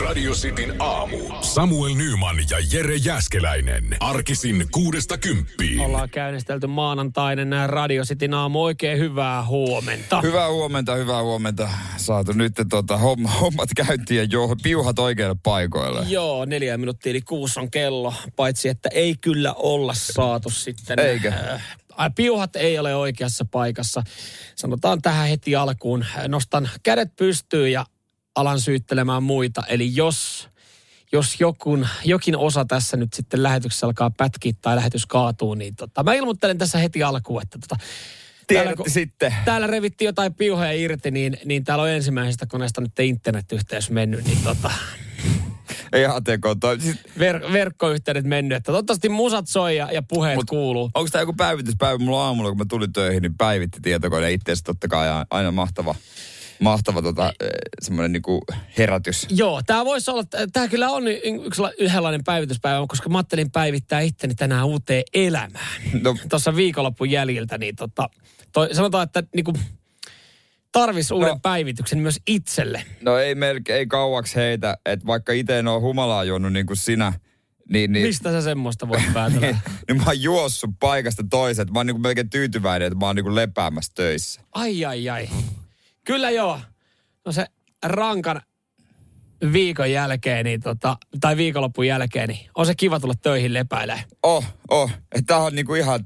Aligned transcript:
Radio 0.00 0.32
Cityn 0.32 0.74
aamu. 0.78 1.18
Samuel 1.40 1.94
Nyman 1.94 2.36
ja 2.50 2.56
Jere 2.72 2.96
Jäskeläinen. 2.96 3.96
Arkisin 4.00 4.66
kuudesta 4.70 5.18
kymppiin. 5.18 5.80
Ollaan 5.80 6.10
käynnistelty 6.10 6.66
maanantainen 6.66 7.52
Radio 7.66 8.04
Cityn 8.04 8.34
aamu. 8.34 8.62
Oikein 8.62 8.98
hyvää 8.98 9.44
huomenta. 9.44 10.20
Hyvää 10.20 10.50
huomenta, 10.50 10.94
hyvää 10.94 11.22
huomenta. 11.22 11.68
Saatu 11.96 12.32
nyt 12.32 12.52
tuota, 12.70 12.98
hommat 13.40 13.68
käyntiin 13.76 14.18
ja 14.18 14.24
jo, 14.30 14.56
piuhat 14.62 14.98
oikeille 14.98 15.36
paikoille. 15.42 16.06
Joo, 16.08 16.44
neljä 16.44 16.78
minuuttia 16.78 17.10
yli 17.10 17.20
kuusi 17.20 17.60
on 17.60 17.70
kello. 17.70 18.14
Paitsi, 18.36 18.68
että 18.68 18.88
ei 18.92 19.14
kyllä 19.20 19.52
olla 19.52 19.94
saatu 19.94 20.50
sitten... 20.50 20.98
Eikä? 20.98 21.28
Äh, 22.00 22.10
piuhat 22.14 22.56
ei 22.56 22.78
ole 22.78 22.94
oikeassa 22.94 23.44
paikassa. 23.50 24.02
Sanotaan 24.56 25.02
tähän 25.02 25.28
heti 25.28 25.56
alkuun. 25.56 26.04
Nostan 26.28 26.70
kädet 26.82 27.16
pystyyn 27.16 27.72
ja 27.72 27.86
alan 28.34 28.60
syyttelemään 28.60 29.22
muita. 29.22 29.62
Eli 29.68 29.96
jos, 29.96 30.48
jos 31.12 31.40
jokun, 31.40 31.88
jokin 32.04 32.36
osa 32.36 32.64
tässä 32.64 32.96
nyt 32.96 33.12
sitten 33.12 33.42
lähetyksessä 33.42 33.86
alkaa 33.86 34.10
pätkiä 34.10 34.52
tai 34.60 34.76
lähetys 34.76 35.06
kaatuu, 35.06 35.54
niin 35.54 35.76
tota, 35.76 36.02
mä 36.02 36.14
ilmoittelen 36.14 36.58
tässä 36.58 36.78
heti 36.78 37.02
alkuun, 37.02 37.42
että 37.42 37.58
tota, 37.58 37.76
Tiedätte 38.46 38.76
kun 38.76 38.90
sitten. 38.90 39.34
Täällä 39.44 39.66
revittiin 39.66 40.06
jotain 40.06 40.34
piuhoja 40.34 40.72
irti, 40.72 41.10
niin, 41.10 41.38
niin 41.44 41.64
täällä 41.64 41.82
on 41.82 41.90
ensimmäisestä 41.90 42.46
koneesta 42.46 42.80
nyt 42.80 42.98
internetyhteys 42.98 43.90
mennyt, 43.90 44.24
niin 44.24 44.38
tota, 44.44 44.70
Ei 45.92 46.06
ATK 46.06 46.40
toi. 46.60 46.80
Siis, 46.80 46.96
ver, 47.18 47.42
verkkoyhteydet 47.52 48.24
mennyt. 48.24 48.56
Että 48.56 48.72
toivottavasti 48.72 49.08
musat 49.08 49.48
soi 49.48 49.76
ja, 49.76 49.92
ja 49.92 50.02
puheet 50.02 50.36
Mut- 50.36 50.50
kuuluu. 50.50 50.90
onko 50.94 51.10
tämä 51.10 51.22
joku 51.22 51.32
päivityspäivä? 51.32 51.98
Mulla 51.98 52.24
aamulla, 52.24 52.48
kun 52.50 52.58
mä 52.58 52.64
tulin 52.68 52.92
töihin, 52.92 53.22
niin 53.22 53.36
päivitti 53.38 53.78
tietokone 53.82 54.32
itse 54.32 54.52
totta 54.64 54.88
kai 54.88 55.08
aina- 55.08 55.26
aina 55.30 55.50
mahtava, 55.50 55.94
mahtava 56.62 57.02
tota, 57.02 57.32
eh, 57.40 57.48
semmoinen 57.82 58.12
niinku 58.12 58.40
herätys. 58.78 59.26
Joo, 59.30 59.62
tämä 59.66 59.84
voisi 59.84 60.10
olla, 60.10 60.24
tämä 60.52 60.68
kyllä 60.68 60.88
on 60.90 61.08
yksi 61.44 61.62
yhdenlainen 61.78 62.24
päivityspäivä, 62.24 62.86
koska 62.88 63.08
mä 63.08 63.18
ajattelin 63.18 63.50
päivittää 63.50 64.00
itteni 64.00 64.34
tänään 64.34 64.66
uuteen 64.66 65.02
elämään. 65.14 65.82
No, 66.02 66.16
Tuossa 66.28 66.56
viikonloppun 66.56 67.10
jäljiltä, 67.10 67.58
niin 67.58 67.76
tota, 67.76 68.08
toi, 68.52 68.74
sanotaan, 68.74 69.04
että 69.04 69.22
niinku, 69.34 69.52
tarvis 70.72 71.10
uuden 71.10 71.28
No. 71.28 71.38
päivityksen 71.42 71.98
myös 71.98 72.20
itselle. 72.26 72.84
no 73.00 73.18
ei 73.18 73.34
melkein, 73.34 73.78
ei 73.78 73.86
kauaksi 73.86 74.36
heitä, 74.36 74.76
että 74.86 75.06
vaikka 75.06 75.32
itse 75.32 75.58
en 75.58 75.68
ole 75.68 75.80
humalaa 75.80 76.24
juonut 76.24 76.52
niin 76.52 76.66
kuin 76.66 76.76
sinä, 76.76 77.12
niin, 77.68 77.92
niin, 77.92 78.06
Mistä 78.06 78.30
sä 78.32 78.42
semmoista 78.42 78.88
voit 78.88 79.02
päätellä? 79.14 79.46
niin, 79.46 79.58
niin 79.88 79.96
mä 79.96 80.04
oon 80.06 80.22
juossut 80.22 80.70
paikasta 80.80 81.22
toiseen. 81.30 81.72
Mä 81.72 81.78
oon 81.78 81.86
niin 81.86 81.94
kuin 81.94 82.02
melkein 82.02 82.30
tyytyväinen, 82.30 82.86
että 82.86 82.98
mä 82.98 83.06
oon 83.06 83.16
niin 83.16 83.24
kuin 83.24 83.34
lepäämässä 83.34 83.92
töissä. 83.94 84.40
Ai, 84.52 84.84
ai, 84.84 85.08
ai. 85.08 85.28
Kyllä 86.06 86.30
joo. 86.30 86.60
No 87.26 87.32
se 87.32 87.46
rankan 87.84 88.40
viikon 89.52 89.90
jälkeen, 89.90 90.44
niin 90.44 90.60
tota, 90.60 90.96
tai 91.20 91.36
viikonlopun 91.36 91.86
jälkeen, 91.86 92.28
niin 92.28 92.50
on 92.54 92.66
se 92.66 92.74
kiva 92.74 93.00
tulla 93.00 93.14
töihin 93.22 93.54
lepäilemään. 93.54 94.04
Oh, 94.22 94.44
oh. 94.70 94.90
Että 94.90 95.22
tää 95.26 95.38
on 95.38 95.54
niinku 95.54 95.74
ihan 95.74 96.00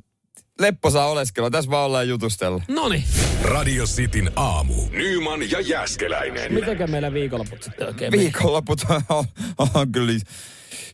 lepposaa 0.60 1.06
oleskelua. 1.06 1.50
Tässä 1.50 1.70
vaan 1.70 1.84
ollaan 1.86 2.08
jutustella. 2.08 2.62
Noniin, 2.68 3.04
Radio 3.42 3.84
Cityn 3.84 4.30
aamu. 4.36 4.74
Nyman 4.90 5.50
ja 5.50 5.60
Jäskeläinen. 5.60 6.54
mitenkä 6.54 6.86
meillä 6.86 7.12
viikonloput 7.12 7.62
sitten 7.62 7.86
oikein? 7.86 8.12
Viikonloput 8.12 8.80
on, 9.08 9.24
on 9.74 9.92
kyllä 9.92 10.12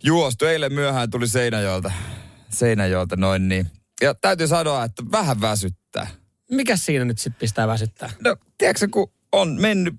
juostu. 0.05 0.45
Eilen 0.45 0.73
myöhään 0.73 1.11
tuli 1.11 1.29
Seinäjoelta. 1.29 1.93
Seinäjoelta 2.49 3.17
noin 3.17 3.49
niin. 3.49 3.67
Ja 4.01 4.15
täytyy 4.15 4.47
sanoa, 4.47 4.85
että 4.85 5.03
vähän 5.13 5.41
väsyttää. 5.41 5.82
Mikä 6.53 6.77
siinä 6.77 7.05
nyt 7.05 7.19
sitten 7.19 7.41
pistää 7.41 7.69
väsyttää? 7.69 8.11
No, 8.25 8.37
tiedätkö, 8.59 8.89
kun 8.91 9.13
on 9.33 9.61
mennyt 9.61 9.95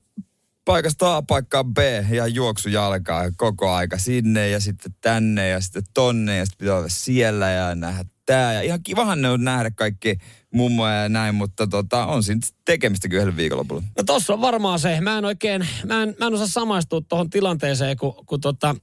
paikasta 0.66 1.16
A 1.16 1.22
paikkaan 1.22 1.74
B 1.74 1.78
ja 2.12 2.28
juoksu 2.28 2.70
jalkaa 2.70 3.32
koko 3.38 3.72
aika 3.72 3.98
sinne 3.98 4.50
ja 4.50 4.60
sitten 4.60 4.96
tänne 5.02 5.50
ja 5.50 5.62
sitten 5.62 5.84
tonne 5.94 6.38
ja 6.38 6.46
sitten 6.46 6.58
pitää 6.58 6.78
olla 6.78 6.90
siellä 6.90 7.50
ja 7.50 7.76
nähdä 7.76 8.06
tää. 8.26 8.54
Ja 8.54 8.62
ihan 8.62 8.84
kivahan 8.84 9.22
ne 9.22 9.30
on 9.30 9.44
nähdä 9.44 9.72
kaikki 9.72 10.18
mummoja 10.54 10.94
ja 10.94 11.10
näin, 11.10 11.36
mutta 11.36 11.68
tota, 11.68 12.06
on 12.06 12.24
siinä 12.24 12.42
tekemistä 12.66 13.08
kyllä 13.08 13.22
yhdellä 13.22 13.38
viikonlopulla. 13.38 13.84
No 13.98 14.04
tossa 14.04 14.34
on 14.34 14.42
varmaan 14.42 14.80
se. 14.80 15.02
Mä 15.02 15.18
en 15.18 15.26
oikein, 15.26 15.68
mä 15.86 16.04
en, 16.04 16.16
mä 16.20 16.28
en 16.28 16.34
osaa 16.34 16.48
samaistua 16.48 17.02
tuohon 17.02 17.30
tilanteeseen, 17.30 17.98
kun, 17.98 18.26
kun 18.26 18.42
tota, 18.42 18.76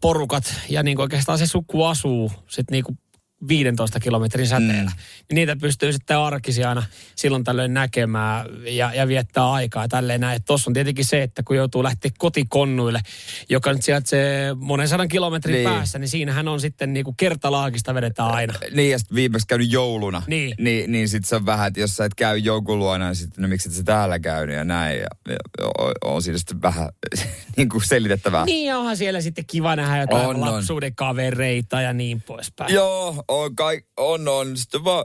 porukat 0.00 0.54
ja 0.68 0.82
niin 0.82 1.00
oikeastaan 1.00 1.38
se 1.38 1.46
suku 1.46 1.84
asuu 1.84 2.32
sit 2.48 2.70
niinku 2.70 2.96
15 3.48 4.00
kilometrin 4.00 4.46
säteellä. 4.46 4.90
Mm. 4.90 4.96
Niin 5.28 5.34
niitä 5.34 5.56
pystyy 5.56 5.92
sitten 5.92 6.18
arkisia 6.18 6.68
aina 6.68 6.82
silloin 7.16 7.44
tällöin 7.44 7.74
näkemään 7.74 8.46
ja, 8.66 8.94
ja 8.94 9.08
viettää 9.08 9.50
aikaa 9.52 9.88
tälleen 9.88 10.20
näin. 10.20 10.44
Tuossa 10.46 10.70
on 10.70 10.74
tietenkin 10.74 11.04
se, 11.04 11.22
että 11.22 11.42
kun 11.42 11.56
joutuu 11.56 11.82
lähteä 11.82 12.10
kotikonnuille, 12.18 13.00
joka 13.48 13.72
nyt 13.72 13.82
sijaitsee 13.82 14.54
monen 14.54 14.88
sadan 14.88 15.08
kilometrin 15.08 15.54
Niin. 15.54 15.68
päässä, 15.68 15.98
niin 15.98 16.08
siinähän 16.08 16.48
on 16.48 16.60
sitten 16.60 16.92
niinku 16.92 17.14
kertalaakista 17.16 17.94
vedetään 17.94 18.30
aina. 18.30 18.54
Niin, 18.72 18.90
ja 18.90 18.98
sitten 18.98 19.14
viimeksi 19.14 19.46
käynyt 19.46 19.72
jouluna. 19.72 20.22
Niin. 20.26 20.54
Niin, 20.58 20.92
niin 20.92 21.08
sitten 21.08 21.28
se 21.28 21.36
on 21.36 21.46
vähän, 21.46 21.68
että 21.68 21.80
jos 21.80 21.96
sä 21.96 22.04
et 22.04 22.14
käy 22.14 22.36
jonkun 22.38 22.78
luona, 22.78 23.06
niin 23.06 23.16
sitten, 23.16 23.42
no 23.42 23.48
miksi 23.48 23.68
et 23.68 23.74
sä 23.74 23.82
täällä 23.82 24.18
käynyt 24.18 24.56
ja 24.56 24.64
näin. 24.64 24.98
Ja, 24.98 25.06
ja 25.28 25.36
on, 25.78 25.92
on 26.04 26.22
siinä 26.22 26.38
sitten 26.38 26.62
vähän 26.62 26.88
niin 27.56 27.68
kuin 27.68 27.84
selitettävää. 27.86 28.44
Niin 28.44 28.74
onhan 28.74 28.96
siellä 28.96 29.20
sitten 29.20 29.44
kiva 29.46 29.76
nähdä 29.76 29.98
jotain 30.00 30.26
On, 30.26 30.36
on, 30.36 30.48
on. 30.48 30.54
lapsuuden 30.54 30.94
kavereita 30.94 31.80
ja 31.80 31.92
niin 31.92 32.22
poispäin. 32.22 32.74
Joo, 32.74 33.24
on, 33.30 33.56
kai, 33.56 33.80
on, 33.96 34.28
on. 34.28 34.56
Sitten 34.56 34.84
vaan 34.84 35.04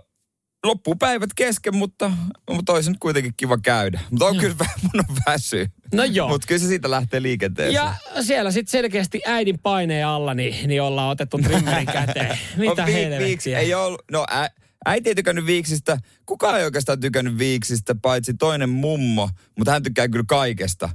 loppuu 0.65 0.95
päivät 0.95 1.29
kesken, 1.35 1.75
mutta, 1.75 2.11
mutta 2.49 2.73
olisi 2.73 2.89
nyt 2.89 2.99
kuitenkin 2.99 3.33
kiva 3.37 3.57
käydä. 3.57 3.99
Mutta 4.09 4.25
on 4.25 4.37
kyllä 4.37 4.55
vähän, 4.59 4.75
mun 4.81 5.05
on 5.09 5.15
väsy. 5.27 5.65
No 5.93 6.03
joo. 6.03 6.27
Mutta 6.29 6.47
kyllä 6.47 6.59
se 6.59 6.67
siitä 6.67 6.91
lähtee 6.91 7.21
liikenteeseen. 7.21 7.73
Ja 7.73 7.93
siellä 8.21 8.51
sitten 8.51 8.71
selkeästi 8.71 9.21
äidin 9.25 9.59
paineen 9.59 10.07
alla, 10.07 10.33
niin, 10.33 10.67
niin 10.67 10.81
ollaan 10.81 11.09
otettu 11.09 11.37
trimmerin 11.37 11.85
käteen. 11.85 12.37
Mitä 12.57 12.81
On 12.83 12.87
vi- 12.87 13.25
viiksi, 13.25 13.55
ei 13.55 13.73
ollut, 13.73 14.01
no 14.11 14.25
ä, 14.31 14.49
äiti 14.85 15.09
ei 15.09 15.15
tykännyt 15.15 15.45
viiksistä. 15.45 15.97
Kukaan 16.25 16.59
ei 16.59 16.65
oikeastaan 16.65 16.99
tykännyt 16.99 17.37
viiksistä, 17.37 17.95
paitsi 18.01 18.33
toinen 18.33 18.69
mummo. 18.69 19.29
Mutta 19.57 19.71
hän 19.71 19.83
tykkää 19.83 20.07
kyllä 20.07 20.25
kaikesta. 20.27 20.89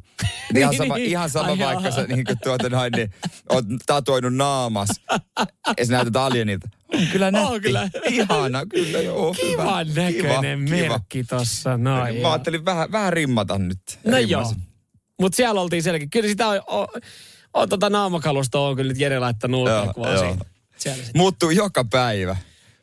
Ihan 0.57 0.77
sama, 0.77 0.97
Niin, 0.97 1.11
ihan 1.11 1.31
sama 1.31 1.47
ai 1.53 1.59
vaikka 1.59 1.91
sä 1.91 2.03
niin 2.03 2.25
kuin 2.25 2.39
tuota 2.43 2.69
noin, 2.69 2.93
niin, 2.97 3.11
oot 3.49 3.65
tatuoinut 3.87 4.35
naamas. 4.35 4.89
Ja 5.79 5.87
sä 5.87 5.93
näytät 5.93 6.17
alienilta. 6.17 6.69
On 6.95 7.07
kyllä 7.13 7.31
nätti. 7.31 7.49
On 7.55 7.61
kyllä. 7.61 7.89
Ihana, 8.09 8.67
kyllä 8.67 8.99
joo. 9.01 9.35
Kivan 9.35 9.87
hyvä. 9.89 10.03
näköinen 10.03 10.65
Kiva, 10.65 10.77
kiva. 10.77 10.89
merkki 10.89 11.25
tossa. 11.25 11.77
No, 11.79 12.05
Niin, 12.05 12.15
joo. 12.15 12.23
Mä 12.23 12.33
ajattelin 12.33 12.65
vähän, 12.65 12.93
vähän 12.93 13.13
rimmata 13.13 13.59
nyt. 13.59 13.79
no 14.05 14.19
joo. 14.19 14.41
Rimmasin. 14.41 14.63
Mutta 15.21 15.37
siellä 15.37 15.61
oltiin 15.61 15.83
selkeä. 15.83 16.09
Kyllä 16.13 16.29
sitä 16.29 16.49
on, 16.49 16.61
on, 16.67 16.87
on 17.55 17.69
tota 17.69 17.91
naamakalusta 17.91 18.61
on 18.61 18.77
kyllä 18.77 18.89
nyt 18.93 19.01
Jere 19.01 19.19
laittanut 19.19 19.69
Joo, 19.69 19.85
joo. 20.15 20.37
Muuttuu 21.15 21.51
joka 21.51 21.85
päivä. 21.85 22.37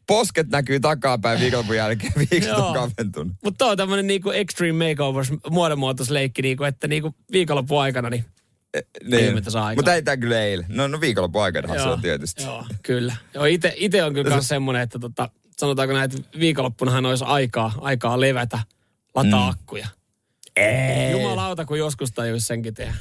Posket 0.07 0.49
näkyy 0.49 0.79
takapäin 0.79 1.39
viikonlopun 1.39 1.75
jälkeen. 1.75 2.13
Viikset 2.31 2.51
Joo. 2.57 2.67
on 2.67 2.73
kaventunut. 2.73 3.33
Mutta 3.43 3.57
toi 3.57 3.71
on 3.71 3.77
tämmönen 3.77 4.07
niinku 4.07 4.31
extreme 4.31 4.89
makeovers 4.89 5.31
muodonmuotoisleikki, 5.49 6.41
niinku, 6.41 6.63
että 6.63 6.87
niinku 6.87 7.15
viikonlopun 7.31 7.81
aikana 7.81 8.09
niin 8.09 8.25
Niin. 9.03 9.25
Ilmeisesti 9.25 9.57
aikaa. 9.57 9.75
Mutta 9.75 9.93
ei 9.93 10.01
tää 10.01 10.17
kyllä 10.17 10.41
eilen. 10.41 10.65
No, 10.69 10.87
no 10.87 11.01
viikonlopun 11.01 11.43
aikana 11.43 11.73
se 11.73 11.81
on 11.81 12.01
tietysti. 12.01 12.43
Joo, 12.43 12.65
kyllä. 12.83 13.15
Joo, 13.33 13.45
ite, 13.45 13.73
ite 13.75 14.03
on 14.03 14.13
kyllä 14.13 14.29
myös 14.29 14.47
semmoinen, 14.47 14.81
että 14.81 14.99
tota, 14.99 15.29
sanotaanko 15.57 15.93
näin, 15.93 16.11
että 16.11 16.39
viikonloppunahan 16.39 17.05
olisi 17.05 17.23
aikaa, 17.27 17.73
aikaa 17.81 18.19
levätä, 18.19 18.59
lataa 19.15 19.43
mm. 19.43 19.49
akkuja. 19.49 19.87
Ei. 20.57 21.11
Jumalauta, 21.11 21.65
kun 21.65 21.79
joskus 21.79 22.11
tajuisi 22.11 22.45
senkin 22.45 22.73
tehdä. 22.73 22.93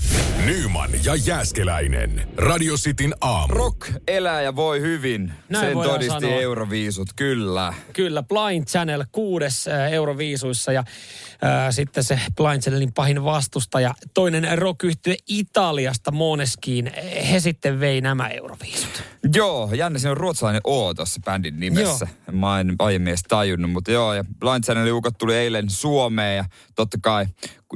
Nyman 0.44 0.90
ja 1.04 1.14
Jäskeläinen. 1.14 2.28
Radio 2.36 2.74
Cityn 2.74 3.14
aamu. 3.20 3.54
Rock 3.54 3.90
elää 4.08 4.42
ja 4.42 4.56
voi 4.56 4.80
hyvin. 4.80 5.32
Näin 5.48 5.66
Sen 5.66 5.78
todisti 5.78 6.20
sanoa. 6.20 6.40
Euroviisut, 6.40 7.08
kyllä. 7.16 7.74
Kyllä, 7.92 8.22
Blind 8.22 8.64
Channel 8.64 9.04
kuudes 9.12 9.68
äh, 9.68 9.92
Euroviisuissa 9.92 10.72
ja 10.72 10.80
äh, 10.80 11.66
sitten 11.70 12.04
se 12.04 12.20
Blind 12.36 12.62
Channelin 12.62 12.92
pahin 12.92 13.24
vastustaja, 13.24 13.94
toinen 14.14 14.58
rock 14.58 14.80
Italiasta, 15.28 16.12
Moneskin, 16.12 16.92
he 17.30 17.40
sitten 17.40 17.80
vei 17.80 18.00
nämä 18.00 18.28
Euroviisut. 18.28 19.02
Joo, 19.34 19.70
jännä, 19.74 19.98
siinä 19.98 20.10
on 20.10 20.16
ruotsalainen 20.16 20.60
O 20.64 20.94
tuossa 20.94 21.20
bändin 21.24 21.60
nimessä. 21.60 22.08
Joo. 22.26 22.38
Mä 22.38 22.60
en 22.60 22.74
aiemmin 22.78 23.08
edes 23.08 23.22
tajunnut, 23.28 23.70
mutta 23.70 23.90
joo. 23.90 24.14
Ja 24.14 24.24
Blind 24.40 24.64
Channelin 24.64 24.92
ukot 24.92 25.18
tuli 25.18 25.34
eilen 25.34 25.70
Suomeen 25.70 26.36
ja 26.36 26.44
totta 26.74 26.98
kai, 27.02 27.26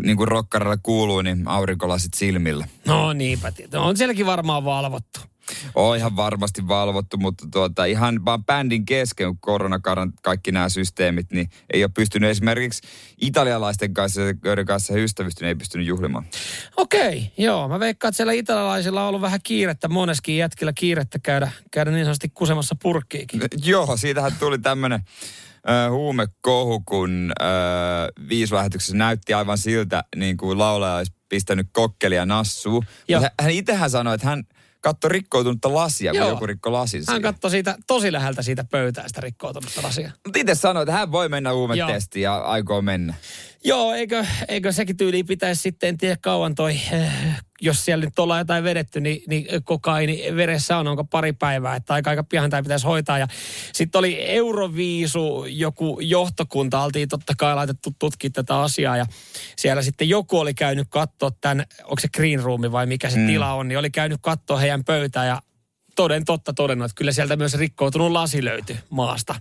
niin 0.02 0.16
kuin 0.16 0.28
rockarilla 0.28 0.76
kuuluu, 0.76 1.22
niin 1.22 1.48
aurinkolasit 1.48 2.14
silmillä. 2.14 2.68
No 2.86 3.12
niinpä, 3.12 3.52
tietysti. 3.52 3.76
on 3.76 3.96
sielläkin 3.96 4.26
varmaan 4.26 4.64
valvottu. 4.64 5.20
On 5.74 5.96
ihan 5.96 6.16
varmasti 6.16 6.68
valvottu, 6.68 7.16
mutta 7.16 7.46
tuota, 7.52 7.84
ihan 7.84 8.24
vaan 8.24 8.44
bändin 8.44 8.84
kesken, 8.84 9.26
kun 9.26 9.38
koronakaran 9.40 10.12
kaikki 10.22 10.52
nämä 10.52 10.68
systeemit, 10.68 11.32
niin 11.32 11.50
ei 11.72 11.84
ole 11.84 11.90
pystynyt 11.94 12.30
esimerkiksi 12.30 12.82
italialaisten 13.20 13.94
kanssa, 13.94 14.20
joiden 14.44 14.66
kanssa 14.66 14.92
he 14.92 15.04
ystävystyneet, 15.04 15.48
ei 15.50 15.58
pystynyt 15.58 15.86
juhlimaan. 15.86 16.24
Okei, 16.76 17.32
joo. 17.38 17.68
Mä 17.68 17.80
veikkaan, 17.80 18.08
että 18.08 18.16
siellä 18.16 18.32
italialaisilla 18.32 19.02
on 19.02 19.08
ollut 19.08 19.20
vähän 19.20 19.40
kiirettä, 19.42 19.88
moneskin 19.88 20.36
jätkillä 20.36 20.72
kiirettä 20.72 21.18
käydä, 21.18 21.50
käydä 21.70 21.90
niin 21.90 22.04
sanotusti 22.04 22.28
kusemassa 22.34 22.76
purkkiikin. 22.82 23.40
Joo, 23.64 23.96
siitähän 23.96 24.32
tuli 24.40 24.58
tämmöinen 24.58 25.00
äh, 25.68 25.90
huumekohu, 25.90 26.82
kun 26.86 27.32
äh, 27.40 27.48
viisulähetyksessä 28.28 28.96
näytti 28.96 29.34
aivan 29.34 29.58
siltä, 29.58 30.04
niin 30.16 30.36
kuin 30.36 30.58
laulaja 30.58 30.94
olisi 30.94 31.12
pistänyt 31.28 31.66
kokkelia 31.72 32.26
nassuun. 32.26 32.84
Hän, 33.20 33.30
hän 33.40 33.50
itsehän 33.50 33.90
sanoi, 33.90 34.14
että 34.14 34.26
hän 34.26 34.44
katsoi 34.80 35.10
rikkoutunutta 35.10 35.74
lasia, 35.74 36.12
Joo. 36.12 36.24
kun 36.24 36.32
joku 36.32 36.46
rikko 36.46 36.72
lasin 36.72 37.02
Hän 37.08 37.22
katsoi 37.22 37.50
siitä 37.50 37.76
tosi 37.86 38.12
läheltä 38.12 38.42
siitä 38.42 38.64
pöytää 38.64 39.08
sitä 39.08 39.20
rikkoutunutta 39.20 39.82
lasia. 39.82 40.10
Mutta 40.26 40.38
itse 40.38 40.54
sanoi, 40.54 40.82
että 40.82 40.92
hän 40.92 41.12
voi 41.12 41.28
mennä 41.28 41.52
huumetestiin 41.52 42.22
ja 42.22 42.36
aikoo 42.38 42.82
mennä. 42.82 43.14
Joo, 43.64 43.92
eikö, 43.92 44.26
eikö 44.48 44.72
sekin 44.72 44.96
tyyli 44.96 45.24
pitäisi 45.24 45.62
sitten, 45.62 45.88
en 45.88 45.98
tiedä 45.98 46.16
kauan 46.20 46.54
toi, 46.54 46.80
eh, 46.92 47.12
jos 47.60 47.84
siellä 47.84 48.04
nyt 48.04 48.18
ollaan 48.18 48.40
jotain 48.40 48.64
vedetty, 48.64 49.00
niin, 49.00 49.22
niin 49.28 49.46
kokaini 49.64 50.24
veressä 50.36 50.78
on, 50.78 50.88
onko 50.88 51.04
pari 51.04 51.32
päivää, 51.32 51.76
että 51.76 51.94
aika, 51.94 52.10
aika 52.10 52.24
pian 52.24 52.50
tämä 52.50 52.62
pitäisi 52.62 52.86
hoitaa. 52.86 53.18
Ja 53.18 53.26
sitten 53.72 53.98
oli 53.98 54.16
Euroviisu, 54.20 55.44
joku 55.44 55.98
johtokunta, 56.00 56.82
oltiin 56.82 57.08
totta 57.08 57.32
kai 57.38 57.54
laitettu 57.54 57.94
tutkia 57.98 58.30
tätä 58.30 58.60
asiaa 58.60 58.96
ja 58.96 59.06
siellä 59.56 59.82
sitten 59.82 60.08
joku 60.08 60.38
oli 60.38 60.54
käynyt 60.54 60.86
katsoa 60.90 61.30
tämän, 61.40 61.66
onko 61.84 62.00
se 62.00 62.08
green 62.08 62.42
room 62.42 62.60
vai 62.72 62.86
mikä 62.86 63.10
se 63.10 63.18
mm. 63.18 63.26
tila 63.26 63.52
on, 63.52 63.68
niin 63.68 63.78
oli 63.78 63.90
käynyt 63.90 64.18
katsoa 64.22 64.58
heidän 64.58 64.84
pöytää 64.84 65.26
ja 65.26 65.42
toden 65.96 66.24
totta 66.24 66.52
todennut, 66.52 66.84
että 66.84 66.98
kyllä 66.98 67.12
sieltä 67.12 67.36
myös 67.36 67.54
rikkoutunut 67.54 68.12
lasi 68.12 68.44
löytyi 68.44 68.76
maasta. 68.90 69.34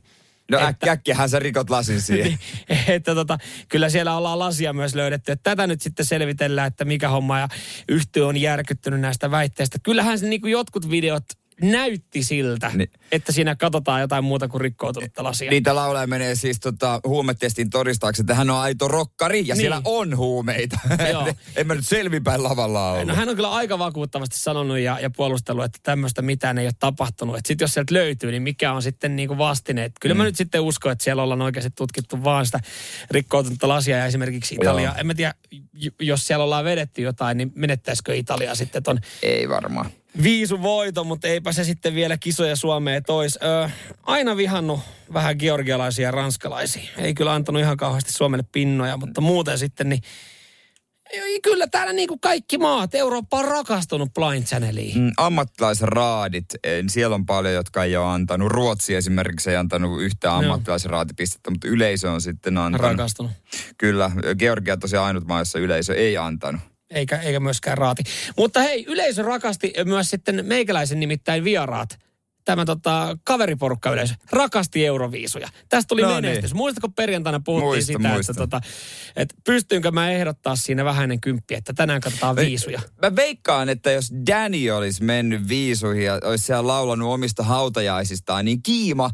No 0.50 0.68
että, 0.68 0.92
äkkiähän 0.92 1.30
sä 1.30 1.40
rikot 1.40 1.70
lasin 1.70 2.02
siihen. 2.02 2.40
että 2.88 3.16
tota, 3.16 3.38
kyllä 3.68 3.90
siellä 3.90 4.18
ollaan 4.18 4.40
lasia 4.40 4.74
myös 4.74 4.96
löydetty. 4.96 5.32
Että 5.32 5.50
tätä 5.50 5.68
nyt 5.68 5.82
sitten 5.82 6.06
selvitellään, 6.06 6.68
että 6.68 6.86
mikä 6.86 7.10
homma 7.10 7.40
ja 7.40 7.48
yhtiö 7.90 8.28
on 8.28 8.38
järkyttynyt 8.38 9.00
näistä 9.00 9.32
väitteistä. 9.32 9.78
Kyllähän 9.84 10.20
se 10.20 10.28
niin 10.28 10.42
kuin 10.42 10.52
jotkut 10.52 10.90
videot 10.90 11.24
näytti 11.62 12.24
siltä, 12.24 12.72
niin. 12.74 12.90
että 13.12 13.32
siinä 13.32 13.56
katsotaan 13.56 14.02
jotain 14.02 14.24
muuta 14.24 14.48
kuin 14.48 14.62
rikkoutunutta 14.62 15.24
lasia. 15.24 15.52
Niitä 15.52 15.76
laulaja 15.76 16.08
menee 16.08 16.36
siis 16.36 16.60
tota, 16.60 17.00
huumetestin 17.08 17.70
todistaaksi, 17.70 18.22
että 18.22 18.36
hän 18.36 18.50
on 18.50 18.58
aito 18.58 18.88
rokkari 18.88 19.48
ja 19.48 19.56
niin. 19.56 19.62
siellä 19.62 19.82
on 19.86 20.18
huumeita. 20.18 20.80
en 21.56 21.68
mä 21.68 21.76
nyt 21.76 21.88
selvipäin 21.88 22.44
lavalla 22.44 22.92
ollut. 22.92 23.08
No 23.08 23.16
hän 23.16 23.30
on 23.30 23.36
kyllä 23.36 23.52
aika 23.52 23.80
vakuuttavasti 23.80 24.38
sanonut 24.38 24.80
ja, 24.80 25.00
ja 25.02 25.10
puolustellut, 25.10 25.66
että 25.66 25.80
tämmöistä 25.84 26.22
mitään 26.22 26.58
ei 26.58 26.66
ole 26.66 26.74
tapahtunut. 26.80 27.38
Että 27.38 27.48
sitten 27.48 27.64
jos 27.64 27.74
sieltä 27.74 27.94
löytyy, 27.94 28.32
niin 28.32 28.44
mikä 28.44 28.74
on 28.74 28.82
sitten 28.82 29.16
niin 29.16 29.28
kuin 29.28 29.38
vastine. 29.38 29.86
Että 29.86 29.98
kyllä 30.02 30.16
mm. 30.16 30.18
mä 30.18 30.24
nyt 30.24 30.36
sitten 30.36 30.62
uskon, 30.62 30.92
että 30.92 31.04
siellä 31.04 31.24
ollaan 31.24 31.42
oikeasti 31.42 31.72
tutkittu 31.76 32.24
vaan 32.24 32.46
sitä 32.46 32.60
rikkoutunutta 33.12 33.68
lasia 33.68 33.98
ja 33.98 34.06
esimerkiksi 34.06 34.56
Italia. 34.56 34.96
En 34.98 35.08
mä 35.08 35.14
tiedä, 35.14 35.34
jos 36.00 36.28
siellä 36.28 36.44
ollaan 36.44 36.66
vedetty 36.66 37.02
jotain, 37.02 37.38
niin 37.38 37.52
menettäisikö 37.56 38.16
Italia 38.16 38.56
sitten 38.56 38.84
ton... 38.84 39.00
Ei 39.24 39.50
varmaan 39.50 39.92
viisu 40.24 40.62
voito, 40.62 41.04
mutta 41.04 41.28
eipä 41.28 41.52
se 41.52 41.64
sitten 41.64 41.96
vielä 41.96 42.18
kisoja 42.18 42.56
Suomeen 42.56 43.04
tois. 43.04 43.40
Öö, 43.44 43.70
aina 44.04 44.38
vihannut 44.38 44.80
vähän 45.14 45.36
georgialaisia 45.40 46.08
ja 46.08 46.12
ranskalaisia. 46.12 46.90
Ei 46.98 47.14
kyllä 47.14 47.34
antanut 47.34 47.62
ihan 47.62 47.78
kauheasti 47.78 48.12
Suomelle 48.12 48.46
pinnoja, 48.52 48.98
mutta 48.98 49.22
muuten 49.22 49.58
sitten 49.58 49.90
niin 49.90 50.02
Kyllä 51.44 51.68
täällä 51.68 51.94
niin 51.94 52.08
kuin 52.08 52.20
kaikki 52.20 52.58
maat, 52.58 52.96
Eurooppa 52.96 53.38
on 53.38 53.46
rakastunut 53.46 54.14
Blind 54.14 54.44
Channeliin. 54.44 55.00
Mm, 55.00 55.12
ammattilaisraadit, 55.18 56.46
siellä 56.88 57.16
on 57.16 57.26
paljon, 57.26 57.54
jotka 57.54 57.84
ei 57.84 57.98
ole 57.98 58.06
antanut. 58.06 58.52
Ruotsi 58.52 58.96
esimerkiksi 58.96 59.50
ei 59.50 59.56
antanut 59.56 60.02
yhtään 60.02 60.36
ammattilaisraatipistettä, 60.36 61.52
mutta 61.52 61.68
yleisö 61.68 62.12
on 62.12 62.22
sitten 62.22 62.58
antanut. 62.58 62.92
Rakastunut. 62.92 63.32
Kyllä, 63.78 64.12
Georgia 64.40 64.78
tosiaan 64.78 65.06
ainut 65.06 65.28
maa, 65.28 65.40
jossa 65.40 65.60
yleisö 65.60 65.96
ei 65.96 66.18
antanut 66.18 66.62
eikä, 66.92 67.18
eikä 67.18 67.40
myöskään 67.40 67.78
raati. 67.78 68.04
Mutta 68.38 68.60
hei, 68.60 68.86
yleisö 68.88 69.24
rakasti 69.24 69.74
myös 69.86 70.10
sitten 70.10 70.46
meikäläisen 70.46 71.00
nimittäin 71.00 71.44
vieraat 71.44 72.09
tämä 72.46 72.66
tota, 72.66 73.18
kaveriporukka 73.24 73.92
yleisö 73.92 74.14
rakasti 74.32 74.86
euroviisuja. 74.86 75.50
Tästä 75.70 75.88
tuli 75.88 76.02
no 76.02 76.08
menestys. 76.08 76.52
Niin. 76.52 76.58
Muistatko 76.58 76.90
perjantaina 76.90 77.42
puhuttiin 77.46 77.70
muista, 77.70 77.86
sitä, 77.86 78.10
muista. 78.10 78.32
että, 78.32 78.42
tota, 78.42 78.62
että 79.16 79.36
pystyynkö 79.46 79.92
mä 79.92 80.12
ehdottaa 80.12 80.56
siinä 80.56 80.86
vähän 80.86 81.04
ennen 81.04 81.22
kymppiä, 81.22 81.58
että 81.58 81.74
tänään 81.74 82.02
katsotaan 82.02 82.36
viisuja. 82.36 82.82
Mä 83.02 83.16
veikkaan, 83.16 83.70
että 83.70 83.92
jos 83.92 84.12
Danny 84.28 84.70
olisi 84.70 85.04
mennyt 85.04 85.48
viisuihin 85.48 86.04
ja 86.04 86.20
olisi 86.24 86.46
siellä 86.46 86.68
laulanut 86.68 87.14
omista 87.14 87.44
hautajaisistaan, 87.44 88.46
niin 88.46 88.64
kiima 88.64 89.10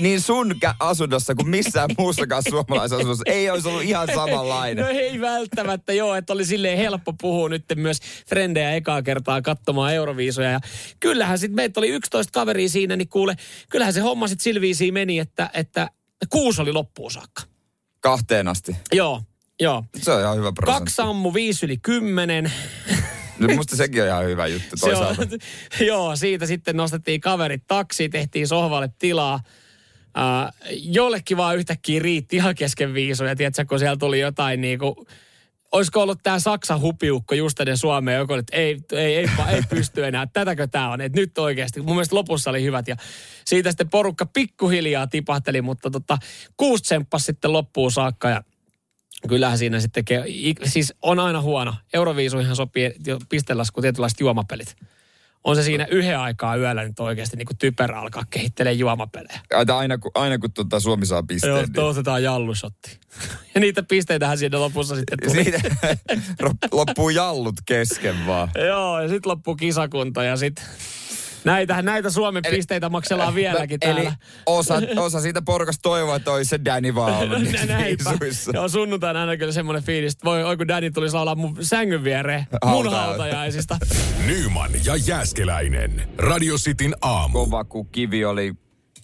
niin 0.00 0.20
sun 0.20 0.54
asunnossa 0.80 1.34
kuin 1.34 1.48
missään 1.48 1.90
muussakaan 1.98 2.42
suomalaisessa 2.48 2.96
asunnossa 2.96 3.24
ei 3.26 3.50
olisi 3.50 3.68
ollut 3.68 3.82
ihan 3.82 4.08
samanlainen. 4.14 4.84
No 4.84 4.90
ei 4.90 5.20
välttämättä 5.20 5.92
joo, 5.92 6.14
että 6.14 6.32
oli 6.32 6.44
silleen 6.44 6.78
helppo 6.78 7.12
puhua 7.20 7.48
nyt 7.48 7.64
myös 7.76 7.98
frendejä 8.28 8.74
ekaa 8.74 9.02
kertaa 9.02 9.42
katsomaan 9.42 9.94
euroviisuja. 9.94 10.50
Ja 10.50 10.60
kyllähän 11.00 11.38
sitten 11.38 11.56
meitä 11.56 11.80
oli 11.80 11.88
11 11.88 12.32
kaveria 12.32 12.65
siinä, 12.68 12.96
niin 12.96 13.08
kuule, 13.08 13.36
kyllähän 13.70 13.94
se 13.94 14.00
homma 14.00 14.28
sitten 14.28 14.44
silviisiin 14.44 14.94
meni, 14.94 15.18
että, 15.18 15.50
että 15.54 15.90
kuusi 16.28 16.62
oli 16.62 16.72
loppuun 16.72 17.10
saakka. 17.10 17.42
Kahteen 18.00 18.48
asti? 18.48 18.76
Joo, 18.92 19.22
joo. 19.60 19.84
Se 19.96 20.12
on 20.12 20.20
ihan 20.20 20.36
hyvä 20.36 20.52
prosentti. 20.52 20.80
Kaksi 20.80 20.94
sammu, 20.94 21.34
viisi 21.34 21.66
yli 21.66 21.76
kymmenen. 21.76 22.52
No 23.38 23.54
musta 23.56 23.76
sekin 23.76 24.02
on 24.02 24.08
ihan 24.08 24.24
hyvä 24.24 24.46
juttu 24.46 24.76
toisaalta. 24.80 25.22
On, 25.22 25.28
joo, 25.86 26.16
siitä 26.16 26.46
sitten 26.46 26.76
nostettiin 26.76 27.20
kaverit 27.20 27.62
taksi, 27.66 28.08
tehtiin 28.08 28.48
sohvalle 28.48 28.90
tilaa. 28.98 29.40
Uh, 30.16 30.70
jollekin 30.70 31.36
vaan 31.36 31.56
yhtäkkiä 31.56 32.02
riitti 32.02 32.36
ihan 32.36 32.54
kesken 32.54 32.94
viisuja, 32.94 33.36
tiedätkö, 33.36 33.64
kun 33.64 33.78
siellä 33.78 33.96
tuli 33.96 34.20
jotain 34.20 34.60
niin 34.60 34.78
kuin 34.78 34.94
olisiko 35.72 36.02
ollut 36.02 36.18
tämä 36.22 36.38
Saksa 36.38 36.78
hupiukko 36.78 37.34
just 37.34 37.60
ennen 37.60 37.76
Suomeen, 37.76 38.18
joku 38.18 38.32
että 38.32 38.56
ei, 38.56 38.80
ei, 38.92 39.16
ei, 39.16 39.28
ei 39.48 39.62
pysty 39.68 40.06
enää, 40.06 40.26
tätäkö 40.26 40.66
tämä 40.66 40.90
on, 40.90 41.00
että 41.00 41.20
nyt 41.20 41.38
oikeasti. 41.38 41.80
Mun 41.80 41.94
mielestä 41.94 42.16
lopussa 42.16 42.50
oli 42.50 42.62
hyvät 42.62 42.88
ja 42.88 42.96
siitä 43.44 43.70
sitten 43.70 43.90
porukka 43.90 44.26
pikkuhiljaa 44.26 45.06
tipahteli, 45.06 45.62
mutta 45.62 45.90
tota, 45.90 46.18
kuusi 46.56 46.94
sitten 47.16 47.52
loppuun 47.52 47.92
saakka 47.92 48.30
ja 48.30 48.42
kyllähän 49.28 49.58
siinä 49.58 49.80
sitten, 49.80 50.04
siis 50.64 50.94
on 51.02 51.18
aina 51.18 51.40
huono. 51.40 51.74
Euroviisuihin 51.94 52.56
sopii 52.56 52.94
pistelasku 53.28 53.80
tietynlaiset 53.80 54.20
juomapelit 54.20 54.76
on 55.46 55.56
se 55.56 55.62
siinä 55.62 55.86
yhden 55.90 56.18
aikaa 56.18 56.56
yöllä 56.56 56.84
nyt 56.84 57.00
oikeasti 57.00 57.36
niin 57.36 57.46
kuin 57.46 57.58
typerä 57.58 58.00
alkaa 58.00 58.22
kehittelee 58.30 58.72
juomapelejä. 58.72 59.40
Aina 59.76 59.98
kun, 59.98 60.10
aina 60.14 60.38
kun 60.38 60.52
tuota 60.52 60.80
Suomi 60.80 61.06
saa 61.06 61.22
pisteen. 61.22 61.50
Joo, 61.50 61.62
niin... 61.62 61.78
otetaan 61.78 62.22
jallusotti. 62.22 62.98
ja 63.54 63.60
niitä 63.60 63.82
pisteitähän 63.82 64.38
siinä 64.38 64.60
lopussa 64.60 64.96
sitten 64.96 65.18
tuli. 65.22 65.44
Siitä 65.44 65.60
loppuu 66.72 67.10
jallut 67.10 67.54
kesken 67.66 68.26
vaan. 68.26 68.50
Joo, 68.66 69.00
ja 69.00 69.08
sitten 69.08 69.30
loppuu 69.30 69.56
kisakunta 69.56 70.22
ja 70.22 70.36
sitten 70.36 70.64
Näitä, 71.46 71.82
näitä 71.82 72.10
Suomen 72.10 72.42
eli, 72.46 72.56
pisteitä 72.56 72.88
maksellaan 72.88 73.34
vieläkin 73.34 73.80
täällä. 73.80 74.00
Eli 74.00 74.10
osa, 74.46 74.74
osa 74.96 75.20
siitä 75.20 75.42
porukasta 75.42 75.82
toivoo, 75.82 76.14
että 76.14 76.32
olisi 76.32 76.48
se 76.48 76.60
Danny 76.64 76.94
vaan 76.94 77.18
ollut 77.18 77.38
Joo, 78.54 78.68
sunnuntaina 78.68 79.20
aina 79.20 79.36
kyllä 79.36 79.52
semmoinen 79.52 79.82
fiilis, 79.82 80.12
että 80.12 80.24
voi, 80.24 80.44
oi 80.44 80.56
kun 80.56 80.68
Danny 80.68 80.90
tulisi 80.90 81.14
laulaa 81.14 81.34
mun 81.34 81.56
sängyn 81.60 82.04
viereen 82.04 82.46
mun 82.64 82.90
hautajaisista. 82.90 83.78
Nyman 84.26 84.70
ja 84.84 84.96
Jääskeläinen. 84.96 86.08
Radio 86.18 86.56
Cityn 86.56 86.94
aamu. 87.02 87.32
Kova 87.32 87.64
kun 87.64 87.88
kivi 87.88 88.24
oli 88.24 88.54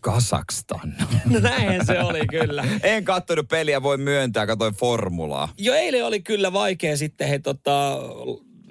Kasakstan. 0.01 0.95
No 1.25 1.41
näin 1.41 1.87
se 1.87 2.01
oli 2.01 2.27
kyllä. 2.31 2.65
en 2.83 3.05
katsonut 3.05 3.49
peliä, 3.49 3.83
voi 3.83 3.99
myöntää, 3.99 4.47
katsoin 4.47 4.75
formulaa. 4.75 5.49
Jo 5.59 5.75
eilen 5.75 6.07
oli 6.07 6.21
kyllä 6.21 6.53
vaikea 6.53 6.97
sitten 6.97 7.29
he 7.29 7.39
tota, 7.39 7.99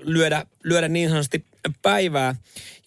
lyödä, 0.04 0.46
lyödä 0.64 0.88
niin 0.88 1.10
sanotusti 1.10 1.46
päivää 1.82 2.36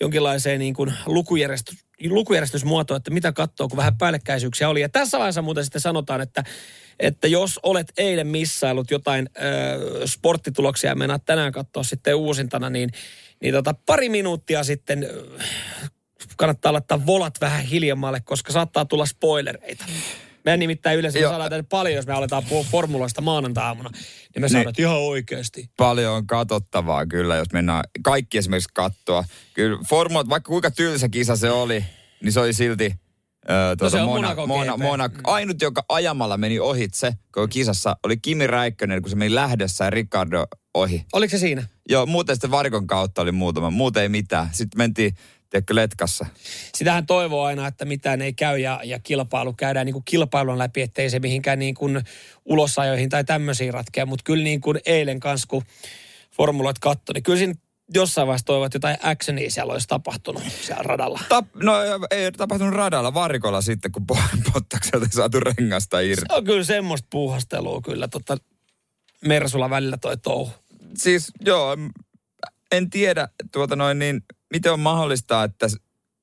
jonkinlaiseen 0.00 0.58
niin 0.58 0.74
kuin 0.74 0.92
lukujärjestys, 1.06 1.84
lukujärjestysmuotoon, 2.08 2.96
että 2.96 3.10
mitä 3.10 3.32
katsoo, 3.32 3.68
kun 3.68 3.76
vähän 3.76 3.98
päällekkäisyyksiä 3.98 4.68
oli. 4.68 4.80
Ja 4.80 4.88
tässä 4.88 5.18
vaiheessa 5.18 5.42
muuten 5.42 5.64
sitten 5.64 5.80
sanotaan, 5.80 6.20
että, 6.20 6.44
että 7.00 7.28
jos 7.28 7.60
olet 7.62 7.92
eilen 7.98 8.26
missailut 8.26 8.90
jotain 8.90 9.28
ö, 9.36 10.06
sporttituloksia 10.06 10.90
ja 10.90 10.94
mennään 10.94 11.20
tänään 11.20 11.52
katsoa 11.52 11.82
sitten 11.82 12.14
uusintana, 12.14 12.70
niin, 12.70 12.90
niin 13.40 13.54
tota, 13.54 13.74
pari 13.86 14.08
minuuttia 14.08 14.64
sitten 14.64 15.08
kannattaa 16.36 16.72
laittaa 16.72 17.06
volat 17.06 17.40
vähän 17.40 17.64
hiljemmalle, 17.64 18.20
koska 18.20 18.52
saattaa 18.52 18.84
tulla 18.84 19.06
spoilereita. 19.06 19.84
Me 20.44 20.56
nimittäin 20.56 20.98
yleensä 20.98 21.18
me 21.18 21.26
saadaan 21.26 21.66
paljon, 21.66 21.94
jos 21.94 22.06
me 22.06 22.12
aletaan 22.12 22.44
puhua 22.48 22.64
formuloista 22.70 23.20
maanantai-aamuna. 23.20 23.90
Niin 24.34 24.42
me 24.42 24.48
saadaan 24.48 24.74
ihan 24.78 24.96
oikeasti. 24.96 25.70
Paljon 25.76 26.14
on 26.14 26.26
katsottavaa 26.26 27.06
kyllä, 27.06 27.36
jos 27.36 27.52
mennään 27.52 27.84
kaikki 28.02 28.38
esimerkiksi 28.38 28.70
kattoa. 28.74 29.24
Kyllä 29.54 29.78
formulat, 29.88 30.28
vaikka 30.28 30.48
kuinka 30.48 30.70
tylsä 30.70 31.08
kisa 31.08 31.36
se 31.36 31.50
oli, 31.50 31.84
niin 32.22 32.32
se 32.32 32.40
oli 32.40 32.52
silti 32.52 32.94
Öö, 33.50 33.76
tuota, 33.76 33.98
no 33.98 34.06
Mona, 34.06 34.46
Mona, 34.46 34.76
Mona, 34.76 35.10
ainut, 35.24 35.62
joka 35.62 35.84
ajamalla 35.88 36.36
meni 36.36 36.60
ohitse, 36.60 37.12
kun 37.34 37.48
kisassa, 37.48 37.96
oli 38.02 38.16
Kimi 38.16 38.46
Räikkönen, 38.46 39.02
kun 39.02 39.10
se 39.10 39.16
meni 39.16 39.34
lähdössä 39.34 39.84
ja 39.84 39.90
Ricardo 39.90 40.46
ohi. 40.74 41.06
Oliko 41.12 41.30
se 41.30 41.38
siinä? 41.38 41.62
Joo, 41.88 42.06
muuten 42.06 42.36
sitten 42.36 42.50
varikon 42.50 42.86
kautta 42.86 43.22
oli 43.22 43.32
muutama. 43.32 43.70
Muuten 43.70 44.02
ei 44.02 44.08
mitään. 44.08 44.48
Sitten 44.52 44.78
mentiin 44.78 45.16
tiedätkö, 45.54 45.74
letkassa. 45.74 46.26
Sitähän 46.74 47.06
toivoo 47.06 47.44
aina, 47.44 47.66
että 47.66 47.84
mitään 47.84 48.22
ei 48.22 48.32
käy 48.32 48.58
ja, 48.58 48.80
ja 48.84 48.98
kilpailu 48.98 49.52
käydään 49.52 49.86
niin 49.86 49.92
kuin 49.92 50.04
kilpailun 50.04 50.58
läpi, 50.58 50.82
ettei 50.82 51.10
se 51.10 51.18
mihinkään 51.18 51.58
niin 51.58 51.74
kuin 51.74 52.02
ulosajoihin 52.44 53.08
tai 53.08 53.24
tämmöisiin 53.24 53.74
ratkea. 53.74 54.06
Mutta 54.06 54.22
kyllä 54.24 54.44
niin 54.44 54.60
kuin 54.60 54.80
eilen 54.86 55.20
kanssa, 55.20 55.46
kun 55.48 55.62
formuloit 56.36 56.78
katto, 56.78 57.12
niin 57.12 57.22
kyllä 57.22 57.38
siinä 57.38 57.54
jossain 57.94 58.26
vaiheessa 58.26 58.46
toivon, 58.46 58.66
että 58.66 58.76
jotain 58.76 58.96
actionia 59.02 59.50
siellä 59.50 59.72
olisi 59.72 59.88
tapahtunut 59.88 60.42
siellä 60.60 60.82
radalla. 60.82 61.20
Tap, 61.28 61.46
no 61.54 61.74
ei 62.10 62.32
tapahtunut 62.32 62.74
radalla, 62.74 63.14
varikolla 63.14 63.62
sitten, 63.62 63.92
kun 63.92 64.06
Pottakselta 64.52 65.06
saatu 65.10 65.40
rengasta 65.40 66.00
irti. 66.00 66.24
Se 66.28 66.34
on 66.34 66.44
kyllä 66.44 66.64
semmoista 66.64 67.06
puuhastelua 67.10 67.80
kyllä 67.80 68.08
tota 68.08 68.36
Mersulla 69.24 69.70
välillä 69.70 69.96
toi 69.96 70.16
touhu. 70.16 70.52
Siis 70.96 71.32
joo, 71.40 71.76
en 72.72 72.90
tiedä 72.90 73.28
tuota 73.52 73.76
noin 73.76 73.98
niin, 73.98 74.22
miten 74.54 74.72
on 74.72 74.80
mahdollista, 74.80 75.44
että 75.44 75.66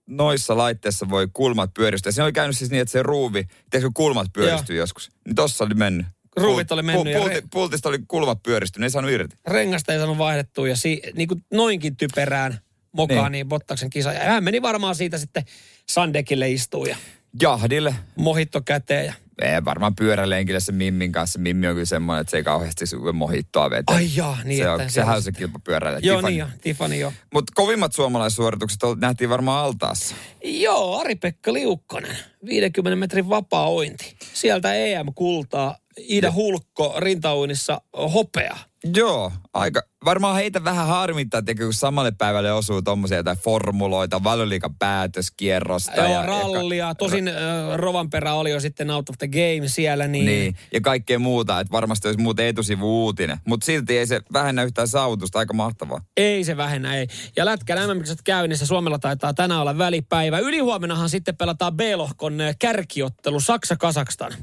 noissa 0.07 0.57
laitteissa 0.57 1.09
voi 1.09 1.27
kulmat 1.33 1.73
pyöristyä. 1.73 2.11
Se 2.11 2.23
oli 2.23 2.31
käynyt 2.31 2.57
siis 2.57 2.71
niin, 2.71 2.81
että 2.81 2.91
se 2.91 3.03
ruuvi, 3.03 3.47
tiedätkö 3.69 3.91
kulmat 3.93 4.27
pyöristyy 4.33 4.75
joskus. 4.75 5.11
Niin 5.25 5.35
tossa 5.35 5.63
oli 5.63 5.73
mennyt. 5.73 6.05
Ruuvit 6.35 6.71
oli 6.71 6.81
mennyt. 6.81 7.13
Pul, 7.13 7.23
pulti, 7.23 7.47
pultista 7.51 7.89
oli 7.89 7.99
kulmat 8.07 8.43
pyöristynyt, 8.43 8.85
ei 8.85 8.89
saanut 8.89 9.11
irti. 9.11 9.35
Rengasta 9.47 9.93
ei 9.93 9.99
saanut 9.99 10.17
vaihdettua 10.17 10.67
ja 10.67 10.75
si, 10.75 11.01
niin 11.13 11.27
kuin 11.27 11.45
noinkin 11.53 11.97
typerään 11.97 12.59
mokaan, 12.91 13.23
niin. 13.23 13.31
niin 13.31 13.49
Bottaksen 13.49 13.89
kisa. 13.89 14.13
Ja 14.13 14.19
hän 14.19 14.43
meni 14.43 14.61
varmaan 14.61 14.95
siitä 14.95 15.17
sitten 15.17 15.45
Sandekille 15.89 16.49
istuu 16.49 16.85
ja 16.85 16.97
Jahdille. 17.41 17.95
mohitto 18.15 18.61
käteen. 18.61 19.05
Ja... 19.05 19.13
Ei, 19.41 19.65
varmaan 19.65 19.95
pyörälenkille 19.95 20.59
se 20.59 20.71
Mimmin 20.71 21.11
kanssa. 21.11 21.39
Mimmi 21.39 21.67
on 21.67 21.73
kyllä 21.73 21.85
semmoinen, 21.85 22.21
että 22.21 22.31
se 22.31 22.37
ei 22.37 22.43
kauheasti 22.43 22.85
mohittoa 23.13 23.69
vetä. 23.69 23.93
Ai 23.93 24.09
jaa, 24.15 24.37
niin 24.43 24.63
se 24.63 24.69
on, 24.69 24.81
että 24.81 24.93
sehän 24.93 25.15
on 25.15 25.21
se 25.21 25.31
kilpapyöräilijä. 25.31 25.99
Joo, 26.03 26.17
Tiffany. 26.17 26.31
niin 26.31 26.39
jo, 26.39 26.47
Tiffany 26.61 26.95
joo. 26.95 27.13
Mutta 27.33 27.53
kovimmat 27.55 27.93
suomalaissuoritukset 27.93 28.79
nähtiin 28.99 29.29
varmaan 29.29 29.65
altaassa. 29.65 30.15
Joo, 30.43 30.99
Ari-Pekka 30.99 31.53
Liukkonen, 31.53 32.17
50 32.45 32.95
metrin 32.95 33.29
vapaa 33.29 33.69
ointi. 33.69 34.15
Sieltä 34.33 34.73
EM-kultaa, 34.73 35.77
Ida 35.97 36.31
Hulkko 36.31 36.95
rintauinnissa 36.97 37.81
hopea. 38.13 38.57
Joo, 38.95 39.31
aika. 39.53 39.81
Varmaan 40.05 40.35
heitä 40.35 40.63
vähän 40.63 40.87
harmittaa, 40.87 41.37
että 41.37 41.55
kun 41.55 41.73
samalle 41.73 42.11
päivälle 42.11 42.51
osuu 42.53 42.81
tommosia 42.81 43.17
jotain 43.17 43.37
formuloita, 43.37 44.23
valioliikan 44.23 44.75
päätöskierrosta. 44.75 45.95
Joo, 45.95 46.11
ja, 46.11 46.25
rallia. 46.25 46.87
Ja, 46.87 46.95
Tosin 46.95 47.27
äh, 47.27 47.35
Rovanperä 47.75 48.33
oli 48.33 48.51
jo 48.51 48.59
sitten 48.59 48.89
out 48.89 49.09
of 49.09 49.15
the 49.17 49.27
game 49.27 49.67
siellä, 49.67 50.07
niin, 50.07 50.25
niin, 50.25 50.55
ja 50.73 50.81
kaikkea 50.81 51.19
muuta, 51.19 51.59
että 51.59 51.71
varmasti 51.71 52.07
olisi 52.07 52.21
muuten 52.21 52.45
etusivu 52.45 53.03
uutinen. 53.03 53.37
Mutta 53.47 53.65
silti 53.65 53.97
ei 53.97 54.07
se 54.07 54.21
vähennä 54.33 54.63
yhtään 54.63 54.87
saavutusta, 54.87 55.39
aika 55.39 55.53
mahtavaa. 55.53 56.01
ei 56.17 56.43
se 56.43 56.57
vähennä, 56.57 56.95
ei. 56.95 57.07
Ja 57.35 57.45
lätkän 57.45 57.77
mm 57.77 58.23
käynnissä, 58.23 58.65
Suomella 58.65 58.99
taitaa 58.99 59.33
tänään 59.33 59.61
olla 59.61 59.77
välipäivä. 59.77 60.39
Ylihuomenahan 60.39 61.09
sitten 61.09 61.37
pelataan 61.37 61.77
B-lohkon 61.77 62.37
kärkiottelu 62.59 63.39
Saksa-Kasakstan. 63.39 64.33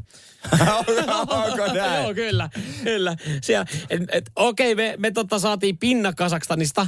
Onko 1.29 1.67
näin? 1.75 2.03
Joo, 2.05 2.15
kyllä, 2.15 2.51
kyllä. 2.85 3.17
Siellä, 3.43 3.67
et, 3.91 4.03
et, 4.13 4.31
okei, 4.37 4.75
me, 4.75 4.95
me 4.99 5.11
tota 5.11 5.39
saatiin 5.39 5.79
pinna 5.79 6.13
Kasakstanista, 6.13 6.87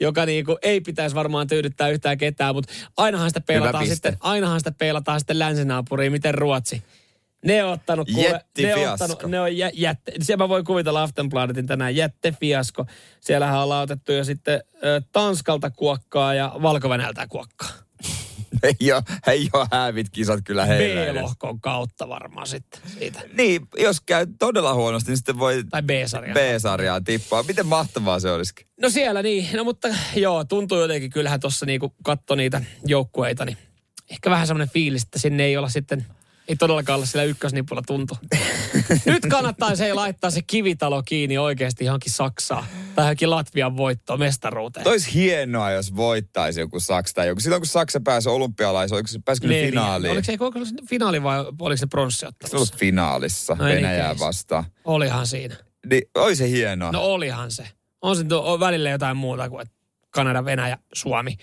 joka 0.00 0.26
niinku 0.26 0.58
ei 0.62 0.80
pitäisi 0.80 1.16
varmaan 1.16 1.46
tyydyttää 1.46 1.88
yhtään 1.88 2.18
ketään, 2.18 2.54
mutta 2.54 2.72
ainahan 2.96 3.30
sitä 3.30 3.40
peilataan 3.40 3.86
sitten, 3.86 4.16
ainahan 4.20 4.60
sitä 4.60 4.72
peilataan 4.72 5.20
sitten 5.20 5.38
länsinaapuriin, 5.38 6.12
miten 6.12 6.34
Ruotsi. 6.34 6.82
Ne 7.44 7.64
on 7.64 7.72
ottanut, 7.72 8.08
kuule, 8.14 8.44
ne 8.58 8.74
on 8.74 8.92
ottanut, 8.92 9.22
ne 9.26 9.40
on 9.40 9.56
jä, 9.56 9.70
jätte, 9.74 10.12
siellä 10.22 10.44
mä 10.44 10.48
voin 10.48 10.64
kuvitella 10.64 11.02
Aftenbladetin 11.02 11.66
tänään 11.66 11.96
jättefiasko. 11.96 12.86
Siellähän 13.20 13.60
ollaan 13.60 13.82
otettu 13.82 14.12
jo 14.12 14.24
sitten 14.24 14.62
ö, 14.84 15.02
Tanskalta 15.12 15.70
kuokkaa 15.70 16.34
ja 16.34 16.52
valko 16.62 16.88
kuokkaa. 17.28 17.87
ei, 18.62 18.92
ole, 18.92 19.02
ei 19.26 19.48
ole 19.52 19.66
hävit 19.72 20.10
kisat 20.10 20.40
kyllä 20.44 20.64
heillä. 20.64 21.12
B-lohkon 21.12 21.60
kautta 21.60 22.08
varmaan 22.08 22.46
sitten 22.46 22.80
siitä. 22.98 23.20
Niin, 23.32 23.68
jos 23.78 24.00
käy 24.00 24.26
todella 24.38 24.74
huonosti, 24.74 25.10
niin 25.10 25.16
sitten 25.16 25.38
voi 25.38 25.64
Tai 25.70 25.82
B-sarja. 25.82 26.34
B-sarjaa 26.34 27.00
tippua. 27.00 27.42
Miten 27.42 27.66
mahtavaa 27.66 28.20
se 28.20 28.30
olisikin? 28.30 28.66
No 28.80 28.90
siellä 28.90 29.22
niin, 29.22 29.48
no 29.56 29.64
mutta 29.64 29.88
joo, 30.16 30.44
tuntuu 30.44 30.80
jotenkin, 30.80 31.10
kyllähän 31.10 31.40
tuossa 31.40 31.66
niinku 31.66 31.94
katto 32.02 32.34
niitä 32.34 32.62
joukkueita, 32.86 33.44
niin 33.44 33.58
ehkä 34.10 34.30
vähän 34.30 34.46
semmoinen 34.46 34.72
fiilis, 34.72 35.02
että 35.02 35.18
sinne 35.18 35.44
ei 35.44 35.56
olla 35.56 35.68
sitten, 35.68 36.06
ei 36.48 36.56
todellakaan 36.56 36.94
olla 36.96 37.06
sillä 37.06 37.24
ykkösnipulla 37.24 37.82
tuntu. 37.86 38.18
Nyt 39.06 39.26
kannattaisi 39.30 39.84
ei 39.84 39.94
laittaa 39.94 40.30
se 40.30 40.42
kivitalo 40.42 41.02
kiinni 41.02 41.38
oikeasti 41.38 41.84
johonkin 41.84 42.12
Saksaan 42.12 42.64
tai 42.94 43.04
johonkin 43.04 43.30
Latvian 43.30 43.76
voittoon 43.76 44.18
mestaruuteen. 44.18 44.84
Tois 44.84 45.14
hienoa, 45.14 45.70
jos 45.70 45.96
voittaisi 45.96 46.60
joku 46.60 46.80
Saksa 46.80 47.14
tai 47.14 47.26
joku. 47.28 47.40
Silloin 47.40 47.60
kun 47.62 47.66
Saksa 47.66 48.00
pääsi 48.04 48.28
olympialaisiin, 48.28 48.96
oliko 48.96 49.08
se 49.08 49.18
pääsi 49.24 49.40
kyllä 49.40 49.54
Niin, 49.54 49.66
finaaliin? 49.66 50.02
Niin. 50.02 50.12
Oliko 50.12 50.24
se, 50.24 50.36
oliko 50.58 50.64
se 50.64 50.74
finaali 50.88 51.22
vai 51.22 51.38
oliko 51.38 51.76
se 51.76 51.80
Se 51.80 51.86
pronssiottelu? 51.86 52.50
ollut 52.56 52.76
finaalissa 52.76 53.54
No 53.54 53.64
Venäjää 53.64 54.18
vastaan. 54.18 54.64
Olihan 54.84 55.26
siinä. 55.26 55.56
Niin, 55.90 56.02
oi 56.14 56.36
se 56.36 56.48
hienoa. 56.48 56.92
No 56.92 57.00
olihan 57.00 57.50
se. 57.50 57.68
On 58.02 58.16
se 58.16 58.24
on 58.34 58.60
välillä 58.60 58.90
jotain 58.90 59.16
muuta 59.16 59.48
kuin 59.50 59.66
Kanada, 60.10 60.44
Venäjä, 60.44 60.78
Suomi 60.94 61.36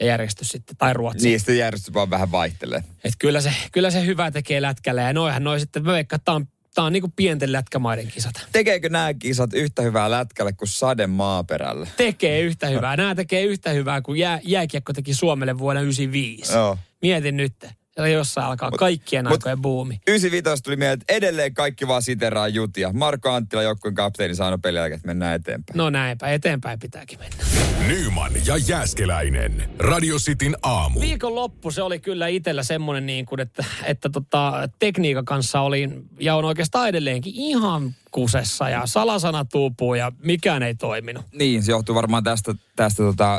ja 0.00 0.06
järjestys 0.06 0.48
sitten, 0.48 0.76
tai 0.76 0.94
Ruotsi. 0.94 1.28
Niin, 1.28 1.40
sitten 1.40 1.58
järjestys 1.58 1.94
vaan 1.94 2.10
vähän 2.10 2.32
vaihtelee. 2.32 2.84
Et 3.04 3.14
kyllä, 3.18 3.40
se, 3.40 3.52
kyllä 3.72 3.90
se 3.90 4.06
hyvä 4.06 4.30
tekee 4.30 4.62
lätkällä 4.62 5.02
ja 5.02 5.12
noihän 5.12 5.44
noi 5.44 5.60
sitten, 5.60 5.82
mä 5.84 5.92
veikkaan, 5.92 6.20
tää 6.24 6.34
on, 6.34 6.46
tää 6.74 6.84
on 6.84 6.92
niinku 6.92 7.12
pienten 7.16 7.52
lätkämaiden 7.52 8.06
kisat. 8.06 8.46
Tekeekö 8.52 8.88
nämä 8.88 9.14
kisat 9.14 9.54
yhtä 9.54 9.82
hyvää 9.82 10.10
lätkälle 10.10 10.52
kuin 10.52 10.68
sade 10.68 11.06
maaperällä? 11.06 11.86
Tekee 11.96 12.40
yhtä 12.40 12.66
hyvää. 12.66 12.96
Nämä 12.96 13.14
tekee 13.14 13.42
yhtä 13.42 13.70
hyvää 13.70 14.02
kuin 14.02 14.20
jää, 14.20 14.40
jääkiekko 14.44 14.92
teki 14.92 15.14
Suomelle 15.14 15.58
vuonna 15.58 15.80
1995. 15.80 16.52
Joo. 16.52 16.78
Mietin 17.02 17.36
nyt. 17.36 17.52
Siellä 17.94 18.08
jossain 18.08 18.46
alkaa 18.46 18.70
mut, 18.70 18.78
kaikkien 18.78 19.24
mut- 19.24 19.32
aikojen 19.32 19.62
buumi. 19.62 20.00
95 20.06 20.62
tuli 20.62 20.76
mieleen, 20.76 20.98
että 21.00 21.14
edelleen 21.14 21.54
kaikki 21.54 21.88
vaan 21.88 22.02
siteraa 22.02 22.48
jutia. 22.48 22.92
Marko 22.92 23.30
Anttila, 23.30 23.62
joukkueen 23.62 23.94
kapteeni, 23.94 24.34
sanoi 24.34 24.58
pelin 24.58 24.78
jälkeen, 24.78 24.96
että 24.96 25.06
mennään 25.06 25.34
eteenpäin. 25.34 25.76
No 25.76 25.90
näinpä, 25.90 26.28
eteenpäin 26.28 26.78
pitääkin 26.78 27.18
mennä. 27.18 27.65
Nyman 27.86 28.32
ja 28.46 28.56
Jääskeläinen. 28.56 29.70
Radio 29.78 30.16
Cityn 30.18 30.56
aamu. 30.62 31.00
Viikon 31.00 31.34
loppu 31.34 31.70
se 31.70 31.82
oli 31.82 31.98
kyllä 31.98 32.26
itsellä 32.28 32.62
semmoinen 32.62 33.06
niin 33.06 33.26
kuin, 33.26 33.40
että, 33.40 33.64
että 33.84 34.08
tota, 34.10 34.68
tekniikan 34.78 35.24
kanssa 35.24 35.60
oli 35.60 35.88
ja 36.20 36.36
on 36.36 36.44
oikeastaan 36.44 36.88
edelleenkin 36.88 37.32
ihan 37.36 37.94
kusessa 38.10 38.68
ja 38.68 38.82
salasana 38.86 39.44
tuupuu 39.44 39.94
ja 39.94 40.12
mikään 40.22 40.62
ei 40.62 40.74
toiminut. 40.74 41.24
Niin, 41.32 41.62
se 41.62 41.72
johtuu 41.72 41.94
varmaan 41.94 42.24
tästä, 42.24 42.54
tästä 42.76 43.02
tota, 43.02 43.34
ö, 43.34 43.38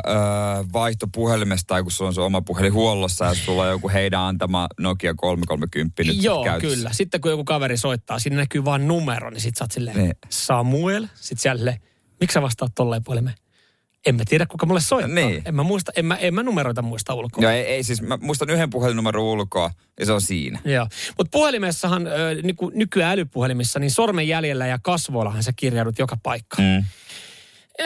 vaihtopuhelimesta, 0.72 1.66
tai 1.66 1.82
kun 1.82 1.92
se 1.92 2.04
on 2.04 2.14
se 2.14 2.20
oma 2.20 2.42
puhelin 2.42 2.72
huollossa, 2.72 3.24
ja 3.24 3.34
sulla 3.34 3.62
on 3.62 3.68
joku 3.70 3.88
heidän 3.88 4.20
antama 4.20 4.66
Nokia 4.80 5.14
330 5.14 6.02
nyt 6.04 6.22
Joo, 6.24 6.44
käytössä. 6.44 6.76
kyllä. 6.76 6.90
Sitten 6.92 7.20
kun 7.20 7.30
joku 7.30 7.44
kaveri 7.44 7.76
soittaa, 7.76 8.18
siinä 8.18 8.36
näkyy 8.36 8.64
vain 8.64 8.88
numero, 8.88 9.30
niin 9.30 9.40
sit 9.40 9.56
sä 9.56 9.64
oot 9.64 9.72
silleen, 9.72 9.96
Niin. 9.96 10.12
Samuel. 10.28 11.06
Sitten 11.14 11.42
siellä, 11.42 11.76
miksi 12.20 12.34
sä 12.34 12.42
vastaat 12.42 12.72
tolleen 12.74 13.04
puhelimeen? 13.04 13.36
En 14.08 14.16
mä 14.16 14.22
tiedä, 14.28 14.46
kuka 14.46 14.66
mulle 14.66 14.80
soittaa. 14.80 15.14
Niin. 15.14 15.42
En 15.44 15.54
mä, 15.54 15.62
muista, 15.62 15.92
en 15.96 16.06
mä, 16.06 16.16
en 16.16 16.34
mä 16.34 16.42
numeroita 16.42 16.82
muista 16.82 17.14
ulkoa. 17.14 17.42
Joo, 17.42 17.52
ei, 17.52 17.62
ei 17.62 17.82
siis, 17.82 18.02
mä 18.02 18.18
muistan 18.20 18.50
yhden 18.50 18.70
puhelinnumeron 18.70 19.24
ulkoa, 19.24 19.70
ja 20.00 20.06
se 20.06 20.12
on 20.12 20.20
siinä. 20.20 20.58
Joo. 20.64 20.86
Mutta 21.18 21.30
puhelimessahan, 21.30 22.06
niinku, 22.42 22.70
nykyään 22.74 23.12
älypuhelimissa, 23.12 23.78
niin 23.78 23.90
sormenjäljellä 23.90 24.66
ja 24.66 24.78
kasvoillahan 24.82 25.42
sä 25.42 25.52
kirjaudut 25.56 25.98
joka 25.98 26.16
paikkaan. 26.22 26.62
Mm. 26.62 26.84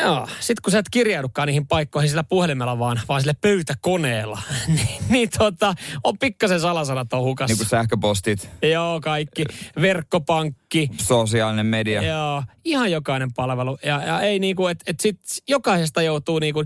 Joo, 0.00 0.28
sit 0.40 0.60
kun 0.60 0.70
sä 0.72 0.78
et 0.78 0.86
kirjaudukaan 0.90 1.46
niihin 1.46 1.66
paikkoihin 1.66 2.08
sillä 2.10 2.24
puhelimella 2.24 2.78
vaan, 2.78 3.00
vaan 3.08 3.20
sille 3.20 3.36
pöytäkoneella, 3.40 4.42
niin, 4.66 5.02
niin 5.08 5.28
tota, 5.38 5.74
on 6.04 6.18
pikkasen 6.18 6.60
salasanat 6.60 7.12
on 7.12 7.22
hukassa. 7.22 7.52
Niin 7.52 7.58
kuin 7.58 7.68
sähköpostit, 7.68 8.50
Joo, 8.62 9.00
kaikki. 9.00 9.44
Verkkopankki. 9.80 10.88
sosiaalinen 11.00 11.66
media. 11.66 12.02
Joo, 12.02 12.42
ihan 12.64 12.90
jokainen 12.90 13.32
palvelu. 13.32 13.78
Ja, 13.84 14.02
ja 14.02 14.20
ei 14.20 14.38
niinku, 14.38 14.66
että 14.66 14.84
et 14.86 15.00
sit 15.00 15.20
jokaisesta 15.48 16.02
joutuu 16.02 16.38
niinku, 16.38 16.64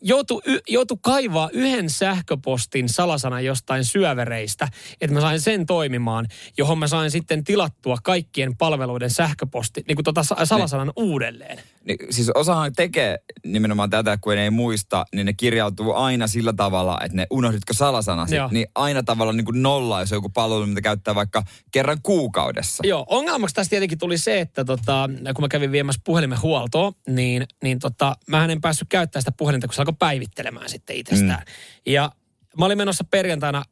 joutuu, 0.00 0.42
y, 0.46 0.58
joutuu 0.68 0.96
kaivaa 1.02 1.50
yhden 1.52 1.90
sähköpostin 1.90 2.88
salasana 2.88 3.40
jostain 3.40 3.84
syövereistä, 3.84 4.68
että 5.00 5.14
mä 5.14 5.20
sain 5.20 5.40
sen 5.40 5.66
toimimaan, 5.66 6.26
johon 6.58 6.78
mä 6.78 6.86
sain 6.86 7.10
sitten 7.10 7.44
tilattua 7.44 7.96
kaikkien 8.02 8.56
palveluiden 8.56 9.10
sähköposti, 9.10 9.84
niinku 9.88 10.02
tota 10.02 10.22
sa- 10.22 10.44
salasanan 10.44 10.92
uudelleen. 10.96 11.58
Niin, 11.84 11.98
siis 12.10 12.30
osahan 12.60 12.72
tekee 12.76 13.18
nimenomaan 13.46 13.90
tätä, 13.90 14.18
kun 14.20 14.38
ei 14.38 14.50
muista, 14.50 15.04
niin 15.14 15.26
ne 15.26 15.32
kirjautuu 15.32 15.94
aina 15.94 16.26
sillä 16.26 16.52
tavalla, 16.52 16.98
että 17.04 17.16
ne 17.16 17.26
unohditko 17.30 17.72
salasanasi, 17.72 18.36
Joo. 18.36 18.48
niin 18.52 18.66
aina 18.74 19.02
tavalla 19.02 19.32
niin 19.32 19.44
kuin 19.44 19.62
nolla, 19.62 20.00
jos 20.00 20.12
on 20.12 20.16
joku 20.16 20.28
palvelu, 20.28 20.66
mitä 20.66 20.80
käyttää 20.80 21.14
vaikka 21.14 21.42
kerran 21.72 21.98
kuukaudessa. 22.02 22.86
Joo, 22.86 23.06
ongelmaksi 23.08 23.54
tässä 23.54 23.70
tietenkin 23.70 23.98
tuli 23.98 24.18
se, 24.18 24.40
että 24.40 24.64
tota, 24.64 25.10
kun 25.34 25.44
mä 25.44 25.48
kävin 25.48 25.72
viemässä 25.72 26.00
puhelimen 26.04 26.42
huoltoon, 26.42 26.92
niin, 27.08 27.46
niin 27.62 27.78
tota, 27.78 28.16
mä 28.26 28.44
en 28.44 28.60
päässyt 28.60 28.88
käyttämään 28.88 29.22
sitä 29.22 29.32
puhelinta, 29.32 29.66
kun 29.66 29.74
se 29.74 29.82
alkoi 29.82 29.94
päivittelemään 29.98 30.68
sitten 30.68 30.96
itsestään. 30.96 31.42
Mm. 31.46 31.92
Ja 31.92 32.10
mä 32.58 32.64
olin 32.64 32.78
menossa 32.78 33.04
perjantaina, 33.04 33.62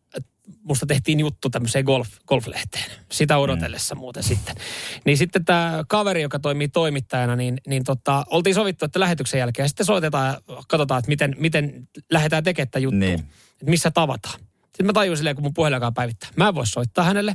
musta 0.62 0.86
tehtiin 0.86 1.20
juttu 1.20 1.50
tämmöiseen 1.50 1.84
golf, 1.84 2.08
golflehteen. 2.26 2.90
Sitä 3.10 3.38
odotellessa 3.38 3.94
mm. 3.94 3.98
muuten 3.98 4.22
sitten. 4.22 4.56
Niin 5.04 5.18
sitten 5.18 5.44
tämä 5.44 5.84
kaveri, 5.88 6.22
joka 6.22 6.38
toimii 6.38 6.68
toimittajana, 6.68 7.36
niin, 7.36 7.58
niin 7.66 7.84
tota, 7.84 8.24
oltiin 8.30 8.54
sovittu, 8.54 8.84
että 8.84 9.00
lähetyksen 9.00 9.38
jälkeen 9.38 9.64
ja 9.64 9.68
sitten 9.68 9.86
soitetaan 9.86 10.26
ja 10.26 10.40
katsotaan, 10.68 10.98
että 10.98 11.08
miten, 11.08 11.36
miten 11.38 11.88
lähdetään 12.10 12.44
tekemään 12.44 12.68
tätä 12.68 12.78
juttua. 12.78 12.98
Niin. 12.98 13.20
Että 13.52 13.70
missä 13.70 13.90
tavataan. 13.90 14.40
Sitten 14.62 14.86
mä 14.86 14.92
tajusin 14.92 15.16
silleen, 15.16 15.36
kun 15.36 15.44
mun 15.44 15.54
puhelin 15.54 15.74
alkaa 15.74 15.92
päivittää. 15.92 16.30
Mä 16.36 16.48
en 16.48 16.54
voi 16.54 16.66
soittaa 16.66 17.04
hänelle. 17.04 17.34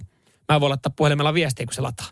Mä 0.49 0.55
en 0.55 0.61
voi 0.61 0.69
laittaa 0.69 0.93
puhelimella 0.95 1.33
viestiä, 1.33 1.65
kun 1.65 1.73
se 1.73 1.81
lataa. 1.81 2.07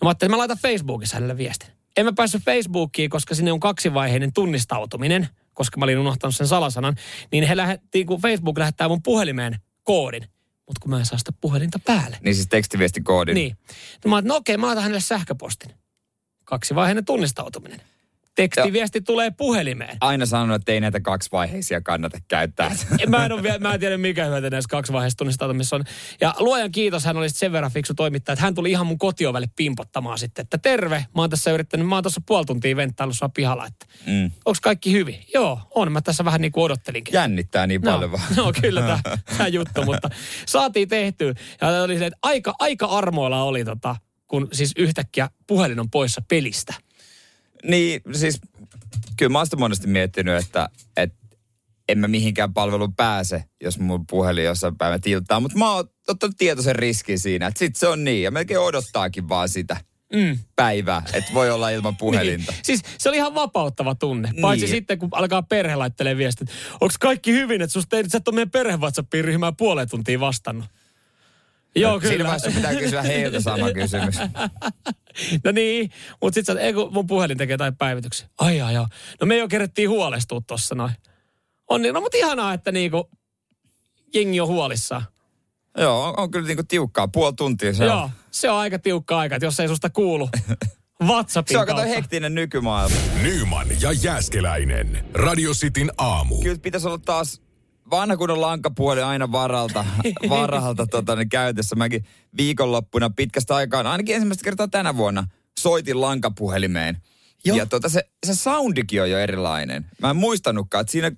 No 0.00 0.04
mä 0.04 0.08
ajattelin, 0.08 0.28
että 0.28 0.36
mä 0.36 0.38
laitan 0.38 0.58
Facebookissa 0.58 1.16
hänelle 1.16 1.36
viestin. 1.36 1.68
en 1.96 2.04
mä 2.04 2.12
päässyt 2.12 2.42
Facebookiin, 2.44 3.10
koska 3.10 3.34
sinne 3.34 3.52
on 3.52 3.60
kaksivaiheinen 3.60 4.32
tunnistautuminen, 4.32 5.28
koska 5.54 5.78
mä 5.78 5.84
olin 5.84 5.98
unohtanut 5.98 6.36
sen 6.36 6.46
salasanan, 6.46 6.96
niin 7.32 7.44
he 7.44 7.56
lähetti, 7.56 8.04
kun 8.04 8.20
Facebook 8.20 8.58
lähettää 8.58 8.88
mun 8.88 9.02
puhelimeen 9.02 9.58
koodin. 9.84 10.22
Mutta 10.66 10.80
kun 10.80 10.90
mä 10.90 10.98
en 10.98 11.06
saa 11.06 11.18
sitä 11.18 11.32
puhelinta 11.40 11.78
päälle. 11.78 12.18
Niin 12.20 12.34
siis 12.34 12.48
tekstiviestikoodin. 12.48 13.34
Niin. 13.34 13.56
No 14.04 14.08
mä 14.08 14.16
oon, 14.16 14.24
no 14.24 14.36
okei, 14.36 14.56
mä 14.56 14.70
otan 14.70 14.82
hänelle 14.82 15.00
sähköpostin. 15.00 15.74
Kaksivaiheinen 16.44 17.04
tunnistautuminen. 17.04 17.82
Tekstiviesti 18.48 19.00
tulee 19.00 19.30
puhelimeen. 19.30 19.96
Aina 20.00 20.26
sanonut, 20.26 20.56
että 20.56 20.72
ei 20.72 20.80
näitä 20.80 21.00
kaksivaiheisia 21.00 21.80
kannata 21.80 22.18
käyttää. 22.28 22.76
mä, 23.08 23.24
en 23.26 23.42
vielä, 23.42 23.58
mä 23.58 23.74
en 23.74 23.80
tiedä 23.80 23.98
mikä 23.98 24.24
hyöty 24.24 24.50
näissä 24.50 24.68
kaksi 24.70 24.92
vaiheessa 24.92 25.16
tunnistautumissa 25.16 25.76
on. 25.76 25.84
Ja 26.20 26.34
luojan 26.38 26.72
kiitos, 26.72 27.04
hän 27.04 27.16
oli 27.16 27.30
sen 27.30 27.52
verran 27.52 27.70
fiksu 27.70 27.94
toimittaja, 27.94 28.32
että 28.32 28.42
hän 28.42 28.54
tuli 28.54 28.70
ihan 28.70 28.86
mun 28.86 28.98
kotiovelle 28.98 29.46
pimpottamaan 29.56 30.18
sitten, 30.18 30.42
että 30.42 30.58
terve, 30.58 31.06
mä 31.14 31.22
oon 31.22 31.30
tässä 31.30 31.50
yrittänyt, 31.50 31.88
mä 31.88 31.94
oon 31.94 32.02
tuossa 32.04 32.20
puoli 32.26 32.44
tuntia 32.44 32.76
venttailu 32.76 33.12
sua 33.14 33.28
pihalla, 33.28 33.66
että 33.66 33.86
mm. 34.06 34.30
onks 34.44 34.60
kaikki 34.60 34.92
hyvin? 34.92 35.24
Joo, 35.34 35.60
on, 35.74 35.92
mä 35.92 36.00
tässä 36.00 36.24
vähän 36.24 36.40
niin 36.40 36.52
kuin 36.52 36.64
odottelinkin. 36.64 37.14
Jännittää 37.14 37.66
niin 37.66 37.80
no, 37.80 37.92
paljon 37.92 38.12
vaan. 38.12 38.22
No 38.36 38.52
kyllä 38.60 39.00
tämä 39.36 39.48
juttu, 39.48 39.84
mutta 39.84 40.10
saatiin 40.46 40.88
tehtyä. 40.88 41.34
Ja 41.60 41.82
oli 41.82 41.98
se, 41.98 42.06
että 42.06 42.18
aika, 42.22 42.54
aika 42.58 42.86
armoilla 42.86 43.42
oli 43.42 43.64
tota, 43.64 43.96
kun 44.26 44.48
siis 44.52 44.72
yhtäkkiä 44.76 45.28
puhelin 45.46 45.80
on 45.80 45.90
poissa 45.90 46.22
pelistä. 46.28 46.74
Niin, 47.64 48.00
siis 48.12 48.40
kyllä 49.16 49.32
mä 49.32 49.38
oon 49.38 49.46
monesti 49.58 49.86
miettinyt, 49.86 50.44
että, 50.44 50.68
että 50.96 51.20
en 51.88 51.98
mä 51.98 52.08
mihinkään 52.08 52.54
palveluun 52.54 52.94
pääse, 52.94 53.44
jos 53.62 53.78
mun 53.78 54.06
puhelin 54.06 54.44
jossain 54.44 54.76
päivä 54.76 54.98
tiltaa. 54.98 55.40
Mutta 55.40 55.58
mä 55.58 55.72
oon 55.74 55.84
ottanut 56.08 56.36
tietoisen 56.38 56.76
riskin 56.76 57.18
siinä, 57.18 57.46
että 57.46 57.58
sit 57.58 57.76
se 57.76 57.88
on 57.88 58.04
niin. 58.04 58.22
Ja 58.22 58.30
melkein 58.30 58.60
odottaakin 58.60 59.28
vaan 59.28 59.48
sitä 59.48 59.76
mm. 60.12 60.38
päivää, 60.56 61.02
että 61.12 61.34
voi 61.34 61.50
olla 61.50 61.70
ilman 61.70 61.96
puhelinta. 62.00 62.52
niin. 62.52 62.60
Siis 62.64 62.82
se 62.98 63.08
oli 63.08 63.16
ihan 63.16 63.34
vapauttava 63.34 63.94
tunne. 63.94 64.30
Niin. 64.30 64.42
Paitsi 64.42 64.66
sitten, 64.66 64.98
kun 64.98 65.08
alkaa 65.12 65.42
perhe 65.42 65.76
laittelee 65.76 66.16
viestit. 66.16 66.48
Onko 66.72 66.94
kaikki 67.00 67.32
hyvin, 67.32 67.62
että 67.62 67.72
susta 67.72 67.96
ei, 67.96 68.10
sä 68.10 68.18
et 68.18 68.28
ole 68.28 68.34
meidän 68.34 68.50
perhe 68.50 68.78
ryhmään 69.22 69.56
puoleen 69.56 69.90
tuntia 69.90 70.20
vastannut? 70.20 70.64
Joo, 71.76 72.00
kyllä. 72.00 72.08
Siinä 72.10 72.24
vaiheessa 72.24 72.50
pitää 72.50 72.74
kysyä 72.74 73.02
heiltä 73.02 73.40
sama 73.40 73.72
kysymys. 73.82 74.16
no 75.44 75.52
niin, 75.52 75.90
mutta 76.22 76.34
sitten 76.34 76.56
sä, 76.56 76.72
kun 76.72 76.92
mun 76.92 77.06
puhelin 77.06 77.38
tekee 77.38 77.54
jotain 77.54 77.76
päivityksiä. 77.76 78.28
Ai 78.38 78.60
ai 78.60 78.74
joo. 78.74 78.86
No 79.20 79.26
me 79.26 79.36
jo 79.36 79.48
kerettiin 79.48 79.90
huolestua 79.90 80.40
tossa 80.46 80.74
noin. 80.74 80.92
On 81.68 81.82
niin, 81.82 81.94
no 81.94 82.00
mutta 82.00 82.16
ihanaa, 82.16 82.54
että 82.54 82.72
niinku 82.72 83.10
jengi 84.14 84.40
on 84.40 84.48
huolissaan. 84.48 85.04
Joo, 85.78 86.04
on, 86.08 86.14
on 86.16 86.30
kyllä 86.30 86.46
niinku 86.46 86.62
tiukkaa. 86.68 87.08
Puoli 87.08 87.32
tuntia 87.34 87.74
se 87.74 87.84
Joo, 87.84 88.02
on. 88.02 88.10
se 88.30 88.50
on 88.50 88.58
aika 88.58 88.78
tiukka 88.78 89.18
aika, 89.18 89.36
että 89.36 89.46
jos 89.46 89.60
ei 89.60 89.68
susta 89.68 89.90
kuulu. 89.90 90.28
WhatsAppin 91.06 91.54
Se 91.54 91.58
on 91.58 91.66
kato 91.66 91.82
hektinen 91.82 92.34
nykymaailma. 92.34 92.96
Nyman 93.22 93.66
ja 93.80 93.92
Jääskeläinen. 93.92 95.04
Radio 95.14 95.52
Cityn 95.52 95.90
aamu. 95.98 96.40
Kyllä 96.42 96.58
pitäisi 96.62 96.86
olla 96.86 96.98
taas 96.98 97.42
vanha 97.90 98.16
kunnon 98.16 98.40
lankapuhelin 98.40 99.04
aina 99.04 99.32
varalta, 99.32 99.84
varalta 100.28 100.86
tota, 100.86 101.16
niin 101.16 101.28
käytössä. 101.28 101.76
Mäkin 101.76 102.04
viikonloppuna 102.36 103.10
pitkästä 103.10 103.54
aikaa, 103.54 103.90
ainakin 103.90 104.14
ensimmäistä 104.14 104.44
kertaa 104.44 104.68
tänä 104.68 104.96
vuonna, 104.96 105.24
soitin 105.60 106.00
lankapuhelimeen. 106.00 106.96
Joo. 107.44 107.56
Ja 107.56 107.66
tota, 107.66 107.88
se, 107.88 108.02
se 108.26 108.34
soundikin 108.34 109.02
on 109.02 109.10
jo 109.10 109.18
erilainen. 109.18 109.86
Mä 110.02 110.10
en 110.10 110.16
muistanutkaan, 110.16 110.80
että 110.80 110.92
siinä 110.92 111.12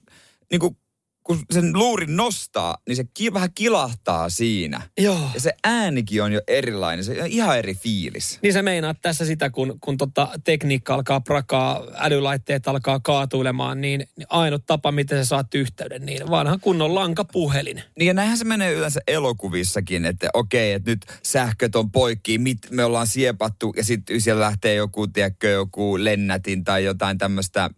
niin 0.51 0.61
kuin 0.61 0.77
kun 1.25 1.39
sen 1.51 1.73
luurin 1.73 2.17
nostaa, 2.17 2.79
niin 2.89 2.97
se 2.97 3.05
ki, 3.15 3.33
vähän 3.33 3.53
kilahtaa 3.55 4.31
siinä. 4.31 4.83
Joo. 4.99 5.31
Ja 5.35 5.41
se 5.41 5.55
äänikin 5.65 6.23
on 6.23 6.33
jo 6.33 6.41
erilainen, 6.49 7.05
se 7.05 7.23
on 7.23 7.27
ihan 7.27 7.59
eri 7.59 7.75
fiilis. 7.75 8.39
Niin 8.43 8.53
se 8.53 8.63
meinaa 8.63 8.95
tässä 8.95 9.25
sitä, 9.25 9.51
kun, 9.51 9.79
kun 9.81 9.99
tota 9.99 10.29
tekniikka 10.45 10.95
alkaa 10.95 11.21
prakaa, 11.21 11.87
älylaitteet 11.95 12.69
alkaa 12.69 13.01
kaatuilemaan, 13.01 13.81
niin, 13.81 14.09
niin 14.17 14.27
ainut 14.29 14.67
tapa, 14.67 14.93
miten 14.93 15.19
sä 15.19 15.29
saat 15.29 15.55
yhteyden, 15.55 16.07
niin 16.07 16.31
vanha 16.31 16.59
kunnon 16.59 16.95
lankapuhelin. 16.95 17.83
Niin 17.99 18.07
ja 18.07 18.15
näinhän 18.15 18.39
se 18.39 18.45
menee 18.45 18.73
yleensä 18.73 19.01
elokuvissakin, 19.07 20.05
että 20.05 20.29
okei, 20.35 20.73
että 20.73 20.91
nyt 20.91 21.07
sähköt 21.23 21.77
on 21.77 21.91
poikki, 21.91 22.39
mit, 22.39 22.59
me 22.71 22.85
ollaan 22.85 23.07
siepattu 23.07 23.73
ja 23.77 23.85
sitten 23.85 24.21
siellä 24.21 24.41
lähtee 24.41 24.75
joku, 24.75 25.07
tiedätkö, 25.07 25.49
joku 25.49 26.05
lennätin 26.05 26.65
tai 26.65 26.85
jotain 26.85 27.19
tämmöistä 27.19 27.71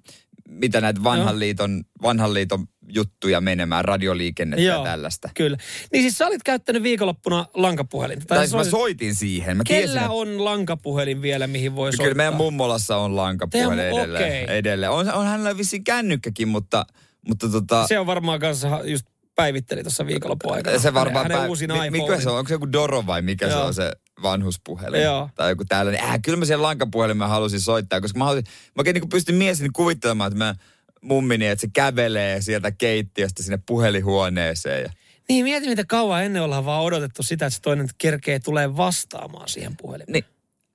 mitä 0.48 0.80
näitä 0.80 1.02
vanhan, 1.04 1.38
liiton, 1.38 1.84
vanhan 2.02 2.34
liiton 2.34 2.66
juttuja 2.88 3.40
menemään, 3.40 3.84
radioliikennettä 3.84 4.62
Joo, 4.62 4.78
ja 4.78 4.84
tällaista. 4.90 5.28
Kyllä. 5.34 5.56
Niin 5.92 6.02
siis 6.02 6.19
sä 6.19 6.26
olit 6.26 6.42
käyttänyt 6.42 6.82
viikonloppuna 6.82 7.47
lankapuhelin. 7.54 8.19
Tai, 8.19 8.38
tai 8.38 8.49
soitin... 8.49 8.66
mä 8.66 8.71
soitin 8.71 9.14
siihen. 9.14 9.56
Mä 9.56 9.62
Kellä 9.66 10.00
tiesin, 10.00 10.10
on 10.10 10.45
lankapuhelin 10.45 11.23
vielä, 11.23 11.47
mihin 11.47 11.76
voi 11.76 11.92
soittaa? 11.92 12.04
Kyllä 12.04 12.16
meidän 12.16 12.34
mummolassa 12.34 12.97
on 12.97 13.16
lankapuhelin 13.16 13.78
Tehän, 13.78 13.95
edelleen. 14.00 14.45
Okay. 14.45 14.56
edelleen. 14.56 14.92
On, 14.92 15.12
on 15.12 15.26
hänellä 15.26 15.56
vissiin 15.56 15.84
kännykkäkin, 15.84 16.49
mutta, 16.49 16.86
mutta 17.28 17.49
tota... 17.49 17.86
Se 17.86 17.99
on 17.99 18.06
varmaan 18.06 18.40
kanssa 18.40 18.80
just 18.84 19.06
päivitteli 19.34 19.82
tuossa 19.82 20.06
viikonloppuaikana. 20.06 20.78
Se 20.78 20.95
varmaan 20.95 21.23
hänen, 21.23 21.38
hänen 21.38 21.92
mi, 21.92 22.00
mikä 22.00 22.21
se 22.21 22.30
on? 22.30 22.38
Onko 22.38 22.49
se 22.49 22.54
joku 22.54 22.73
Doro 22.73 23.06
vai 23.06 23.23
mikä 23.23 23.47
Joo. 23.47 23.58
se 23.58 23.64
on 23.64 23.75
se 23.75 23.92
vanhuspuhelin? 24.22 25.02
Joo. 25.02 25.30
Tai 25.34 25.50
joku 25.50 25.64
tällainen. 25.64 26.04
Äh, 26.04 26.20
kyllä 26.24 26.38
mä 26.38 26.44
sen 26.44 26.62
lankapuhelimen 26.62 27.28
halusin 27.28 27.60
soittaa, 27.60 28.00
koska 28.00 28.18
mä, 28.18 28.24
halusin, 28.24 28.44
mä 28.46 28.80
oikein 28.80 28.94
niin 28.94 29.08
pystyn 29.08 29.34
miesini 29.34 29.68
kuvittelemaan, 29.72 30.32
että 30.32 30.44
mä 30.44 30.54
mummini, 31.00 31.46
että 31.46 31.60
se 31.60 31.68
kävelee 31.72 32.42
sieltä 32.42 32.70
keittiöstä 32.70 33.42
sinne 33.42 33.58
puhelihuoneeseen. 33.66 34.82
Ja... 34.82 34.90
Niin, 35.28 35.44
mieti 35.44 35.68
mitä 35.68 35.84
kauan 35.84 36.24
ennen 36.24 36.42
ollaan 36.42 36.64
vaan 36.64 36.82
odotettu 36.82 37.22
sitä, 37.22 37.46
että 37.46 37.56
se 37.56 37.62
toinen 37.62 37.88
kerkee 37.98 38.38
tulee 38.38 38.76
vastaamaan 38.76 39.48
siihen 39.48 39.76
puhelimeen. 39.76 40.12
Niin, 40.12 40.24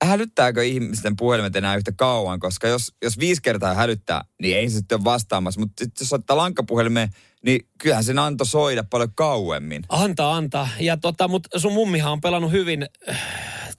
hälyttääkö 0.04 0.64
ihmisten 0.64 1.16
puhelimet 1.16 1.56
enää 1.56 1.76
yhtä 1.76 1.92
kauan, 1.92 2.40
koska 2.40 2.68
jos, 2.68 2.94
jos 3.02 3.18
viisi 3.18 3.42
kertaa 3.42 3.74
hälyttää, 3.74 4.24
niin 4.42 4.56
ei 4.56 4.70
se 4.70 4.76
sitten 4.76 4.96
ole 4.96 5.04
vastaamassa. 5.04 5.60
Mutta 5.60 5.84
jos 6.00 6.08
soittaa 6.08 6.36
lankapuhelimeen, 6.36 7.10
niin 7.44 7.68
kyllähän 7.78 8.04
sen 8.04 8.18
anto 8.18 8.44
soida 8.44 8.84
paljon 8.84 9.14
kauemmin. 9.14 9.82
Anta, 9.88 10.32
anta. 10.32 10.68
Ja 10.80 10.96
tota, 10.96 11.28
mutta 11.28 11.58
sun 11.58 11.72
mummihan 11.72 12.12
on 12.12 12.20
pelannut 12.20 12.52
hyvin 12.52 12.86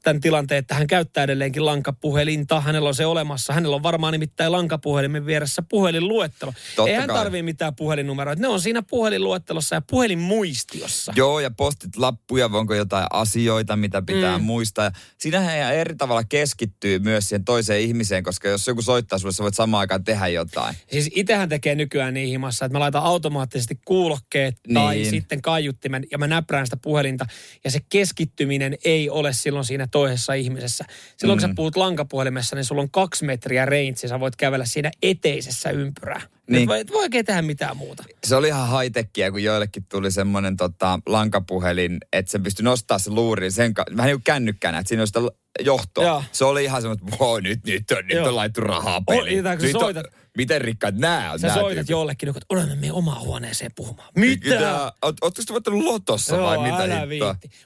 tämän 0.04 0.22
tilanteen, 0.22 0.60
että 0.60 0.76
hän 0.76 0.88
käyttää 0.88 1.24
edelleenkin 1.24 1.66
lankapuhelinta. 1.66 2.62
Hänellä 2.62 2.88
on 2.88 2.96
se 2.96 3.06
olemassa. 3.06 3.54
Hänellä 3.54 3.76
on 3.76 3.84
varmaan 3.84 4.12
nimittäin 4.12 4.52
lankapuhelimen 4.52 5.26
vieressä 5.26 5.62
puhelinluettelo. 5.70 6.54
Totta 6.76 6.92
Ei 6.92 6.96
hän 6.96 7.08
tarvii 7.08 7.44
mitään 7.44 7.76
puhelinnumeroita. 7.76 8.42
Ne 8.42 8.48
on 8.48 8.62
siinä 8.62 8.82
puhelinluettelossa 8.82 9.76
ja 9.76 9.82
puhelinmuistiossa. 9.82 11.14
Joo, 11.16 11.40
ja 11.40 11.52
postit 11.52 11.96
lappuja, 11.96 12.50
onko 12.54 12.76
jotain 12.76 13.08
asioita, 13.14 13.76
mitä 13.76 14.02
pitää 14.02 14.38
mm. 14.38 14.44
muistaa. 14.44 14.92
Siinähän 15.18 15.58
ihan 15.58 15.74
eri 15.74 15.96
tavalla 15.96 16.24
keskittyy 16.24 17.00
myös 17.00 17.30
siihen 17.30 17.46
toiseen 17.46 17.82
ihmiseen, 17.82 18.24
koska 18.24 18.48
jos 18.48 18.68
joku 18.68 18.82
soittaa 18.82 19.20
sulle, 19.20 19.34
sä 19.34 19.44
voit 19.44 19.56
samaan 19.56 19.80
aikaan 19.80 20.04
tehdä 20.04 20.28
jotain. 20.28 20.76
Siis 20.92 21.10
itsehän 21.16 21.50
tekee 21.50 21.76
nykyään 21.76 22.14
niin 22.14 22.30
himassa, 22.30 22.66
että 22.66 22.76
mä 22.76 22.80
laitan 22.80 23.04
automaattisesti 23.04 23.80
kuulokkeet 23.86 24.58
niin. 24.68 24.74
tai 24.74 25.06
sitten 25.06 25.42
kaiuttimen 25.42 26.04
ja 26.12 26.18
mä 26.18 26.28
näprään 26.28 26.66
sitä 26.66 26.78
puhelinta. 26.78 27.26
Ja 27.64 27.72
se 27.72 27.80
keskittyminen 27.90 28.78
ei 28.86 29.10
ole 29.10 29.34
silloin 29.34 29.66
siinä 29.66 29.88
toisessa 29.92 30.34
ihmisessä. 30.34 30.86
Silloin 31.18 31.38
mm. 31.38 31.42
kun 31.42 31.42
sä 31.42 31.48
mm. 31.48 31.56
puhut 31.56 31.76
lankapuhelimessa, 31.76 32.56
niin 32.56 32.66
sulla 32.66 32.82
on 32.82 32.92
kaksi 32.92 33.26
metriä 33.26 33.66
range, 33.66 33.96
sä 33.96 34.20
voit 34.20 34.36
kävellä 34.36 34.66
siinä 34.66 34.92
eteisessä 35.02 35.70
ympyrää. 35.70 36.22
Niin. 36.50 36.62
Et 36.62 36.68
voi, 36.68 36.80
et 36.80 36.92
voi 36.92 37.02
oikein 37.02 37.26
tehdä 37.26 37.42
mitään 37.42 37.78
muuta. 37.78 38.04
Se 38.24 38.36
oli 38.36 38.48
ihan 38.48 38.68
haitekkiä, 38.68 39.32
kun 39.32 39.44
joillekin 39.44 39.86
tuli 39.90 40.12
semmoinen 40.12 40.58
tota, 40.58 41.00
lankapuhelin, 41.06 41.98
että 42.14 42.32
se 42.32 42.40
pystyi 42.40 42.64
nostaa 42.64 43.00
se 43.00 43.12
luuri 43.12 43.52
sen, 43.52 43.74
vähän 43.98 44.08
niin 44.08 44.18
kuin 44.18 44.24
kännykkänä, 44.24 44.80
että 44.80 44.90
siinä 44.90 45.02
on 45.02 45.08
sitä 45.08 45.20
johtoa. 45.60 46.06
Joo. 46.06 46.24
Se 46.32 46.46
oli 46.46 46.64
ihan 46.64 46.82
semmoinen, 46.82 47.08
että 47.08 47.24
wow, 47.24 47.42
nyt, 47.42 47.60
nyt 47.66 47.92
on, 47.92 48.08
nyt 48.08 48.28
on 48.28 48.36
laittu 48.36 48.62
rahaa 48.62 49.02
peliin. 49.02 49.48
On, 49.48 49.58
nyt 49.58 49.72
soitat, 49.72 50.06
on, 50.06 50.12
miten 50.38 50.62
rikkaat 50.62 50.96
nää 50.96 51.32
on. 51.32 51.40
Sä 51.40 51.48
nää 51.48 51.56
soitat 51.56 51.76
tyypit. 51.76 51.90
jollekin, 51.90 52.30
että 52.30 52.42
olemme 52.50 52.76
me 52.76 52.92
omaan 52.92 53.22
huoneeseen 53.22 53.72
puhumaan. 53.76 54.10
Mitä? 54.16 54.94
Ootko 55.04 55.42
sä 55.42 55.54
voittanut 55.54 55.84
lotossa 55.84 56.36
Joo, 56.36 56.46
vai 56.46 56.58
mitä 56.58 56.84
älä 56.84 57.08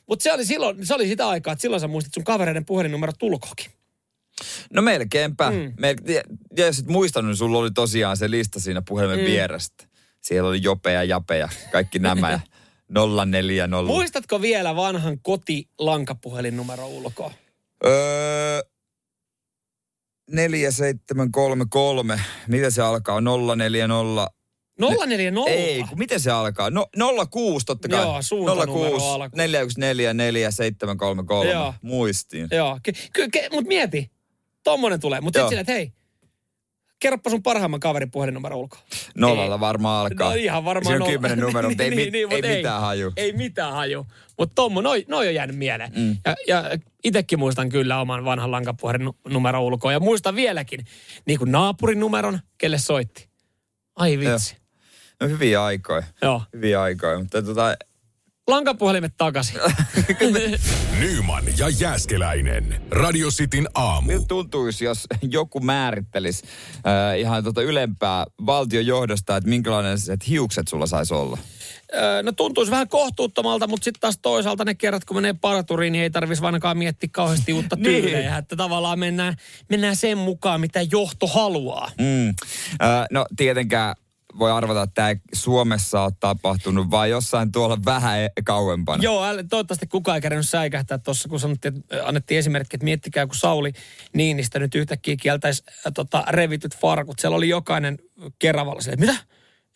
Mutta 0.07 0.23
se 0.23 0.33
oli 0.33 0.45
silloin, 0.45 0.85
se 0.85 0.95
oli 0.95 1.07
sitä 1.07 1.27
aikaa, 1.27 1.53
että 1.53 1.61
silloin 1.61 1.79
sä 1.79 1.87
muistit 1.87 2.13
sun 2.13 2.23
kavereiden 2.23 2.65
puhelinnumero 2.65 3.13
tulkokin. 3.19 3.71
No 4.73 4.81
melkeinpä. 4.81 5.51
Mm. 5.51 5.73
Mel- 5.77 6.11
ja, 6.11 6.21
ja 6.57 6.65
jos 6.65 6.79
et 6.79 6.87
muistanut, 6.87 7.29
niin 7.29 7.37
sulla 7.37 7.57
oli 7.57 7.71
tosiaan 7.71 8.17
se 8.17 8.31
lista 8.31 8.59
siinä 8.59 8.81
puhelimen 8.81 9.19
mm. 9.19 9.25
vierestä. 9.25 9.87
Siellä 10.21 10.49
oli 10.49 10.63
Jope 10.63 10.91
ja 10.91 11.03
Jape 11.03 11.37
ja 11.37 11.49
kaikki 11.71 11.99
nämä 11.99 12.31
ja 12.31 12.39
040. 13.25 13.81
Muistatko 13.87 14.41
vielä 14.41 14.75
vanhan 14.75 15.19
kotilankapuhelinnumero 15.21 16.87
ulkoa? 16.87 17.31
Öö, 17.87 18.61
4733. 20.31 22.19
Mitä 22.47 22.69
se 22.69 22.81
alkaa? 22.81 23.21
040. 23.21 24.27
040? 24.79 25.51
Ei, 25.51 25.83
kun 25.83 25.99
miten 25.99 26.19
se 26.19 26.31
alkaa? 26.31 26.69
No, 26.69 26.87
06 27.31 27.65
totta 27.65 27.87
kai. 27.87 28.01
Joo, 28.01 28.21
suuntanumero 28.21 28.99
06 28.99 29.05
414 29.35 31.49
Joo. 31.51 31.73
Muistiin. 31.81 32.47
Joo, 32.51 32.79
ky- 32.83 32.91
ky- 33.31 33.49
mutta 33.51 33.67
mieti, 33.67 34.11
tommonen 34.63 34.99
tulee. 34.99 35.21
Mutta 35.21 35.39
sitten 35.39 35.59
että 35.59 35.71
hei, 35.71 35.93
kerropa 37.05 37.29
sun 37.29 37.43
parhaimman 37.43 37.79
kaverin 37.79 38.11
puhelinnumero 38.11 38.57
ulkoa. 38.57 38.79
Nollalla 39.17 39.59
varmaan 39.59 40.05
alkaa. 40.05 40.29
No 40.29 40.35
ihan 40.35 40.65
varmaan 40.65 40.85
Siinä 40.85 40.95
on 40.95 40.99
nolla. 40.99 41.11
kymmenen 41.11 41.39
numero, 41.39 41.69
mutta 41.69 41.83
ei, 41.83 41.89
Niin, 41.89 42.01
mit- 42.01 42.11
niin, 42.11 42.45
ei 42.45 42.55
mitään 42.57 42.81
haju. 42.81 43.11
Ei 43.17 43.33
mitään 43.33 43.73
haju. 43.73 44.07
Mutta 44.37 44.55
tommo, 44.55 44.81
noi, 44.81 45.05
noi 45.07 45.27
on 45.27 45.33
jäänyt 45.35 45.55
mieleen. 45.57 45.91
Mm. 45.95 46.17
Ja, 46.25 46.35
ja 46.47 46.63
itekin 47.03 47.39
muistan 47.39 47.69
kyllä 47.69 48.01
oman 48.01 48.25
vanhan 48.25 48.51
lankapuhelin 48.51 49.09
numero 49.29 49.61
ulkoa. 49.63 49.91
Ja 49.91 49.99
muistan 49.99 50.35
vieläkin, 50.35 50.85
niin 51.25 51.39
kuin 51.39 51.51
naapurin 51.51 51.99
numeron, 51.99 52.39
kelle 52.57 52.77
soitti. 52.77 53.29
Ai 53.95 54.19
vitsi. 54.19 54.57
No 55.21 55.27
hyviä 55.27 55.63
aikoja. 55.63 56.03
Joo. 56.21 56.41
Hyviä 56.53 56.81
aikoja, 56.81 57.19
mutta 57.19 57.41
tota, 57.41 57.75
Lankapuhelimet 58.47 59.13
takaisin. 59.17 59.59
Nyman 60.99 61.43
ja 61.57 61.69
Jääskeläinen. 61.69 62.81
Radio 62.91 63.29
Cityn 63.29 63.67
aamu. 63.75 64.07
miltä 64.07 64.25
tuntuisi, 64.27 64.85
jos 64.85 65.07
joku 65.21 65.59
määrittelisi 65.59 66.43
äh, 66.75 67.19
ihan 67.19 67.43
tota 67.43 67.61
ylempää 67.61 68.25
valtion 68.45 68.85
johdosta, 68.85 69.37
että 69.37 69.49
minkälaiset 69.49 70.27
hiukset 70.27 70.67
sulla 70.67 70.85
saisi 70.85 71.13
olla? 71.13 71.37
Öö, 71.95 72.23
no 72.23 72.31
tuntuisi 72.31 72.71
vähän 72.71 72.87
kohtuuttomalta, 72.87 73.67
mutta 73.67 73.83
sitten 73.83 74.01
taas 74.01 74.17
toisaalta 74.21 74.65
ne 74.65 74.75
kerrat, 74.75 75.05
kun 75.05 75.17
menee 75.17 75.33
parturiin, 75.41 75.91
niin 75.93 76.03
ei 76.03 76.09
tarvitsisi 76.09 76.45
ainakaan 76.45 76.77
miettiä 76.77 77.09
kauheasti 77.13 77.53
uutta 77.53 77.75
Niin. 77.79 77.83
tyylejä. 78.03 78.37
Että 78.37 78.55
tavallaan 78.55 78.99
mennään, 78.99 79.35
mennään 79.69 79.95
sen 79.95 80.17
mukaan, 80.17 80.61
mitä 80.61 80.81
johto 80.91 81.27
haluaa. 81.27 81.91
Mm. 81.99 82.29
Äh, 82.29 83.05
no 83.11 83.25
tietenkään 83.37 83.95
voi 84.39 84.51
arvata, 84.51 84.81
että 84.81 84.93
tämä 84.95 85.15
Suomessa 85.33 86.01
on 86.01 86.11
tapahtunut, 86.19 86.91
vai 86.91 87.09
jossain 87.09 87.51
tuolla 87.51 87.77
vähän 87.85 88.19
e- 88.19 88.29
kauempana. 88.45 89.03
Joo, 89.03 89.23
toivottavasti 89.49 89.87
kukaan 89.87 90.15
ei 90.15 90.21
kerännyt 90.21 90.49
säikähtää 90.49 90.97
tuossa, 90.97 91.29
kun 91.29 91.39
sanottiin, 91.39 91.77
että 91.77 91.95
ö, 91.95 92.05
annettiin 92.05 92.39
esimerkki, 92.39 92.75
että 92.75 92.85
miettikää, 92.85 93.25
kun 93.25 93.35
Sauli 93.35 93.73
Niinistä 94.13 94.59
nyt 94.59 94.75
yhtäkkiä 94.75 95.15
kieltäisi 95.21 95.63
äh, 95.67 95.93
tota, 95.93 96.23
revityt 96.27 96.77
farkut. 96.77 97.19
Siellä 97.19 97.37
oli 97.37 97.49
jokainen 97.49 97.97
Keravalla 98.39 98.81
mitä? 98.97 99.15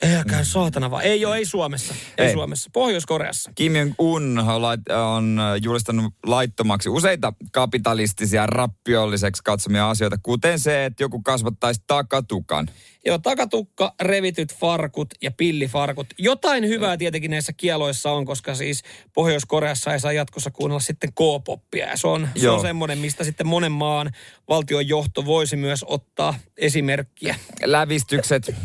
Ei 0.02 0.24
käy 0.28 0.46
saatana 0.46 0.92
vaan. 0.92 1.04
Ei 1.04 1.26
ole, 1.26 1.38
ei 1.38 1.46
Suomessa. 1.46 1.94
Ei, 2.18 2.26
Ei. 2.26 2.34
Suomessa. 2.34 2.70
Pohjois-Koreassa. 2.74 3.52
Kim 3.56 3.74
Jong-un 3.76 4.40
on 4.40 4.62
on 4.96 5.40
julistanut 5.62 6.14
laittomaksi 6.26 6.90
useita 6.90 7.34
kapitalistisia 7.52 8.48
rappiolliseksi 8.48 9.42
katsomia 9.44 9.90
asioita, 9.90 10.18
kuten 10.24 10.60
se, 10.60 10.86
että 10.86 11.04
joku 11.04 11.22
kasvattaisi 11.22 11.84
takatukan. 11.88 12.70
Joo, 13.06 13.18
takatukka, 13.18 13.96
revityt 14.02 14.56
farkut 14.56 15.08
ja 15.22 15.32
pillifarkut. 15.32 16.08
Jotain 16.18 16.68
hyvää 16.68 16.98
tietenkin 16.98 17.32
näissä 17.32 17.54
kieloissa 17.54 18.12
on, 18.12 18.26
koska 18.26 18.56
siis 18.56 18.84
Pohjois-Koreassa 19.14 19.94
ei 19.94 20.00
saa 20.00 20.12
jatkossa 20.12 20.52
kuunnella 20.52 20.80
sitten 20.80 21.14
K-poppia. 21.14 21.86
Ja 21.90 21.98
se 21.98 22.08
on, 22.08 22.30
se 22.36 22.50
on 22.50 22.62
semmoinen, 22.62 22.98
mistä 22.98 23.24
sitten 23.24 23.48
monen 23.48 23.72
maan 23.72 24.12
valtion 24.50 24.88
johto 24.88 25.26
voisi 25.26 25.56
myös 25.56 25.86
ottaa 25.88 26.36
esimerkkiä. 26.58 27.36
Lävistykset, 27.66 28.56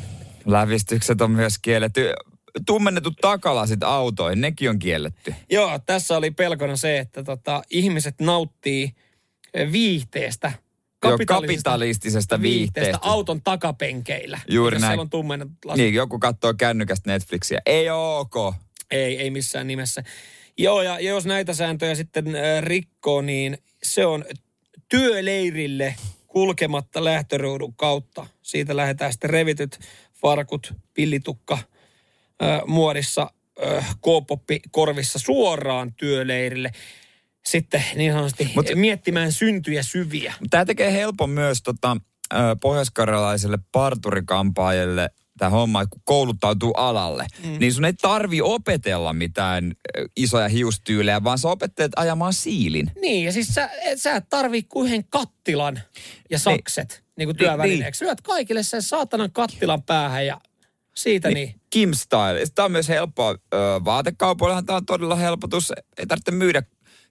lävistykset 0.46 1.20
on 1.20 1.30
myös 1.30 1.58
kielletty. 1.58 2.12
Tummennetut 2.66 3.14
takalasit 3.20 3.82
autoihin, 3.82 4.40
nekin 4.40 4.70
on 4.70 4.78
kielletty. 4.78 5.34
Joo, 5.50 5.78
tässä 5.78 6.16
oli 6.16 6.30
pelkona 6.30 6.76
se, 6.76 6.98
että 6.98 7.22
tota, 7.22 7.62
ihmiset 7.70 8.14
nauttii 8.20 8.92
eh, 9.54 9.72
viihteestä. 9.72 10.52
Joo, 11.04 11.18
kapitalistisesta 11.26 12.42
viihteestä. 12.42 12.98
auton 13.00 13.42
takapenkeillä. 13.42 14.40
Juuri 14.48 14.78
näin. 14.78 15.00
On 15.00 15.10
tummennetut 15.10 15.64
lasit. 15.64 15.82
Niin, 15.82 15.94
joku 15.94 16.18
katsoo 16.18 16.54
kännykästä 16.54 17.10
Netflixiä. 17.10 17.60
Ei 17.66 17.90
oo 17.90 18.18
ok. 18.18 18.54
Ei, 18.90 19.16
ei 19.16 19.30
missään 19.30 19.66
nimessä. 19.66 20.04
Joo, 20.58 20.82
ja 20.82 21.00
jos 21.00 21.26
näitä 21.26 21.54
sääntöjä 21.54 21.94
sitten 21.94 22.26
äh, 22.26 22.62
rikkoo, 22.62 23.22
niin 23.22 23.58
se 23.82 24.06
on 24.06 24.24
työleirille 24.88 25.94
kulkematta 26.26 27.04
lähtöruudun 27.04 27.74
kautta. 27.74 28.26
Siitä 28.42 28.76
lähdetään 28.76 29.12
sitten 29.12 29.30
revityt 29.30 29.78
farkut, 30.20 30.72
pillitukka 30.94 31.58
äh, 32.42 32.60
muodissa, 32.66 33.30
äh, 33.66 33.94
K-poppi 33.94 34.60
korvissa 34.70 35.18
suoraan 35.18 35.94
työleirille. 35.94 36.70
Sitten 37.46 37.84
niin 37.94 38.12
sanotusti 38.12 38.44
Mut- 38.44 38.74
miettimään 38.74 39.32
syntyjä 39.32 39.82
syviä. 39.82 40.34
Tämä 40.50 40.64
tekee 40.64 40.92
helpon 40.92 41.30
myös 41.30 41.62
tota, 41.62 41.96
ö, 42.34 42.36
pohjoiskarjalaiselle 42.60 43.58
parturikampaajalle 43.72 45.10
tämä 45.38 45.50
homma, 45.50 45.82
että 45.82 45.90
kun 45.90 46.02
kouluttautuu 46.04 46.72
alalle, 46.72 47.26
mm. 47.44 47.58
niin 47.58 47.72
sun 47.72 47.84
ei 47.84 47.92
tarvi 47.92 48.40
opetella 48.40 49.12
mitään 49.12 49.72
ö, 49.98 50.06
isoja 50.16 50.48
hiustyylejä, 50.48 51.24
vaan 51.24 51.38
sä 51.38 51.48
opettelet 51.48 51.92
ajamaan 51.96 52.32
siilin. 52.32 52.90
Niin, 53.00 53.24
ja 53.24 53.32
siis 53.32 53.48
sä, 53.48 53.70
sä 53.96 54.16
et 54.16 54.28
tarvii 54.30 54.62
kuin 54.62 54.86
yhden 54.86 55.04
kattilan 55.04 55.80
ja 56.30 56.38
sakset 56.38 56.88
niin, 56.90 57.03
kuin 57.16 57.36
työvälineeksi. 57.36 58.04
Lyöt 58.04 58.20
kaikille 58.20 58.62
sen 58.62 58.82
saatanan 58.82 59.32
kattilan 59.32 59.82
päähän 59.82 60.26
ja 60.26 60.40
siitä 60.94 61.28
niin. 61.28 61.34
niin. 61.34 61.60
Kim 61.70 61.92
Style. 61.92 62.44
Tämä 62.54 62.64
on 62.64 62.72
myös 62.72 62.88
helppoa. 62.88 63.34
Vaatekaupoillahan 63.84 64.66
tämä 64.66 64.76
on 64.76 64.86
todella 64.86 65.16
helpotus. 65.16 65.72
Ei 65.98 66.06
tarvitse 66.06 66.30
myydä 66.30 66.62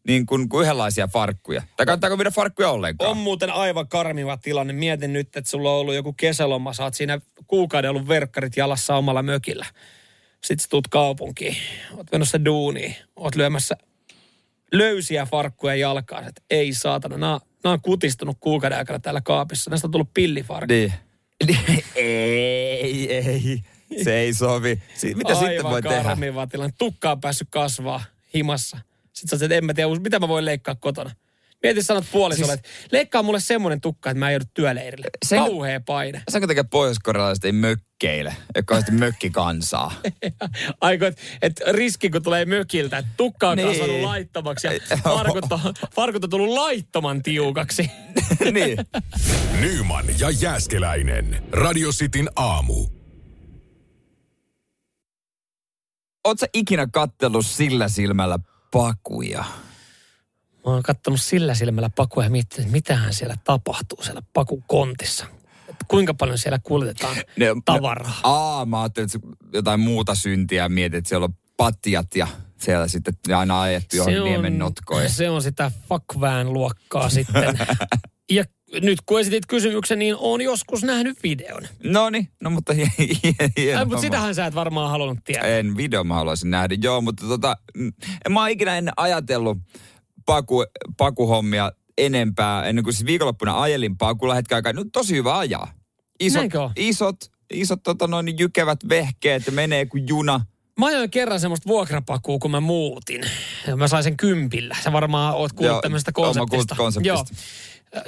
niin 0.07 0.25
kuin, 0.25 0.49
kuin 0.49 0.63
yhdenlaisia 0.63 1.07
farkkuja. 1.07 1.61
Tai 1.77 1.85
kannattaako 1.85 2.17
myydä 2.17 2.31
farkkuja 2.31 2.69
ollenkaan? 2.69 3.11
On 3.11 3.17
muuten 3.17 3.49
aivan 3.49 3.87
karmiva 3.87 4.37
tilanne. 4.37 4.73
Mietin 4.73 5.13
nyt, 5.13 5.37
että 5.37 5.49
sulla 5.51 5.71
on 5.71 5.79
ollut 5.79 5.95
joku 5.95 6.13
kesäloma. 6.13 6.73
Sä 6.73 6.83
oot 6.83 6.93
siinä 6.93 7.19
kuukauden 7.47 7.89
ollut 7.89 8.07
verkkarit 8.07 8.57
jalassa 8.57 8.95
omalla 8.95 9.23
mökillä. 9.23 9.65
Sitten 10.43 10.63
sä 10.63 10.69
tuut 10.69 10.87
kaupunkiin. 10.87 11.57
Oot 11.97 12.07
menossa 12.11 12.45
duuniin. 12.45 12.95
Oot 13.15 13.35
lyömässä 13.35 13.75
löysiä 14.71 15.25
farkkuja 15.25 15.75
jalkaan. 15.75 16.27
Että 16.27 16.41
ei 16.49 16.73
saatana, 16.73 17.17
nämä, 17.17 17.39
nämä 17.63 17.73
on 17.73 17.81
kutistunut 17.81 18.37
kuukauden 18.39 18.77
aikana 18.77 18.99
täällä 18.99 19.21
kaapissa. 19.21 19.69
Näistä 19.69 19.87
on 19.87 19.91
tullut 19.91 20.13
pillifarkku. 20.13 20.73
Niin. 20.73 20.93
ei, 21.95 23.13
ei. 23.13 23.63
Se 24.03 24.15
ei 24.19 24.33
sovi. 24.33 24.81
Si- 24.95 25.15
mitä 25.15 25.33
Aivan 25.33 25.45
sitten 25.45 25.63
voi 25.63 25.81
tehdä? 25.81 26.03
karmiva 26.03 26.47
tilanne. 26.47 26.73
Tukka 26.77 27.11
on 27.11 27.21
päässyt 27.21 27.47
kasvaa 27.51 28.03
himassa. 28.35 28.77
Sitten 29.13 29.39
sä 29.39 29.45
että 29.45 29.55
en 29.55 29.65
mä 29.65 29.73
tiedä, 29.73 29.89
mitä 29.99 30.19
mä 30.19 30.27
voin 30.27 30.45
leikkaa 30.45 30.75
kotona. 30.75 31.11
Mieti 31.63 31.83
sanot 31.83 32.05
puolisolle, 32.11 32.53
Siis- 32.53 32.59
että 32.59 32.69
leikkaa 32.91 33.23
mulle 33.23 33.39
semmoinen 33.39 33.81
tukka, 33.81 34.09
että 34.09 34.19
mä 34.19 34.29
en 34.29 34.33
joudu 34.33 34.45
työleirille. 34.53 35.07
Sen- 35.25 35.39
Kauhea 35.39 35.79
paine. 35.85 36.21
Sen 36.29 36.47
takia 36.47 36.63
pohjoiskorealaiset 36.63 37.45
ei 37.45 37.51
mökkeile, 37.51 38.35
joka 38.55 38.75
on 38.75 38.83
mökkikansaa. 38.91 39.93
Aiko, 40.81 41.05
että 41.05 41.21
et 41.41 41.61
riski 41.71 42.09
kun 42.09 42.23
tulee 42.23 42.45
mökiltä, 42.45 42.97
että 42.97 43.11
tukka 43.17 43.49
on 43.49 43.57
Niin. 43.57 43.67
kasvanut 43.69 44.01
laittomaksi 44.01 44.67
ja 44.67 44.97
farkut 45.03 45.51
on, 45.51 45.59
farkut 45.95 46.23
on 46.23 46.29
tullut 46.29 46.49
laittoman 46.57 47.23
tiukaksi. 47.23 47.91
niin. 48.51 48.77
Nyman 49.59 50.05
ja 50.19 50.29
Jääskeläinen. 50.29 51.43
Radio 51.51 51.89
Cityn 51.91 52.29
aamu. 52.35 52.85
Sä 56.39 56.47
ikinä 56.53 56.87
kattellut 56.93 57.45
sillä 57.45 57.87
silmällä 57.89 58.39
pakuja? 58.71 59.45
Mä 60.65 60.71
oon 60.73 60.83
kattonut 60.83 61.21
sillä 61.21 61.53
silmällä 61.55 61.89
pakua 61.89 62.23
ja 62.23 62.29
miettinyt, 62.29 62.59
että 62.65 62.71
mitähän 62.71 63.13
siellä 63.13 63.35
tapahtuu 63.43 64.03
siellä 64.03 64.21
pakun 64.33 64.63
kontissa. 64.67 65.25
Että 65.69 65.85
kuinka 65.87 66.13
paljon 66.13 66.37
siellä 66.37 66.59
kuljetetaan 66.63 67.15
Ne- 67.39 67.47
tavaraa. 67.65 68.11
Ne, 68.11 68.17
aa, 68.23 68.65
mä 68.65 68.81
ajattelin, 68.81 69.09
että 69.15 69.27
jotain 69.53 69.79
muuta 69.79 70.15
syntiä 70.15 70.69
mietit, 70.69 70.97
että 70.97 71.09
siellä 71.09 71.25
on 71.25 71.33
patjat 71.57 72.15
ja 72.15 72.27
siellä 72.57 72.87
sitten 72.87 73.13
aina 73.37 73.61
ajettu 73.61 73.95
johonkin 73.95 74.23
niemen 74.23 74.57
notkoon. 74.59 75.09
se 75.09 75.29
on 75.29 75.41
sitä 75.43 75.71
fuckvään 75.89 76.53
luokkaa 76.53 77.09
sitten. 77.19 77.59
ja 78.31 78.43
nyt 78.81 78.99
kun 79.05 79.19
esitit 79.19 79.45
kysymyksen, 79.45 79.99
niin 79.99 80.15
on 80.19 80.41
joskus 80.41 80.83
nähnyt 80.83 81.17
videon. 81.23 81.63
No 81.83 82.09
niin, 82.09 82.29
no 82.43 82.49
mutta 82.49 82.73
hie, 82.73 82.87
hie, 83.23 83.33
hieno 83.57 83.79
Ai, 83.79 83.85
mutta 83.85 84.01
sitähän 84.01 84.35
sä 84.35 84.45
et 84.45 84.55
varmaan 84.55 84.89
halunnut 84.89 85.23
tietää. 85.23 85.47
En 85.47 85.77
video 85.77 86.03
mä 86.03 86.13
haluaisin 86.13 86.51
nähdä, 86.51 86.75
joo, 86.81 87.01
mutta 87.01 87.27
tota, 87.27 87.57
mm, 87.77 87.91
en 88.25 88.31
mä 88.31 88.39
oon 88.39 88.49
ikinä 88.49 88.77
ennen 88.77 88.93
ajatellut 88.97 89.57
paku, 90.25 90.65
pakuhommia 90.97 91.71
enempää, 91.97 92.65
ennen 92.65 92.83
kuin 92.83 92.93
siis 92.93 93.05
viikonloppuna 93.05 93.61
ajelin 93.61 93.97
pakulla 93.97 94.35
hetken 94.35 94.55
aikaa. 94.55 94.73
No 94.73 94.85
tosi 94.93 95.15
hyvä 95.15 95.37
ajaa. 95.37 95.73
Isot, 96.19 96.39
Näinkö 96.39 96.69
isot, 96.75 97.15
isot 97.53 97.83
tota 97.83 98.07
noin, 98.07 98.39
jykevät 98.39 98.79
vehkeet, 98.89 99.43
menee 99.51 99.85
kuin 99.85 100.07
juna. 100.07 100.45
Mä 100.79 100.85
ajoin 100.85 101.09
kerran 101.09 101.39
semmoista 101.39 101.67
vuokrapakua, 101.69 102.39
kun 102.39 102.51
mä 102.51 102.59
muutin. 102.59 103.21
Ja 103.67 103.75
mä 103.75 103.87
sain 103.87 104.03
sen 104.03 104.17
kympillä. 104.17 104.75
Sä 104.83 104.91
varmaan 104.91 105.35
oot 105.35 105.53
kuullut 105.53 105.73
Joo, 105.73 105.81
tämmöisestä 105.81 106.11
konseptista. 106.11 106.75
konseptista. 106.75 107.07
Joo. 107.07 108.03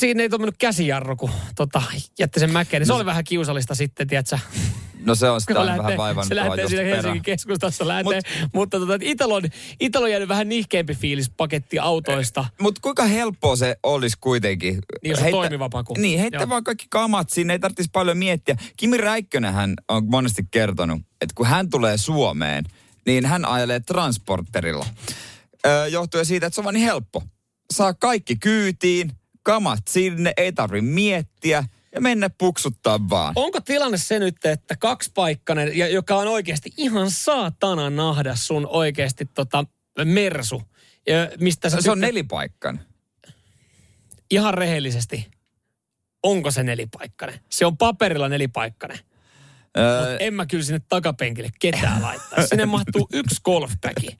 Siinä 0.00 0.22
ei 0.22 0.28
mennyt 0.28 0.58
käsijarru, 0.58 1.16
kun 1.16 1.30
tota, 1.56 1.82
jätti 2.18 2.40
sen 2.40 2.52
mäkeen. 2.52 2.80
Niin 2.80 2.86
se 2.86 2.92
oli 2.92 3.06
vähän 3.06 3.24
kiusallista 3.24 3.74
sitten, 3.74 4.06
tiedätkö? 4.06 4.38
No 5.04 5.14
se 5.14 5.30
on 5.30 5.40
sitä 5.40 5.60
aina 5.60 5.66
vähän 5.66 5.78
lähtee, 5.78 5.96
vaivannut 5.96 6.28
se 6.28 6.36
lähtee 6.36 6.68
siinä. 6.68 6.82
Helsingin 6.82 7.22
keskustassa 7.22 7.88
lähtee. 7.88 8.20
Mut, 8.40 8.50
mutta 8.52 8.78
tota, 8.78 8.98
Italo 9.00 9.34
on, 9.34 9.42
Italo 9.80 10.04
on 10.04 10.10
jäänyt 10.10 10.28
vähän 10.28 10.48
nihkeämpi 10.48 10.94
fiilis 10.94 11.30
paketti 11.30 11.78
autoista. 11.78 12.44
Mutta 12.60 12.80
kuinka 12.80 13.04
helppoa 13.04 13.56
se 13.56 13.76
olisi 13.82 14.16
kuitenkin? 14.20 14.78
Niin, 15.02 15.10
jos 15.10 15.20
on 15.22 15.30
toimiva 15.30 15.68
paku. 15.68 15.94
Niin, 15.98 16.20
heittää 16.20 16.40
Joo. 16.40 16.48
vaan 16.48 16.64
kaikki 16.64 16.86
kamat 16.90 17.30
sinne, 17.30 17.52
ei 17.52 17.58
tarvitsisi 17.58 17.90
paljon 17.92 18.18
miettiä. 18.18 18.56
Kimi 18.76 18.96
Räikkönenhän 18.96 19.74
on 19.88 20.10
monesti 20.10 20.42
kertonut, 20.50 20.98
että 21.20 21.34
kun 21.34 21.46
hän 21.46 21.70
tulee 21.70 21.96
Suomeen, 21.96 22.64
niin 23.06 23.26
hän 23.26 23.44
ajelee 23.44 23.80
transporterilla. 23.80 24.86
Öö, 25.66 25.86
johtuen 25.86 26.26
siitä, 26.26 26.46
että 26.46 26.54
se 26.54 26.60
on 26.60 26.64
vaan 26.64 26.74
niin 26.74 26.84
helppo. 26.84 27.22
Saa 27.72 27.94
kaikki 27.94 28.36
kyytiin, 28.36 29.12
kamat 29.42 29.88
sinne, 29.88 30.32
ei 30.36 30.52
tarvitse 30.52 30.90
miettiä. 30.90 31.64
Ja 31.98 32.02
mennä 32.02 32.30
puksuttaa 32.38 33.08
vaan. 33.10 33.32
Onko 33.36 33.60
tilanne 33.60 33.98
se 33.98 34.18
nyt, 34.18 34.44
että 34.44 34.76
kaksipaikkainen, 34.76 35.78
ja 35.78 35.88
joka 35.88 36.16
on 36.16 36.28
oikeasti 36.28 36.70
ihan 36.76 37.10
saatana 37.10 37.90
nahda 37.90 38.36
sun 38.36 38.66
oikeasti 38.66 39.24
tota 39.34 39.64
mersu, 40.04 40.62
mistä 41.40 41.70
sä 41.70 41.80
Se 41.80 41.90
on 41.90 41.96
tykkä- 41.98 42.06
nelipaikkan. 42.06 42.80
ihan 44.30 44.54
rehellisesti, 44.54 45.26
onko 46.22 46.50
se 46.50 46.62
nelipaikkainen? 46.62 47.40
Se 47.50 47.66
on 47.66 47.76
paperilla 47.76 48.28
nelipaikkainen. 48.28 48.98
Öö, 49.78 50.16
En 50.20 50.34
mä 50.34 50.46
kyllä 50.46 50.64
sinne 50.64 50.80
takapenkille 50.88 51.50
ketään 51.60 52.02
laittaa. 52.02 52.46
Sinne 52.46 52.66
mahtuu 52.66 53.08
yksi 53.12 53.36
golfpäki. 53.44 54.18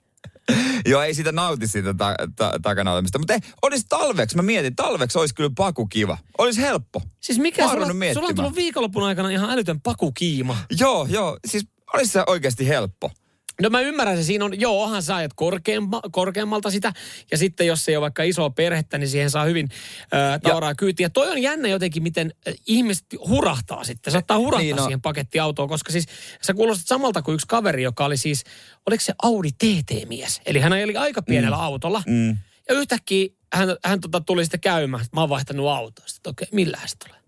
joo, 0.91 1.01
ei 1.01 1.13
siitä 1.13 1.31
nauti 1.31 1.67
siitä 1.67 1.93
ta- 1.93 2.15
ta- 2.35 2.53
takana 2.61 2.93
olemista. 2.93 3.19
Mutta 3.19 3.33
olisi 3.61 3.85
talveksi, 3.89 4.35
mä 4.35 4.41
mietin, 4.41 4.75
talveksi 4.75 5.19
olisi 5.19 5.35
kyllä 5.35 5.49
paku 5.57 5.87
kiva. 5.87 6.17
Olisi 6.37 6.61
helppo. 6.61 7.01
Siis 7.19 7.39
mikä 7.39 7.69
sulla, 7.69 7.87
sulla 8.13 8.27
on 8.27 8.35
tullut 8.35 8.55
viikonlopun 8.55 9.03
aikana 9.03 9.29
ihan 9.29 9.49
älytön 9.49 9.81
pakukiima. 9.81 10.57
Joo, 10.79 11.07
joo, 11.09 11.39
siis 11.47 11.67
olisi 11.93 12.11
se 12.11 12.23
oikeasti 12.27 12.67
helppo. 12.67 13.11
No 13.61 13.69
mä 13.69 13.81
ymmärrän 13.81 14.17
se, 14.17 14.23
siinä 14.23 14.45
on, 14.45 14.59
joo, 14.59 14.83
onhan 14.83 15.03
sä 15.03 15.15
ajat 15.15 15.31
korkeamma, 15.35 16.01
korkeammalta 16.11 16.71
sitä, 16.71 16.93
ja 17.31 17.37
sitten 17.37 17.67
jos 17.67 17.89
ei 17.89 17.95
ole 17.95 18.01
vaikka 18.01 18.23
isoa 18.23 18.49
perhettä, 18.49 18.97
niin 18.97 19.09
siihen 19.09 19.29
saa 19.29 19.45
hyvin 19.45 19.69
äh, 20.01 20.39
tavaraa 20.41 20.75
kyytiä. 20.75 21.09
Toi 21.09 21.31
on 21.31 21.41
jännä 21.41 21.67
jotenkin, 21.67 22.03
miten 22.03 22.33
ihmiset 22.67 23.05
hurahtaa 23.27 23.83
sitten. 23.83 24.13
Saattaa 24.13 24.37
hurahtaa 24.37 24.59
Niin, 24.59 24.75
niin 24.75 24.75
no. 24.75 24.83
siihen 24.83 25.01
pakettiautoon, 25.01 25.69
koska 25.69 25.91
siis 25.91 26.05
sä 26.41 26.53
kuulostat 26.53 26.87
samalta 26.87 27.21
kuin 27.21 27.35
yksi 27.35 27.47
kaveri, 27.47 27.83
joka 27.83 28.05
oli 28.05 28.17
siis, 28.17 28.43
oliko 28.85 29.03
se 29.03 29.13
Audi 29.23 29.51
TT-mies? 29.51 30.41
Eli 30.45 30.59
hän 30.59 30.73
oli 30.73 30.97
aika 30.97 31.21
pienellä 31.21 31.57
mm. 31.57 31.63
autolla. 31.63 32.03
Mm. 32.07 32.37
Ja 32.69 32.75
yhtäkkiä 32.75 33.27
hän, 33.53 33.69
hän 33.85 34.01
tota, 34.01 34.21
tuli 34.21 34.43
sitten 34.43 34.59
käymään, 34.59 35.01
että 35.03 35.17
mä 35.17 35.21
oon 35.21 35.29
vaihtanut 35.29 35.67
autoa. 35.67 36.07
Sitten 36.07 36.29
okei, 36.29 36.43
okay, 36.45 36.55
millä 36.55 36.79
se 36.85 36.95
tulee? 37.05 37.19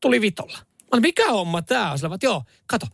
Tuli 0.00 0.20
vitolla. 0.20 0.58
Mä 0.58 0.88
olin, 0.92 1.02
mikä 1.02 1.30
homma 1.30 1.62
tää 1.62 1.92
on? 1.92 1.98
Sillä 1.98 2.18
joo, 2.22 2.42
kato, 2.66 2.86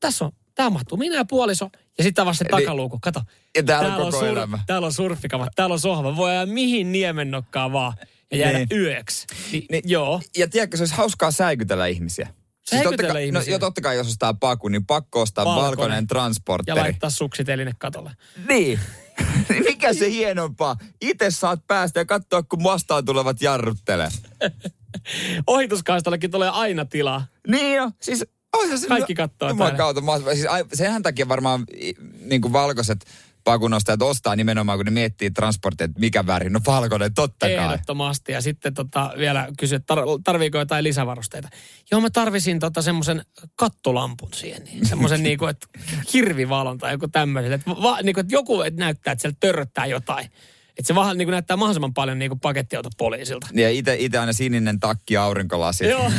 tässä 0.00 0.24
on, 0.24 0.32
tää 0.56 0.70
mahtuu 0.70 0.98
minä 0.98 1.16
ja 1.16 1.24
puoliso. 1.24 1.70
Ja 1.98 2.04
sitten 2.04 2.34
se 2.34 2.44
Eli- 2.44 2.62
takaluukku, 2.62 2.98
kato. 3.02 3.20
Ja 3.56 3.62
täällä 3.62 3.96
on 3.96 4.02
koko 4.12 4.20
sur- 4.20 4.26
elämä. 4.28 4.58
Täällä 4.66 4.86
on 4.86 4.92
surffikamat, 4.92 5.48
täällä 5.56 5.72
on 5.72 5.80
sohva. 5.80 6.16
Voi 6.16 6.30
ajaa 6.30 6.46
mihin 6.46 6.92
niemennokkaan 6.92 7.72
vaan 7.72 7.92
ja 8.32 8.38
jäädä 8.38 8.58
Niin. 8.58 8.68
niin. 8.70 8.80
yöksi. 8.80 9.26
Ni, 9.52 9.66
Niin. 9.70 9.82
Joo. 9.86 10.20
Ja 10.36 10.48
tiedätkö, 10.48 10.76
se 10.76 10.82
olisi 10.82 10.94
hauskaa 10.94 11.30
säikytellä 11.30 11.86
ihmisiä. 11.86 12.28
Säikytellä 12.70 12.96
totta 12.96 13.12
kai, 13.12 13.26
ihmisiä. 13.26 13.50
No, 13.50 13.54
jo 13.54 13.58
totta 13.58 13.80
kai, 13.80 13.96
jos 13.96 14.06
ostaa 14.06 14.34
paku, 14.34 14.68
niin 14.68 14.86
pakko 14.86 15.20
ostaa 15.20 15.44
Valkoinen. 15.44 15.66
valkoinen, 15.70 16.02
Ja 16.02 16.06
transporteri. 16.08 16.80
laittaa 16.80 17.10
suksiteline 17.10 17.72
katolle. 17.78 18.10
Niin. 18.48 18.80
Mikä 19.68 19.92
se 19.94 20.10
hienompaa? 20.10 20.76
Itse 21.00 21.30
saat 21.30 21.66
päästä 21.66 22.00
ja 22.00 22.04
katsoa, 22.04 22.42
kun 22.42 22.62
vastaan 22.62 23.04
tulevat 23.04 23.42
jarruttelee. 23.42 24.08
Ohituskaistallakin 25.46 26.30
tulee 26.30 26.48
aina 26.48 26.84
tilaa. 26.84 27.26
Niin 27.48 27.76
jo. 27.76 27.90
Siis 28.00 28.24
onhan 28.56 28.78
se... 28.78 28.86
Kaikki 28.88 29.14
kattoo 29.14 29.48
Jumalan 29.48 29.76
täällä. 29.76 29.94
kautta. 29.94 30.00
mä- 30.28 30.34
Siis, 30.34 30.46
ai- 30.46 30.64
senhän 30.74 31.02
takia 31.02 31.28
varmaan 31.28 31.64
niin 32.20 32.40
kuin 32.40 32.52
valkoiset 32.52 33.04
pakunostajat 33.44 34.02
ostaa 34.02 34.36
nimenomaan, 34.36 34.78
kun 34.78 34.84
ne 34.84 34.90
miettii 34.90 35.30
transporttia, 35.30 35.84
että 35.84 36.00
mikä 36.00 36.26
väri. 36.26 36.50
No 36.50 36.60
valkoinen, 36.66 37.14
totta 37.14 37.46
kai. 37.46 37.54
Ehdottomasti. 37.54 38.32
Ja 38.32 38.40
sitten 38.40 38.74
tota, 38.74 39.12
vielä 39.18 39.48
kysyä, 39.58 39.76
että 39.76 39.94
tar- 39.94 40.20
tarviiko 40.24 40.58
jotain 40.58 40.84
lisävarusteita. 40.84 41.48
Joo, 41.90 42.00
mä 42.00 42.10
tarvisin 42.10 42.58
tota 42.60 42.82
semmoisen 42.82 43.24
kattolampun 43.56 44.32
siihen. 44.34 44.64
Niin, 44.64 44.86
semmoisen 44.86 45.22
niinku, 45.28 45.46
että 45.46 45.66
hirvivalon 46.12 46.78
tai 46.78 46.92
joku 46.92 47.08
tämmöisen. 47.08 47.52
Että, 47.52 47.70
va, 47.70 47.98
niinku, 48.02 48.20
että 48.20 48.34
joku 48.34 48.62
et 48.62 48.76
näyttää, 48.76 49.12
että 49.12 49.22
siellä 49.22 49.36
törröttää 49.40 49.86
jotain. 49.86 50.30
Että 50.78 50.86
se 50.86 50.94
vaan 50.94 51.18
niinku 51.18 51.30
näyttää 51.30 51.56
mahdollisimman 51.56 51.94
paljon 51.94 52.18
niinku 52.18 52.36
pakettiautopoliisilta. 52.36 53.46
Ja 53.54 53.70
itse, 53.70 53.96
itse 53.98 54.18
aina 54.18 54.32
sininen 54.32 54.80
takki 54.80 55.14
ja 55.14 55.22
aurinkolasi. 55.22 55.86
Joo, 55.88 56.10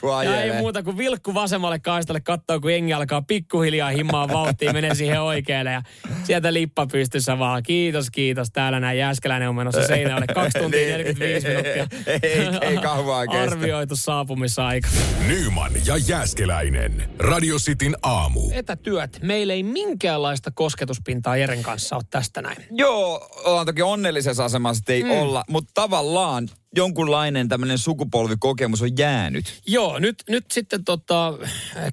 kyllä. 0.00 0.24
ja 0.30 0.42
ei 0.42 0.52
muuta 0.52 0.82
kuin 0.82 0.98
vilkku 0.98 1.34
vasemmalle 1.34 1.78
kaistalle 1.78 2.20
kattoo, 2.20 2.60
kun 2.60 2.72
jengi 2.72 2.92
alkaa 2.92 3.22
pikkuhiljaa 3.22 3.90
himmaa 3.90 4.28
vauhtiin, 4.28 4.72
menee 4.72 4.94
siihen 4.94 5.22
oikealle 5.22 5.72
ja 5.72 5.82
sieltä 6.24 6.52
lippa 6.52 6.86
pystyssä 6.86 7.38
vaan. 7.38 7.62
Kiitos, 7.62 8.10
kiitos. 8.10 8.48
Täällä 8.52 8.80
näin 8.80 8.98
Jääskeläinen 8.98 9.48
on 9.48 9.54
menossa 9.54 9.86
seinälle. 9.86 10.26
Kaksi 10.34 10.58
tuntia 10.58 10.80
Niin. 10.80 10.90
45 10.90 11.48
minuuttia. 11.48 11.86
Ei- 12.22 12.70
ei 12.70 12.76
kauaa 12.78 13.26
kestä. 13.26 13.42
Arvioitu 13.42 13.96
saapumisaika. 13.96 14.88
Nyman 15.26 15.72
ja 15.86 15.96
Jääskeläinen. 15.96 17.10
Radio 17.18 17.56
Cityn 17.56 17.96
aamu. 18.02 18.50
Etätyöt. 18.52 19.18
Meillä 19.22 19.52
ei 19.52 19.62
minkäänlaista 19.62 20.50
kosketuspintaa 20.50 21.36
Jeren 21.36 21.62
kanssa 21.62 21.96
ole 21.96 22.02
tästä 22.10 22.42
näin. 22.42 22.56
Joo, 22.70 23.28
ollaan 23.44 23.66
toki 23.66 23.82
onnellisessa 23.82 24.44
asemassa, 24.44 24.92
ei 24.92 25.02
mm. 25.02 25.10
olla, 25.10 25.44
mutta 25.48 25.70
tavallaan 25.74 26.48
jonkunlainen 26.76 27.48
tämmöinen 27.48 27.78
sukupolvikokemus 27.78 28.82
on 28.82 28.98
jäänyt. 28.98 29.60
Joo, 29.66 29.98
nyt, 29.98 30.22
nyt 30.28 30.44
sitten 30.50 30.84
tota, 30.84 31.34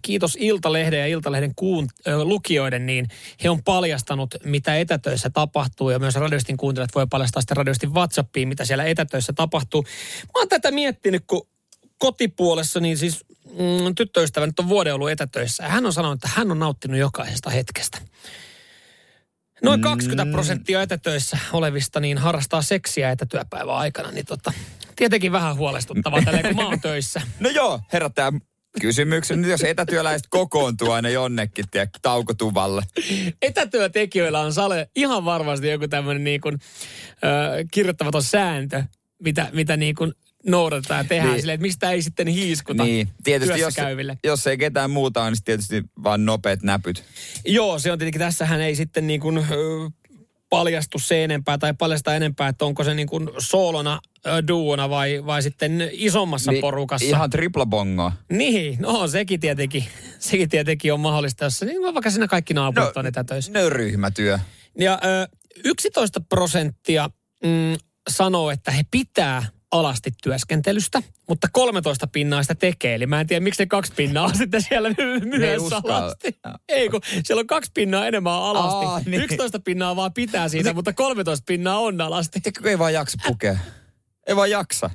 kiitos 0.02 0.38
Iltalehden 0.40 1.00
ja 1.00 1.08
Iltalehden 1.08 1.56
kuun, 1.56 1.88
ö, 2.08 2.24
lukijoiden, 2.24 2.86
niin 2.86 3.08
he 3.44 3.50
on 3.50 3.64
paljastanut, 3.64 4.36
mitä 4.44 4.78
etätöissä 4.78 5.30
tapahtuu. 5.30 5.90
Ja 5.90 6.00
myös 6.00 6.16
Radiostin 6.16 6.58
kuuntelijat 6.58 6.96
voi 6.96 7.08
paljastaa 7.10 7.42
sitten 7.42 7.58
Radiostin 7.58 7.94
WhatsAppiin, 7.94 8.48
mitä 8.48 8.66
siellä 8.66 8.84
etätöissä 8.84 9.34
tapahtuu. 9.34 9.84
Mä 10.24 10.32
oon 10.36 10.50
tätä 10.50 10.72
miettinyt, 10.72 11.24
kun 11.28 11.48
kotipuolessa, 11.98 12.80
niin 12.80 12.98
siis 12.98 13.26
mm, 13.46 13.96
tyttöystävä 13.96 14.48
nyt 14.48 14.60
on 14.60 14.70
vuoden 14.70 14.94
ollut 14.94 15.10
etätöissä. 15.10 15.64
Ja 15.64 15.70
hän 15.70 15.86
on 15.86 15.94
sanonut, 15.94 16.16
että 16.18 16.30
hän 16.40 16.52
on 16.52 16.60
nauttinut 16.60 17.00
jokaisesta 17.00 17.50
hetkestä. 17.50 17.98
Noin 19.64 19.82
20 19.82 20.32
prosenttia 20.32 20.82
etätöissä 20.82 21.38
olevista 21.54 22.00
niin 22.00 22.18
harrastaa 22.18 22.62
seksiä 22.62 23.12
etätyöpäivän 23.12 23.76
aikana, 23.76 24.12
niin 24.12 24.26
tota, 24.26 24.54
tietenkin 24.96 25.32
vähän 25.32 25.58
huolestuttavaa 25.58 26.22
tälleen, 26.22 26.46
kun 26.46 26.56
mä 26.56 26.70
oon 26.70 26.82
töissä. 26.82 27.22
No 27.40 27.50
joo, 27.50 27.80
herättää 27.94 28.32
kysymyksen. 28.82 29.42
Nyt 29.42 29.52
jos 29.52 29.64
etätyöläiset 29.64 30.28
kokoontuu 30.30 30.92
aina 30.92 31.10
jonnekin, 31.10 31.66
tiedä, 31.72 31.88
taukotuvalle. 32.02 32.84
Etätyötekijöillä 33.42 34.40
on 34.40 34.54
Sale 34.54 34.90
ihan 34.96 35.26
varmasti 35.26 35.70
joku 35.70 35.88
tämmöinen 35.88 36.24
niin 36.24 36.42
kuin, 36.42 36.60
ö, 37.24 37.66
kirjoittamaton 37.72 38.24
sääntö, 38.24 38.84
mitä, 39.24 39.50
mitä 39.54 39.78
niin 39.78 39.96
kuin 39.96 40.14
noudatetaan 40.48 40.98
ja 40.98 41.04
tehdään 41.04 41.30
Niin. 41.32 41.40
silleen, 41.42 41.54
että 41.56 41.62
mistä 41.62 41.92
ei 41.92 42.02
sitten 42.02 42.28
hiiskuta 42.28 42.84
Niin, 42.84 43.10
tietysti 43.24 43.60
jos, 43.60 43.74
jos 44.24 44.48
ei 44.48 44.58
ketään 44.58 44.92
muuta 44.92 45.24
on, 45.24 45.34
niin 45.34 45.44
tietysti 45.46 45.84
vaan 46.04 46.26
nopeat 46.26 46.62
näpyt. 46.64 47.04
Joo, 47.46 47.80
se 47.80 47.92
on 47.92 48.00
tietenkin, 48.00 48.20
tässähän 48.20 48.62
ei 48.62 48.76
sitten 48.76 49.08
niin 49.08 49.20
kuin, 49.20 49.46
paljastu 50.50 51.00
se 51.00 51.24
enempää 51.24 51.58
tai 51.58 51.74
paljasta 51.74 52.16
enempää, 52.16 52.48
että 52.48 52.66
onko 52.66 52.84
se 52.84 52.94
niin 52.94 53.08
kuin 53.08 53.30
soolona, 53.38 54.00
duona 54.48 54.90
vai, 54.90 55.26
vai 55.26 55.44
sitten 55.44 55.90
isommassa 55.92 56.52
Niin, 56.52 56.62
porukassa. 56.62 57.08
Ihan 57.08 57.30
triplabongoa. 57.30 58.12
Niin, 58.32 58.78
no 58.82 59.08
sekin 59.08 59.40
tietenkin, 59.40 59.84
sekin 60.20 60.50
tietenkin 60.50 60.94
on 60.94 61.00
mahdollista, 61.00 61.44
jos 61.44 61.62
niin 61.62 61.82
vaikka 61.94 62.10
siinä 62.10 62.28
kaikki 62.28 62.54
naapurit 62.54 62.98
on 62.98 63.06
etätöissä. 63.08 63.52
no 63.54 63.70
ryhmätyö. 63.70 64.40
Ja 64.80 65.00
ö, 65.04 65.28
11 65.66 66.22
prosenttia 66.30 67.10
mm, 67.44 67.78
sanoo, 68.10 68.52
että 68.52 68.72
he 68.72 68.82
pitää 68.92 69.46
alasti 69.72 70.12
työskentelystä, 70.24 71.04
mutta 71.28 71.48
13 71.52 72.08
pinnaa 72.08 72.42
sitä 72.44 72.56
tekee. 72.56 72.96
Eli 72.96 73.06
mä 73.06 73.22
en 73.22 73.28
tiedä, 73.28 73.44
miksi 73.44 73.62
ne 73.62 73.68
kaksi 73.68 73.94
pinnaa 73.96 74.26
on 74.26 74.38
sitten 74.38 74.62
siellä 74.62 74.90
my- 74.90 75.20
myös 75.40 75.62
alasti. 75.84 76.40
Ei, 76.70 76.90
kun 76.90 77.02
siellä 77.24 77.40
on 77.40 77.48
kaksi 77.48 77.72
pinnaa 77.74 78.08
enemmän 78.08 78.34
alasti. 78.34 78.86
Aa, 78.86 79.02
niin. 79.06 79.22
11 79.22 79.60
pinnaa 79.60 79.96
vaan 79.96 80.14
pitää 80.14 80.50
siitä, 80.50 80.74
mutta 80.74 80.94
13 80.94 81.44
pinnaa 81.48 81.80
on 81.80 82.02
alasti. 82.02 82.42
Tiedätkö, 82.42 82.70
ei 82.70 82.80
vaan 82.80 82.94
jaksa 82.94 83.18
pukea. 83.28 83.58
Ei 84.28 84.36
vaan 84.36 84.50
jaksa. 84.50 84.90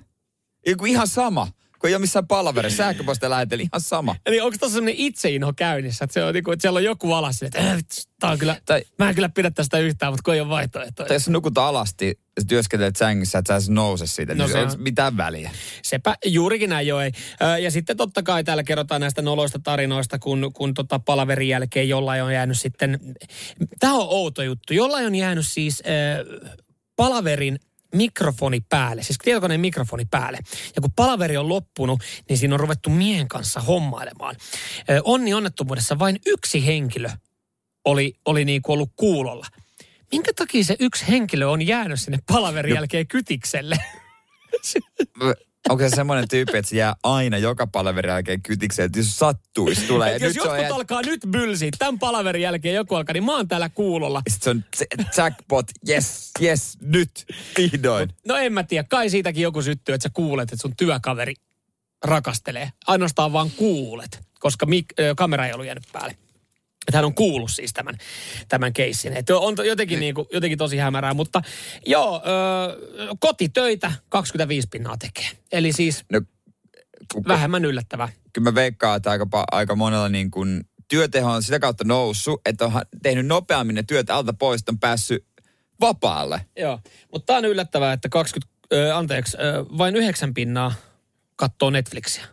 Kun 0.79 0.89
ihan 0.89 1.09
sama. 1.09 1.49
Kun 1.79 1.89
ei 1.89 1.95
ole 1.95 2.01
missään 2.01 2.27
palaverissa. 2.27 2.77
Sähköposta 2.77 3.31
lähetellä 3.31 3.63
ihan 3.63 3.81
sama. 3.81 4.17
Eli 4.27 4.41
onko 4.41 4.59
tuossa 4.59 4.75
sellainen 4.75 4.95
itseinho 4.99 5.53
käynnissä, 5.53 6.05
että, 6.05 6.15
se 6.15 6.25
on, 6.25 6.35
niin 6.35 6.45
kuin, 6.45 6.53
että 6.53 6.61
siellä 6.63 6.77
on 6.77 6.85
joku 6.85 7.13
alas, 7.13 7.43
että 7.43 7.59
äh, 7.59 7.79
tää 8.21 8.31
on 8.31 8.39
kyllä, 8.39 8.57
Tai- 8.67 8.85
mä 8.99 9.09
en 9.09 9.15
kyllä 9.15 9.29
pidä 9.29 9.51
tästä 9.51 9.79
yhtään, 9.79 10.13
mutta 10.13 10.23
kun 10.25 10.35
ei 10.35 10.41
ole 10.41 10.49
vaihtoehtoja. 10.49 11.09
Tai 11.09 11.17
jos 11.17 11.25
sä 11.25 11.31
nukut 11.31 11.59
alasti 11.59 12.19
sä 12.41 12.47
työskentelet 12.49 12.97
sängyssä, 12.97 13.39
että 13.39 13.49
sä 13.53 13.55
edes 13.55 13.69
nouse 13.71 14.07
siitä, 14.07 14.35
No 14.35 14.45
niin 14.45 14.53
se 14.53 14.59
on- 14.59 14.65
onko 14.71 14.83
mitään 14.83 15.17
väliä? 15.17 15.51
Sepä 15.83 16.17
juurikin 16.27 16.71
näin 16.71 16.87
jo 16.87 17.01
ei. 17.01 17.11
Ja 17.63 17.71
sitten 17.71 17.97
totta 17.97 18.23
kai 18.23 18.45
täällä 18.45 18.63
kerrotaan 18.63 19.01
näistä 19.01 19.23
noloista 19.23 19.59
tarinoista, 19.59 20.19
kun, 20.19 20.51
kun 20.55 20.75
tota 20.75 20.99
palaverin 20.99 21.49
jälkeen 21.49 21.89
jollain 21.89 22.23
on 22.23 22.33
jäänyt 22.33 22.59
sitten... 22.61 22.99
Tämä 23.81 23.95
on 23.95 24.07
outo 24.09 24.43
juttu. 24.43 24.75
Jollain 24.75 25.07
on 25.07 25.15
jäänyt 25.15 25.47
siis 25.49 25.83
äh, 25.87 26.51
palaverin 26.97 27.59
mikrofoni 27.95 28.61
päälle, 28.69 29.03
siis 29.03 29.19
tietokoneen 29.25 29.61
mikrofoni 29.61 30.05
päälle. 30.11 30.39
Ja 30.77 30.83
kun 30.83 30.93
palaveri 30.97 31.37
on 31.37 31.49
loppunut, 31.49 32.01
niin 32.29 32.39
siinä 32.39 32.55
on 32.55 32.61
ruvettu 32.61 32.91
miehen 32.91 33.29
kanssa 33.29 33.61
hommailemaan. 33.61 34.37
Onni 35.05 35.35
onnettomuudessa 35.35 35.99
vain 35.99 36.19
yksi 36.27 36.67
henkilö 36.67 37.11
oli, 37.85 38.15
oli 38.27 38.45
niin 38.45 38.63
kuin 38.63 38.75
ollut 38.75 38.93
kuulolla. 38.97 39.47
Minkä 40.15 40.33
takia 40.37 40.65
se 40.65 40.77
yksi 40.81 41.05
henkilö 41.09 41.47
on 41.47 41.67
jäänyt 41.67 42.01
sinne 42.01 42.19
palaverin 42.27 42.75
jälkeen 42.75 43.07
kytikselle? 43.07 43.77
Onko 45.69 45.83
se 45.83 45.89
semmoinen 45.89 46.29
tyyppi, 46.29 46.59
että 46.59 46.69
se 46.69 46.77
jää 46.77 46.95
aina 47.03 47.39
joka 47.39 47.67
palaverin 47.67 48.09
jälkeen 48.09 48.43
kytikseen, 48.43 48.87
että 48.87 48.99
jos 48.99 49.19
sattuisi 49.19 49.87
tulee. 49.87 50.15
Et 50.15 50.23
jos 50.23 50.37
jotkut 50.37 50.71
alkaa 50.71 51.03
nyt 51.03 51.21
bylsiä, 51.31 51.71
tämän 51.79 51.99
palaverin 51.99 52.43
jälkeen 52.43 52.75
joku 52.75 52.95
alkaa, 52.95 53.13
niin 53.13 53.25
mä 53.25 53.37
oon 53.37 53.49
täällä 53.49 53.69
kuulolla. 53.69 54.23
Sitten 54.31 54.65
se 54.77 54.87
on 54.99 55.05
jackpot, 55.17 55.67
yes, 55.89 56.31
yes, 56.43 56.79
nyt, 56.81 57.11
vihdoin. 57.59 58.09
No 58.27 58.37
en 58.37 58.53
mä 58.53 58.63
tiedä, 58.63 58.87
kai 58.91 59.11
siitäkin 59.11 59.43
joku 59.43 59.63
syttyy, 59.63 59.95
että 59.95 60.03
sä 60.03 60.11
kuulet, 60.15 60.53
että 60.53 60.63
sun 60.63 60.77
työkaveri 60.77 61.35
rakastelee. 62.05 62.73
Ainoastaan 62.87 63.33
vaan 63.33 63.51
kuulet, 63.51 64.21
koska 64.39 64.67
mik- 64.67 64.95
ö, 65.05 65.15
kamera 65.17 65.47
ei 65.47 65.53
ollut 65.53 65.67
jäänyt 65.67 65.89
päälle. 65.93 66.17
Että 66.89 66.99
hän 66.99 67.05
on 67.05 67.15
kuullut 67.15 67.51
siis 67.51 67.73
tämän, 67.73 67.99
tämän 68.49 68.73
keissin. 68.73 69.13
Että 69.17 69.37
on 69.37 69.55
jotenkin, 69.67 70.01
niin 70.01 70.15
kuin, 70.15 70.27
jotenkin 70.33 70.59
tosi 70.59 70.77
hämärää, 70.77 71.15
mutta 71.15 71.43
joo, 71.87 72.23
ö, 72.27 73.09
kotitöitä 73.21 73.93
25 74.09 74.69
pinnaa 74.71 74.97
tekee. 74.97 75.27
Eli 75.53 75.73
siis 75.73 76.05
No, 76.13 76.21
kun, 77.13 77.25
vähemmän 77.29 77.65
yllättävää. 77.65 78.09
kyllä 78.33 78.51
mä 78.51 78.55
veikkaan, 78.55 78.97
että 78.97 79.11
aika, 79.11 79.27
aika 79.53 79.77
monella 79.77 80.09
niin 80.09 80.31
kuin 80.31 80.65
työteho 80.89 81.33
on 81.33 81.43
sitä 81.43 81.59
kautta 81.59 81.85
noussut, 81.85 82.41
että 82.47 82.65
on 82.65 82.73
tehnyt 83.03 83.27
nopeammin 83.27 83.75
ne 83.75 83.83
työt 83.83 84.11
alta 84.11 84.33
pois, 84.33 84.61
että 84.61 84.73
on 84.73 84.79
päässyt 84.79 85.27
vapaalle. 85.81 86.47
Joo, 86.59 86.81
mutta 87.13 87.27
tämä 87.27 87.39
on 87.39 87.45
yllättävää, 87.45 87.93
että 87.93 88.09
20, 88.09 88.55
ö, 88.73 88.97
anteeksi, 88.97 89.37
ö, 89.37 89.65
vain 89.79 89.97
9 89.97 90.35
pinnaa 90.35 90.75
katsoo 91.37 91.71
Netflixiä. 91.71 92.25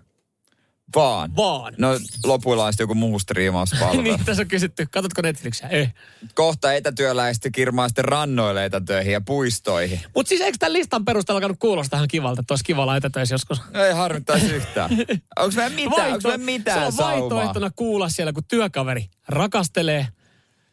Vaan. 0.95 1.35
Vaan. 1.35 1.73
No 1.77 1.99
lopuilla 2.25 2.65
on 2.65 2.73
sitten 2.73 2.83
joku 2.83 2.95
muu 2.95 3.19
striimauspalvelu. 3.19 4.01
niin, 4.11 4.25
tässä 4.25 4.41
on 4.41 4.47
kysytty, 4.47 4.87
katsotko 4.91 5.21
Netflixiä? 5.21 5.67
Eh. 5.67 5.93
Kohta 6.35 6.73
etätyöläiset 6.73 7.43
kirmaa 7.51 7.87
sitten 7.87 8.05
rannoille 8.05 8.65
etätöihin 8.65 9.13
ja 9.13 9.21
puistoihin. 9.21 9.99
Mutta 10.15 10.29
siis 10.29 10.41
eikö 10.41 10.57
tämän 10.59 10.73
listan 10.73 11.05
perusteella 11.05 11.37
alkanut 11.37 11.59
kuulostaa 11.59 11.97
ihan 11.97 12.07
kivalta, 12.07 12.39
että 12.41 12.51
olisi 12.51 12.63
kiva 12.63 12.81
olla 12.81 12.97
etätöissä 12.97 13.33
joskus? 13.35 13.61
No 13.73 13.83
ei 13.83 13.93
harmittaisi 13.93 14.45
yhtään. 14.45 14.89
Onko 15.39 15.55
meillä 15.55 15.75
mitään, 15.75 16.13
onko 16.13 16.27
meillä 16.27 16.45
mitään 16.45 16.79
se 16.79 16.85
on 16.85 16.91
saumaa? 16.91 17.19
vaihtoehtona 17.19 17.71
kuulla 17.75 18.09
siellä, 18.09 18.33
kun 18.33 18.43
työkaveri 18.47 19.09
rakastelee. 19.27 20.07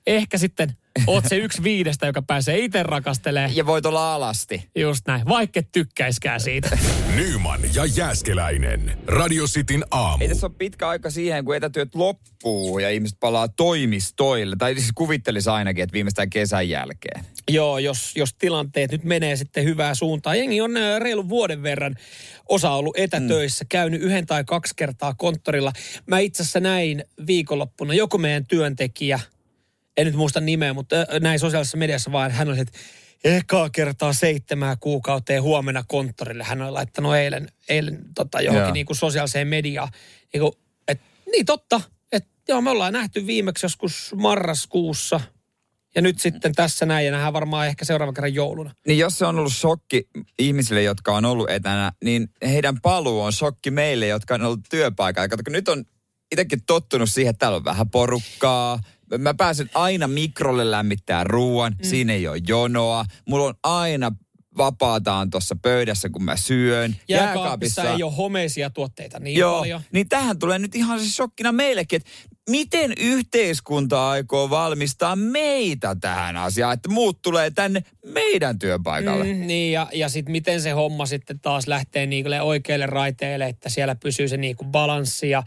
Ehkä 0.07 0.38
sitten 0.38 0.76
oot 1.07 1.24
se 1.29 1.37
yksi 1.37 1.62
viidestä, 1.62 2.07
joka 2.07 2.22
pääsee 2.22 2.59
itse 2.59 2.83
rakastelee. 2.83 3.51
Ja 3.55 3.66
voit 3.66 3.87
olla 3.87 4.14
alasti. 4.14 4.70
Just 4.77 5.07
näin, 5.07 5.27
vaikka 5.29 5.61
et 5.61 5.72
tykkäiskään 5.72 6.40
siitä. 6.40 6.79
Nyman 7.16 7.61
ja 7.74 7.85
Jääskeläinen. 7.85 8.98
Radio 9.07 9.44
Cityn 9.44 9.85
aamu. 9.90 10.22
Ei 10.22 10.29
tässä 10.29 10.46
ole 10.46 10.55
pitkä 10.59 10.88
aika 10.88 11.11
siihen, 11.11 11.44
kun 11.44 11.57
etätyöt 11.57 11.94
loppuu 11.94 12.79
ja 12.79 12.90
ihmiset 12.90 13.20
palaa 13.20 13.48
toimistoille. 13.48 14.57
Tai 14.59 14.74
siis 14.74 14.92
kuvittelisi 14.94 15.51
ainakin, 15.51 15.83
että 15.83 15.94
viimeistään 15.94 16.31
kesän 16.31 16.68
jälkeen. 16.68 17.24
Joo, 17.51 17.79
jos, 17.79 18.12
jos 18.16 18.35
tilanteet 18.35 18.92
nyt 18.92 19.05
menee 19.05 19.37
sitten 19.37 19.64
hyvää 19.64 19.94
suuntaan. 19.94 20.38
Jengi 20.38 20.61
on 20.61 20.77
ö, 20.77 20.98
reilun 20.98 21.29
vuoden 21.29 21.62
verran 21.62 21.94
osa 22.48 22.70
ollut 22.70 22.96
etätöissä, 22.98 23.64
mm. 23.64 23.68
käynyt 23.68 24.03
yhden 24.03 24.27
tai 24.27 24.44
kaksi 24.44 24.74
kertaa 24.77 25.14
konttorilla. 25.14 25.72
Mä 26.07 26.18
itse 26.18 26.42
asiassa 26.42 26.61
näin 26.61 27.05
viikonloppuna 27.27 27.94
joku 27.94 28.18
meidän 28.18 28.46
työntekijä, 28.46 29.20
en 29.99 30.07
nyt 30.07 30.15
muista 30.15 30.41
nimeä, 30.41 30.75
mutta 30.75 30.97
näin 31.21 31.39
sosiaalisessa 31.39 31.77
mediassa 31.77 32.13
vaan, 32.13 32.31
hän 32.31 32.49
oli, 32.49 32.61
että 32.61 32.79
ekaa 33.25 33.71
kertaa 33.71 34.13
seitsemää 34.13 34.77
kuukauteen 34.81 35.43
huomenna 35.43 35.85
konttorille. 35.89 36.45
Hän 36.45 36.63
oli 36.63 36.71
laittanut 36.71 37.15
eilen, 37.15 37.49
eilen 37.69 37.99
tota, 38.15 38.41
johonkin 38.41 38.73
niin 38.73 38.87
kuin 38.87 38.97
sosiaaliseen 38.97 39.49
mediaan. 39.49 39.89
Niin, 40.33 40.41
kuin, 40.41 40.53
et, 40.89 41.01
niin 41.33 41.47
totta, 41.47 41.81
että 42.13 42.31
joo, 42.49 42.61
me 42.61 42.71
ollaan 42.71 42.93
nähty 42.93 43.27
viimeksi 43.27 43.67
joskus 43.67 44.15
marraskuussa. 44.17 45.21
Ja 45.95 46.03
nyt 46.03 46.21
sitten 46.21 46.55
tässä 46.55 46.87
näin, 46.87 47.07
ja 47.07 47.13
nähdään 47.13 47.33
varmaan 47.33 47.67
ehkä 47.67 47.85
seuraavan 47.85 48.15
kerran 48.15 48.35
jouluna. 48.35 48.75
Niin 48.87 48.99
jos 48.99 49.19
se 49.19 49.27
on 49.27 49.39
ollut 49.39 49.53
shokki 49.53 50.09
ihmisille, 50.39 50.83
jotka 50.83 51.17
on 51.17 51.25
ollut 51.25 51.51
etänä, 51.51 51.93
niin 52.05 52.29
heidän 52.43 52.81
paluu 52.81 53.21
on 53.21 53.33
shokki 53.33 53.71
meille, 53.71 54.07
jotka 54.07 54.35
on 54.35 54.43
ollut 54.43 54.61
työpaikalla. 54.71 55.29
Kato, 55.29 55.43
kun 55.45 55.53
nyt 55.53 55.69
on 55.69 55.85
itsekin 56.33 56.63
tottunut 56.67 57.11
siihen, 57.11 57.31
että 57.31 57.39
täällä 57.39 57.57
on 57.57 57.65
vähän 57.65 57.91
porukkaa. 57.91 58.81
Mä 59.18 59.35
pääsen 59.35 59.71
aina 59.75 60.09
mikrolle 60.09 60.71
lämmittää 60.71 61.25
ruoan, 61.25 61.73
mm. 61.73 61.88
siinä 61.88 62.12
ei 62.12 62.29
ole 62.29 62.40
jonoa. 62.49 63.05
Mulla 63.29 63.44
on 63.44 63.55
aina 63.62 64.12
vapaataan 64.59 65.31
tuossa 65.31 65.57
pöydässä, 65.62 66.09
kun 66.09 66.23
mä 66.25 66.37
syön. 66.37 66.97
Jääkaapissa 67.09 67.92
ei 67.92 68.03
ole 68.03 68.12
homeisia 68.12 68.71
tuotteita 68.71 69.21
niin 69.21 69.38
Joo, 69.38 69.59
paljon. 69.59 69.81
niin 69.92 70.09
tähän 70.09 70.38
tulee 70.38 70.59
nyt 70.59 70.75
ihan 70.75 71.01
siis 71.01 71.16
shokkina 71.16 71.53
meillekin, 71.53 71.97
että 71.97 72.11
miten 72.51 72.92
yhteiskunta 73.01 74.11
aikoo 74.11 74.51
valmistaa 74.51 75.16
meitä 75.16 75.97
tähän 76.01 76.37
asiaan, 76.37 76.75
että 76.75 76.88
muut 76.88 77.23
tulee 77.23 77.51
tänne 77.51 77.83
meidän 78.07 78.59
työpaikalle. 78.59 79.25
Mm, 79.25 79.47
niin, 79.47 79.73
ja, 79.73 79.88
ja 79.92 80.09
sitten 80.09 80.33
miten 80.33 80.62
se 80.62 80.71
homma 80.71 81.07
sitten 81.07 81.40
taas 81.40 81.66
lähtee 81.66 82.07
niille 82.07 82.42
oikeille 82.42 82.87
raiteille, 82.87 83.47
että 83.47 83.68
siellä 83.68 83.94
pysyy 83.94 84.29
se 84.29 84.37
niinku 84.37 84.64
balanssi 84.64 85.31
ja, 85.31 85.42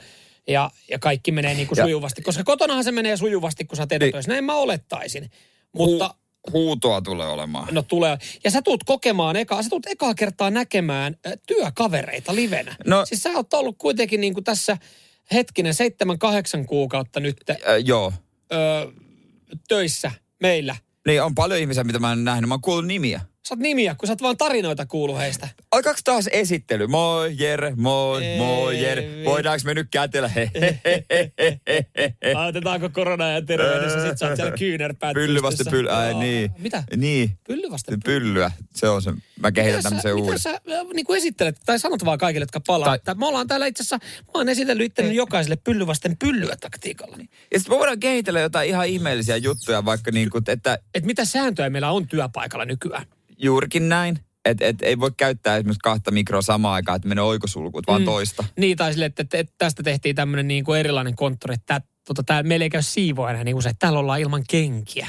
ja, 0.48 0.72
ja 0.90 1.00
kaikki 1.00 1.32
menee 1.32 1.54
niinku 1.54 1.76
Ja- 1.78 1.84
sujuvasti. 1.84 2.22
Koska 2.22 2.44
kotonahan 2.44 2.84
se 2.84 2.92
menee 2.92 3.18
sujuvasti, 3.18 3.66
kun 3.66 3.78
sä 3.78 3.88
teet 3.88 4.00
Niin. 4.02 4.12
töissä. 4.12 4.32
Näin 4.32 4.44
mä 4.44 4.56
olettaisin. 4.56 5.32
Mutta 5.74 6.16
Hu- 6.50 6.52
huutoa 6.54 7.02
tulee 7.02 7.28
olemaan. 7.28 7.68
no 7.72 7.82
tulee. 7.82 8.18
Ja 8.44 8.52
sä 8.52 8.62
tuut 8.62 8.84
kokemaan 8.84 9.36
ekaa, 9.36 9.64
sä 9.64 9.70
tuut 9.70 9.86
ekaa 9.88 10.14
kertaa 10.14 10.50
näkemään 10.52 11.16
työkavereita 11.48 12.36
livenä. 12.36 12.76
No- 12.86 13.06
siis 13.06 13.24
sä 13.24 13.30
oot 13.30 13.54
ollut 13.54 13.76
kuitenkin 13.78 14.22
niinku 14.22 14.42
tässä 14.42 14.78
hetkinen, 15.34 15.74
seitsemän, 15.74 16.20
kahdeksan 16.20 16.66
kuukautta 16.66 17.20
nyt 17.20 17.38
Äh, 17.50 17.58
joo. 17.86 18.14
ö, 18.54 18.92
töissä 19.68 20.12
meillä. 20.42 20.76
Niin 21.08 21.24
on 21.24 21.36
paljon 21.36 21.60
ihmisiä, 21.60 21.84
mitä 21.84 22.00
mä 22.00 22.12
en 22.12 22.24
nähnyt. 22.24 22.48
Mä 22.48 22.54
oon 22.54 22.62
kuullut 22.62 22.86
nimiä. 22.88 23.22
Sä 23.48 23.54
oot 23.54 23.60
nimiä, 23.60 23.96
kun 23.96 24.08
sä 24.08 24.14
oot 24.14 24.22
vaan 24.22 24.38
tarinoita 24.38 24.86
kuullut 24.86 25.18
heistä. 25.18 25.48
Alkaako 25.72 26.00
taas 26.04 26.28
esittely? 26.32 26.88
Moi 26.88 27.36
Jere, 27.40 27.74
moi, 27.76 28.26
Ei, 28.26 28.38
moi 28.38 28.82
Jere. 28.84 29.10
Voidaanko 29.26 29.62
me 29.66 29.74
nyt 29.74 29.88
kätellä? 29.92 30.28
He, 30.36 30.50
he, 30.56 31.04
he. 31.08 32.34
Laitetaanko 32.34 32.90
korona 32.90 33.32
ja 33.32 33.42
terveydessä, 33.42 34.10
sit 34.10 34.18
sä 34.18 34.28
oot 34.28 34.36
siellä 34.36 34.58
kyynärpäät 34.58 35.14
Pylly 35.14 35.42
pystyssä. 35.42 35.72
pylly. 35.72 35.90
Ai 35.90 36.14
niin. 36.14 36.52
Mitä? 36.58 36.84
Niin. 36.96 37.32
Pylly 37.48 37.62
pylly. 37.88 37.98
Pyllyä. 38.06 38.52
Se 38.76 38.90
on 38.90 39.02
se. 39.02 39.12
Mä 39.40 39.52
kehitän 39.52 39.78
Mitä 39.78 39.82
sä, 39.82 39.90
tämmöisen 39.90 40.16
mitä 40.16 40.24
uuden. 40.26 40.40
sä 40.40 40.50
äh, 40.52 40.60
niin 40.94 41.06
kuin 41.06 41.18
esittelet, 41.18 41.58
tai 41.66 41.80
sanot 41.80 42.06
vaan 42.06 42.18
kaikille, 42.18 42.44
jotka 42.44 42.60
palaa, 42.68 42.86
Tai- 42.86 42.96
että 42.96 43.16
me 43.16 43.26
ollaan 43.26 43.48
täällä 43.48 43.66
itse 43.66 43.84
asiassa, 43.84 43.98
mä 44.18 44.32
oon 44.34 44.50
esitellyt 44.50 44.86
itteni 44.86 45.16
jokaiselle 45.16 45.56
pylly 45.56 45.88
vasten 45.88 46.18
pyllyä 46.18 46.56
taktiikalla. 46.60 47.18
Ja 47.54 47.60
sitten 47.60 47.76
me 47.76 47.80
voidaan 47.80 48.00
kehitellä 48.00 48.40
jotain 48.40 48.70
ihan 48.70 48.88
ihmeellisiä 48.88 49.38
juttuja, 49.38 49.86
vaikka 49.86 50.12
niin 50.12 50.30
kuin, 50.30 50.44
että 50.48 50.80
Et 50.96 51.06
mitä 51.06 51.26
sääntöjä 51.26 51.70
meillä 51.70 51.92
on 51.92 52.08
työpaikalla 52.08 52.66
nykyään? 52.66 53.06
Juurikin 53.42 53.90
näin. 53.90 54.20
Että 54.46 54.66
et 54.68 54.82
ei 54.82 55.00
voi 55.00 55.12
käyttää 55.18 55.58
esimerkiksi 55.58 55.80
kahta 55.84 56.12
mikroa 56.12 56.42
samaan 56.42 56.74
aikaan, 56.74 56.96
että 56.96 57.08
menee 57.08 57.24
oikosulkut, 57.24 57.88
vaan 57.88 58.02
Mm. 58.02 58.06
toista. 58.06 58.44
Niin, 58.58 58.78
tai 58.78 58.94
sille, 58.94 59.06
että, 59.06 59.22
että, 59.22 59.38
että 59.38 59.54
tästä 59.58 59.84
tehtiin 59.84 60.16
tämmöinen 60.16 60.48
niin 60.48 60.64
kuin 60.64 60.80
erilainen 60.80 61.16
konttori, 61.16 61.54
että 61.54 61.82
tota, 62.08 62.24
tää, 62.24 62.44
meillä 62.44 62.64
ei 62.64 62.70
käy 62.70 62.82
siivoajana 62.82 63.44
niin 63.44 63.56
usein, 63.56 63.72
että 63.72 63.80
täällä 63.80 64.00
ollaan 64.00 64.20
ilman 64.20 64.44
kenkiä. 64.50 65.08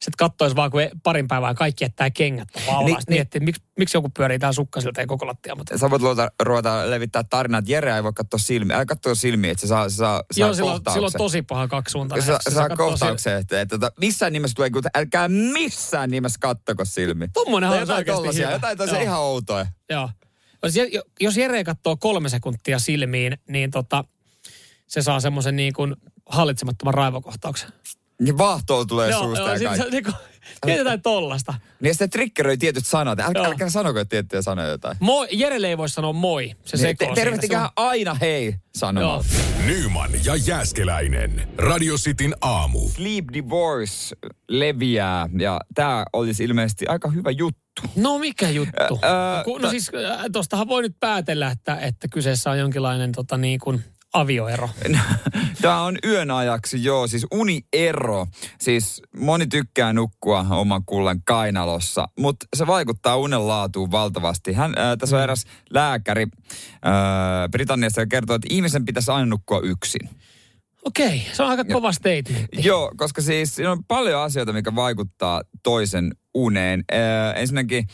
Sitten 0.00 0.16
kattois 0.18 0.56
vaan, 0.56 0.70
kun 0.70 0.80
parin 1.02 1.28
päivää 1.28 1.54
kaikki 1.54 1.84
jättää 1.84 2.10
kengät 2.10 2.48
tavallaan. 2.48 2.84
Niin, 2.84 2.96
Niin, 2.96 3.04
miettii, 3.08 3.40
miksi, 3.40 3.62
miksi 3.78 3.96
joku 3.96 4.08
pyörii 4.16 4.38
täällä 4.38 4.52
sukkasilta 4.52 5.00
ja 5.00 5.06
koko 5.06 5.26
lattia. 5.26 5.54
Mutta 5.54 5.78
Sä 5.78 5.90
voit 5.90 6.02
luota, 6.02 6.30
ruveta 6.42 6.90
levittää 6.90 7.24
tarinaa, 7.30 7.58
että 7.58 7.72
Jere 7.72 7.96
ei 7.96 8.02
voi 8.02 8.12
katsoa 8.12 8.38
silmiä. 8.38 8.76
Älä 8.76 8.86
katsoa 8.86 9.14
silmiä, 9.14 9.50
että 9.50 9.60
se 9.60 9.66
saa, 9.66 9.88
se 9.88 9.96
saa, 9.96 10.22
saa 10.32 10.46
Joo, 10.46 10.54
silloin, 10.54 10.74
kohtauksen. 10.74 10.92
silloin 10.92 11.12
on 11.14 11.18
tosi 11.18 11.42
paha 11.42 11.68
kaksi 11.68 11.92
suuntaan. 11.92 12.22
Saa, 12.22 12.38
saa 12.48 12.68
kohtauksen, 12.68 13.36
että, 13.36 13.60
että, 13.60 13.74
että 13.74 13.90
missään 14.00 14.32
nimessä 14.32 14.54
tulee, 14.54 14.70
kun 14.70 14.82
älkää 14.94 15.28
missään 15.28 16.10
nimessä 16.10 16.38
kattoko 16.40 16.84
silmiä. 16.84 17.28
Olisi 17.36 17.52
jotain 17.60 17.90
oikeasti 17.90 18.04
tollasia, 18.04 18.50
hyvä. 18.50 18.70
jotain 18.70 18.90
Joo. 18.90 19.02
ihan 19.02 19.20
outoja. 19.20 19.66
Joo. 19.90 20.10
Jos, 20.62 20.74
jos 21.20 21.36
Jere 21.36 21.64
katsoo 21.64 21.96
kolme 21.96 22.28
sekuntia 22.28 22.78
silmiin, 22.78 23.38
niin 23.48 23.70
tota, 23.70 24.04
se 24.86 25.02
saa 25.02 25.20
semmoisen 25.20 25.56
niin 25.56 25.72
kuin 25.72 25.96
hallitsemattoman 26.26 26.94
raivokohtauksen. 26.94 27.72
Niin 28.20 28.38
vahtoa 28.38 28.84
tulee 28.84 29.10
Joo, 29.10 29.22
suusta 29.22 29.44
joo, 29.44 29.54
ja 29.54 29.68
kaikki. 29.68 29.84
se, 29.84 29.90
niin 29.90 30.04
kuin, 30.04 30.14
mietitään 30.66 31.02
tollasta. 31.02 31.54
Niin 31.80 31.94
sitten 31.94 32.10
triggeröi 32.10 32.56
tietyt 32.56 32.86
sanat. 32.86 33.20
Älkää, 33.20 33.44
älkää 33.44 33.70
sanoko 33.70 34.04
tiettyjä 34.04 34.42
sanoja 34.42 34.68
jotain. 34.68 34.96
Moi, 35.00 35.28
Jerelle 35.32 35.68
ei 35.68 35.78
voi 35.78 35.88
sanoa 35.88 36.12
moi. 36.12 36.52
Se 36.64 36.76
Niin, 36.76 36.96
te- 36.96 37.08
tervehtikää 37.14 37.64
Se 37.66 37.72
aina 37.76 38.14
hei 38.14 38.54
sanomalla. 38.74 39.24
Joo. 39.34 39.66
Nyman 39.66 40.10
ja 40.24 40.36
Jääskeläinen. 40.36 41.48
Radio 41.58 41.94
Cityn 41.96 42.34
aamu. 42.40 42.88
Sleep 42.88 43.24
Divorce 43.32 44.16
leviää 44.48 45.28
ja 45.38 45.60
tämä 45.74 46.04
olisi 46.12 46.44
ilmeisesti 46.44 46.86
aika 46.86 47.08
hyvä 47.10 47.30
juttu. 47.30 47.60
No 47.96 48.18
mikä 48.18 48.50
juttu? 48.50 48.98
Ä- 49.02 49.38
ä, 49.38 49.44
Kun, 49.44 49.60
no 49.60 49.66
ta- 49.66 49.70
siis 49.70 49.90
äh, 50.10 50.24
tostahan 50.32 50.68
voi 50.68 50.82
nyt 50.82 50.96
päätellä, 51.00 51.50
että, 51.50 51.76
että 51.76 52.08
kyseessä 52.08 52.50
on 52.50 52.58
jonkinlainen 52.58 53.12
tota 53.12 53.36
niin 53.36 53.60
kuin 53.60 53.84
avioero. 54.12 54.70
Tämä 55.62 55.80
on 55.80 55.98
yön 56.04 56.30
ajaksi, 56.30 56.84
joo, 56.84 57.06
siis 57.06 57.26
uniero. 57.32 58.26
Siis 58.60 59.02
moni 59.16 59.46
tykkää 59.46 59.92
nukkua 59.92 60.46
oman 60.50 60.82
kullan 60.86 61.20
kainalossa, 61.24 62.08
mutta 62.18 62.46
se 62.56 62.66
vaikuttaa 62.66 63.16
unen 63.16 63.48
laatuun 63.48 63.90
valtavasti. 63.90 64.52
Hän, 64.52 64.74
äh, 64.78 64.98
tässä 64.98 65.16
on 65.16 65.22
eräs 65.22 65.44
lääkäri 65.70 66.22
äh, 66.22 67.50
Britanniassa, 67.50 68.00
joka 68.00 68.08
kertoo, 68.10 68.36
että 68.36 68.48
ihmisen 68.50 68.84
pitäisi 68.84 69.10
aina 69.10 69.26
nukkua 69.26 69.60
yksin. 69.60 70.08
Okei, 70.84 71.26
se 71.32 71.42
on 71.42 71.50
aika 71.50 71.64
kova 71.64 71.92
statementti. 71.92 72.48
Joo, 72.62 72.92
koska 72.96 73.22
siis 73.22 73.54
siinä 73.54 73.72
on 73.72 73.84
paljon 73.84 74.22
asioita, 74.22 74.52
mikä 74.52 74.74
vaikuttaa 74.74 75.42
toisen 75.62 76.14
uneen. 76.34 76.84
Äh, 76.92 77.40
ensinnäkin, 77.40 77.86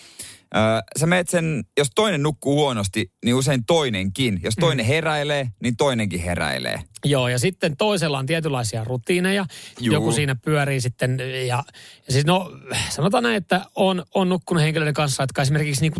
äh, 0.56 0.82
sä 1.00 1.06
meet 1.06 1.28
sen, 1.28 1.64
jos 1.78 1.88
toinen 1.94 2.22
nukkuu 2.22 2.54
huonosti, 2.54 3.12
niin 3.24 3.34
usein 3.34 3.64
toinenkin. 3.64 4.40
Jos 4.42 4.54
toinen 4.60 4.86
heräilee, 4.86 5.50
niin 5.62 5.76
toinenkin 5.76 6.20
heräilee. 6.20 6.80
Joo, 7.04 7.28
ja 7.28 7.38
sitten 7.38 7.76
toisella 7.76 8.18
on 8.18 8.26
tietynlaisia 8.26 8.84
rutiineja. 8.84 9.46
Juu. 9.80 9.94
Joku 9.94 10.12
siinä 10.12 10.36
pyörii 10.44 10.80
sitten. 10.80 11.18
Ja, 11.46 11.64
ja 12.06 12.12
siis 12.12 12.26
no, 12.26 12.52
sanotaan 12.90 13.22
näin, 13.22 13.36
että 13.36 13.60
on, 13.74 14.04
on 14.14 14.28
nukkunut 14.28 14.62
henkilöiden 14.62 14.94
kanssa, 14.94 15.22
jotka 15.22 15.42
esimerkiksi 15.42 15.80
niin 15.80 15.92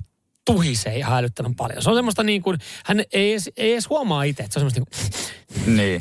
tuhisee 0.45 0.97
ihan 0.97 1.19
älyttömän 1.19 1.55
paljon. 1.55 1.83
Se 1.83 1.91
on 1.91 1.97
semmoista 1.97 2.23
niin 2.23 2.43
kuin, 2.43 2.59
hän 2.85 3.05
ei 3.13 3.31
edes, 3.31 3.51
ei 3.57 3.73
edes 3.73 3.89
huomaa 3.91 4.23
itse, 4.23 4.43
että 4.43 4.61
se 4.61 4.65
on 4.65 4.71
semmoista 4.71 5.01
niin 5.67 5.77
Niin. 5.77 6.01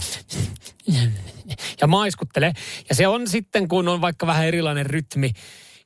kuin, 1.45 1.58
ja 1.82 1.88
maiskuttelee. 1.88 2.53
Ja 2.89 2.95
se 2.95 3.08
on 3.08 3.28
sitten, 3.28 3.68
kun 3.68 3.88
on 3.88 4.01
vaikka 4.01 4.28
vähän 4.28 4.45
erilainen 4.45 4.86
rytmi, 4.86 5.32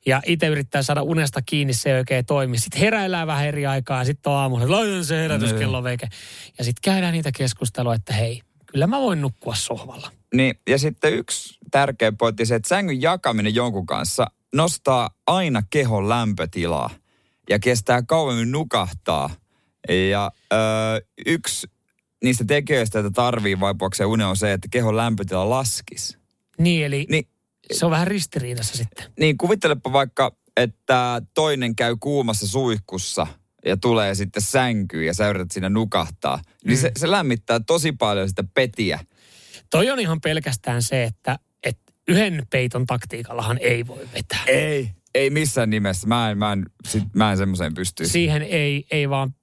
ja 0.06 0.22
itse 0.26 0.46
yrittää 0.46 0.82
saada 0.82 1.02
unesta 1.02 1.42
kiinni, 1.46 1.72
se 1.72 1.90
ei 1.90 1.98
oikein 1.98 2.26
toimi. 2.26 2.58
Sitten 2.58 2.80
heräillään 2.80 3.26
vähän 3.26 3.46
eri 3.46 3.66
aikaa 3.66 3.98
ja 3.98 4.04
sitten 4.04 4.32
on 4.32 4.38
aamulla, 4.38 4.62
että 4.62 4.72
laitan 4.72 5.04
se 5.04 5.16
herätyskello 5.22 5.84
veke. 5.84 6.08
Ja 6.58 6.64
sitten 6.64 6.82
käydään 6.82 7.12
niitä 7.12 7.32
keskustelua, 7.32 7.94
että 7.94 8.12
hei, 8.12 8.40
kyllä 8.66 8.86
mä 8.86 9.00
voin 9.00 9.20
nukkua 9.20 9.54
sohvalla. 9.54 10.10
Niin, 10.34 10.54
ja 10.68 10.78
sitten 10.78 11.14
yksi 11.14 11.58
tärkeä 11.70 12.12
pointti 12.12 12.46
se, 12.46 12.54
että 12.54 12.68
sängyn 12.68 13.02
jakaminen 13.02 13.54
jonkun 13.54 13.86
kanssa 13.86 14.26
nostaa 14.54 15.10
aina 15.26 15.62
kehon 15.70 16.08
lämpötilaa 16.08 16.90
ja 17.50 17.58
kestää 17.58 18.02
kauemmin 18.02 18.52
nukahtaa. 18.52 19.30
Ja 20.10 20.32
öö, 20.52 20.58
yksi 21.26 21.66
niistä 22.24 22.44
tekijöistä, 22.44 22.98
että 22.98 23.10
tarvii 23.10 23.60
vaipuakseen 23.60 24.08
unen 24.08 24.26
on 24.26 24.36
se, 24.36 24.52
että 24.52 24.68
kehon 24.70 24.96
lämpötila 24.96 25.50
laskisi. 25.50 26.18
Niin, 26.58 26.86
eli 26.86 27.06
Niin, 27.10 27.28
se 27.72 27.84
on 27.84 27.90
vähän 27.90 28.06
ristiriidassa 28.06 28.76
sitten. 28.76 29.04
niin 29.18 29.38
kuvittelepa 29.38 29.92
vaikka, 29.92 30.36
että 30.56 31.22
toinen 31.34 31.76
käy 31.76 31.96
kuumassa 32.00 32.46
suihkussa 32.48 33.26
ja 33.64 33.76
tulee 33.76 34.14
sitten 34.14 34.42
sänkyyn 34.42 35.06
ja 35.06 35.14
sä 35.14 35.28
yrität 35.30 35.50
siinä 35.50 35.68
nukahtaa. 35.68 36.40
Niin 36.64 36.78
Mm. 36.78 36.80
se, 36.80 36.92
se 36.96 37.10
lämmittää 37.10 37.60
tosi 37.60 37.92
paljon 37.92 38.28
sitä 38.28 38.44
petiä. 38.54 39.00
Toi 39.70 39.90
on 39.90 40.00
ihan 40.00 40.20
pelkästään 40.20 40.82
se, 40.82 41.04
että, 41.04 41.38
että 41.62 41.92
yhden 42.08 42.46
peiton 42.50 42.86
taktiikallahan 42.86 43.58
ei 43.60 43.86
voi 43.86 44.08
vetää. 44.14 44.42
Ei. 44.46 44.90
Ei 45.14 45.30
missään 45.30 45.70
nimessä. 45.70 46.06
Mä 46.08 46.30
en, 46.30 46.38
mä 46.38 46.52
en, 46.52 46.66
sit, 46.88 47.02
mä 47.14 47.30
en 47.30 47.36
semmoiseen 47.36 47.74
pystyisi. 47.74 48.12
Siihen 48.12 48.42
ei, 48.42 48.86
ei 48.90 49.10
vaan, 49.10 49.34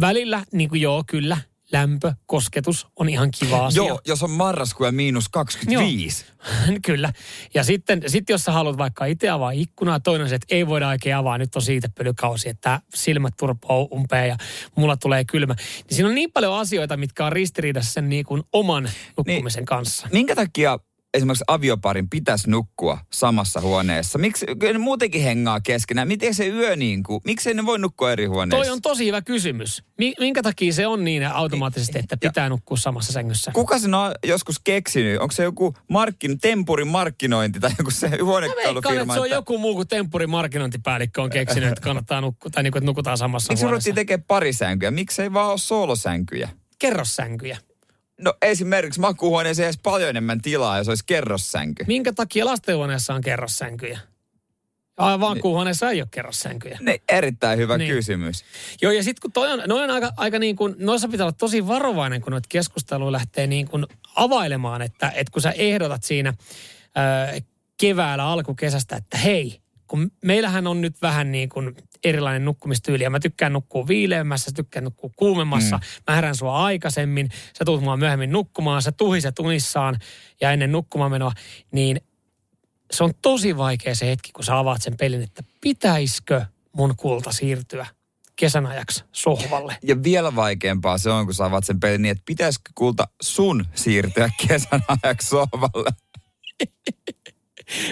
välillä, 0.00 0.44
niin 0.52 0.68
kuin 0.68 0.80
joo, 0.80 1.04
kyllä, 1.06 1.38
lämpö, 1.72 2.12
kosketus 2.26 2.86
on 2.96 3.08
ihan 3.08 3.30
kiva 3.38 3.66
asia. 3.66 3.82
Joo, 3.82 4.00
jos 4.06 4.22
on 4.22 4.30
marraskuu 4.30 4.86
ja 4.86 4.92
miinus 4.92 5.28
25. 5.28 6.24
Kyllä. 6.86 7.12
Ja 7.54 7.64
sitten 7.64 8.02
sit 8.06 8.28
jos 8.28 8.42
sä 8.42 8.52
haluat 8.52 8.78
vaikka 8.78 9.04
itse 9.04 9.28
avaa 9.28 9.50
ikkunaa, 9.50 10.00
toinen 10.00 10.22
on 10.22 10.28
se, 10.28 10.34
että 10.34 10.54
ei 10.54 10.66
voida 10.66 10.88
oikein 10.88 11.16
avaa, 11.16 11.38
nyt 11.38 11.56
on 11.56 11.62
siitä 11.62 11.88
pölykausi, 11.94 12.48
että 12.48 12.80
silmät 12.94 13.34
turpoo 13.38 13.82
umpeen 13.82 14.28
ja 14.28 14.36
mulla 14.76 14.96
tulee 14.96 15.24
kylmä. 15.24 15.54
Niin 15.54 15.96
siinä 15.96 16.08
on 16.08 16.14
niin 16.14 16.32
paljon 16.32 16.54
asioita, 16.54 16.96
mitkä 16.96 17.26
on 17.26 17.32
ristiriidassa 17.32 17.92
sen 17.92 18.08
niin 18.08 18.24
kuin 18.24 18.42
oman 18.52 18.90
nukkumisen 19.16 19.60
niin. 19.60 19.66
kanssa. 19.66 20.08
Minkä 20.12 20.34
takia 20.34 20.78
esimerkiksi 21.14 21.44
avioparin 21.48 22.08
pitäisi 22.10 22.50
nukkua 22.50 22.98
samassa 23.12 23.60
huoneessa? 23.60 24.18
Miksi 24.18 24.46
ne 24.72 24.78
muutenkin 24.78 25.22
hengaa 25.22 25.60
keskenään? 25.60 26.08
Miten 26.08 26.34
se 26.34 26.46
yö 26.48 26.76
niin 26.76 27.02
kuin? 27.02 27.20
Miksi 27.24 27.54
ne 27.54 27.66
voi 27.66 27.78
nukkua 27.78 28.12
eri 28.12 28.26
huoneessa? 28.26 28.64
Toi 28.64 28.72
on 28.72 28.82
tosi 28.82 29.06
hyvä 29.06 29.22
kysymys. 29.22 29.82
Mi- 29.98 30.14
minkä 30.20 30.42
takia 30.42 30.72
se 30.72 30.86
on 30.86 31.04
niin 31.04 31.26
automaattisesti, 31.26 31.98
että 31.98 32.16
pitää 32.16 32.48
nukkua 32.48 32.76
samassa 32.76 33.12
sängyssä? 33.12 33.50
Kuka 33.54 33.78
sen 33.78 33.94
on 33.94 34.12
joskus 34.26 34.58
keksinyt? 34.64 35.20
Onko 35.20 35.32
se 35.32 35.42
joku 35.42 35.74
markkin, 35.88 36.38
tempurin 36.38 36.88
markkinointi 36.88 37.60
tai 37.60 37.70
joku 37.78 37.90
se 37.90 38.06
Mä 38.06 38.10
veikkaan, 38.10 38.26
huonekaulufirma? 38.26 39.00
että 39.02 39.14
se 39.14 39.20
on 39.20 39.30
joku 39.30 39.58
muu 39.58 39.74
kuin 39.74 39.88
temppuri 39.88 40.26
markkinointipäällikkö 40.26 41.22
on 41.22 41.30
keksinyt, 41.30 41.68
että 41.68 41.80
kannattaa 41.80 42.20
nukkua, 42.20 42.50
tai 42.50 42.62
niin 42.62 42.72
kuin, 42.72 42.80
että 42.80 42.86
nukutaan 42.86 43.18
samassa 43.18 43.52
Miksi 43.52 43.64
huoneessa. 43.64 43.86
ruvettiin 43.88 43.94
tekemään 44.06 44.24
parisänkyjä? 44.28 44.90
Miksi 44.90 45.22
ei 45.22 45.32
vaan 45.32 45.50
ole 45.50 45.58
soolosänkyjä? 45.58 46.48
Kerrossänkyjä. 46.78 47.58
No 48.22 48.34
esimerkiksi 48.42 49.00
makuuhuoneeseen 49.00 49.66
edes 49.66 49.78
paljon 49.82 50.10
enemmän 50.10 50.42
tilaa, 50.42 50.78
jos 50.78 50.88
olisi 50.88 51.04
kerrossänky. 51.06 51.84
Minkä 51.86 52.12
takia 52.12 52.44
lastenhuoneessa 52.44 53.14
on 53.14 53.20
kerrossänkyjä? 53.20 54.00
Aivan 54.96 55.40
kuuhuoneessa 55.40 55.90
ei 55.90 56.00
ole 56.00 56.08
kerrossänkyjä. 56.10 56.78
Ne, 56.80 57.00
erittäin 57.08 57.58
hyvä 57.58 57.78
Niin. 57.78 57.94
kysymys. 57.94 58.44
Joo, 58.82 58.92
ja 58.92 59.02
sitten 59.02 59.20
kun 59.22 59.32
toi 59.32 59.52
on, 59.52 59.62
noi 59.66 59.84
on 59.84 59.90
aika, 59.90 60.12
aika 60.16 60.38
niin 60.38 60.56
kuin, 60.56 60.74
noissa 60.78 61.08
pitää 61.08 61.24
olla 61.26 61.36
tosi 61.38 61.66
varovainen, 61.66 62.20
kun 62.20 62.30
noita 62.30 62.46
keskusteluja 62.48 63.12
lähtee 63.12 63.46
niin 63.46 63.68
kuin 63.68 63.86
availemaan, 64.16 64.82
että, 64.82 65.12
että 65.14 65.30
kun 65.32 65.42
sä 65.42 65.50
ehdotat 65.50 66.02
siinä 66.02 66.34
ää, 66.94 67.32
keväällä 67.80 68.24
alkukesästä, 68.24 68.96
että 68.96 69.18
hei, 69.18 69.60
kun 69.86 70.10
meillähän 70.24 70.66
on 70.66 70.80
nyt 70.80 71.02
vähän 71.02 71.32
niin 71.32 71.48
kuin 71.48 71.76
erilainen 72.04 72.44
nukkumistyyli, 72.44 73.02
ja 73.02 73.10
mä 73.10 73.20
tykkään 73.20 73.52
nukkua 73.52 73.88
viileämmässä, 73.88 74.44
sä 74.44 74.54
tykkään 74.56 74.84
nukkua 74.84 75.10
kuumemmassa, 75.16 75.76
mm. 75.76 75.82
mä 76.08 76.14
herään 76.14 76.36
sua 76.36 76.64
aikaisemmin, 76.64 77.28
sä 77.58 77.64
tuut 77.64 77.82
mua 77.82 77.96
myöhemmin 77.96 78.32
nukkumaan, 78.32 78.82
sä 78.82 78.92
tuhiset 78.92 79.38
unissaan 79.38 79.98
ja 80.40 80.52
ennen 80.52 80.72
nukkumaan 80.72 81.10
menoa, 81.10 81.32
niin 81.72 82.00
se 82.90 83.04
on 83.04 83.12
tosi 83.22 83.56
vaikea 83.56 83.94
se 83.94 84.06
hetki, 84.06 84.32
kun 84.32 84.44
sä 84.44 84.58
avaat 84.58 84.82
sen 84.82 84.96
pelin, 84.96 85.22
että 85.22 85.42
pitäisikö 85.60 86.44
mun 86.76 86.94
kulta 86.96 87.32
siirtyä 87.32 87.86
kesän 88.36 88.66
ajaksi 88.66 89.04
sohvalle. 89.12 89.76
Ja 89.82 90.02
vielä 90.02 90.36
vaikeampaa 90.36 90.98
se 90.98 91.10
on, 91.10 91.24
kun 91.24 91.34
sä 91.34 91.44
avaat 91.44 91.64
sen 91.64 91.80
pelin 91.80 92.02
niin, 92.02 92.12
että 92.12 92.22
pitäisikö 92.26 92.70
kulta 92.74 93.08
sun 93.22 93.66
siirtyä 93.74 94.30
kesän 94.46 94.82
ajaksi 95.02 95.28
sohvalle. 95.28 95.90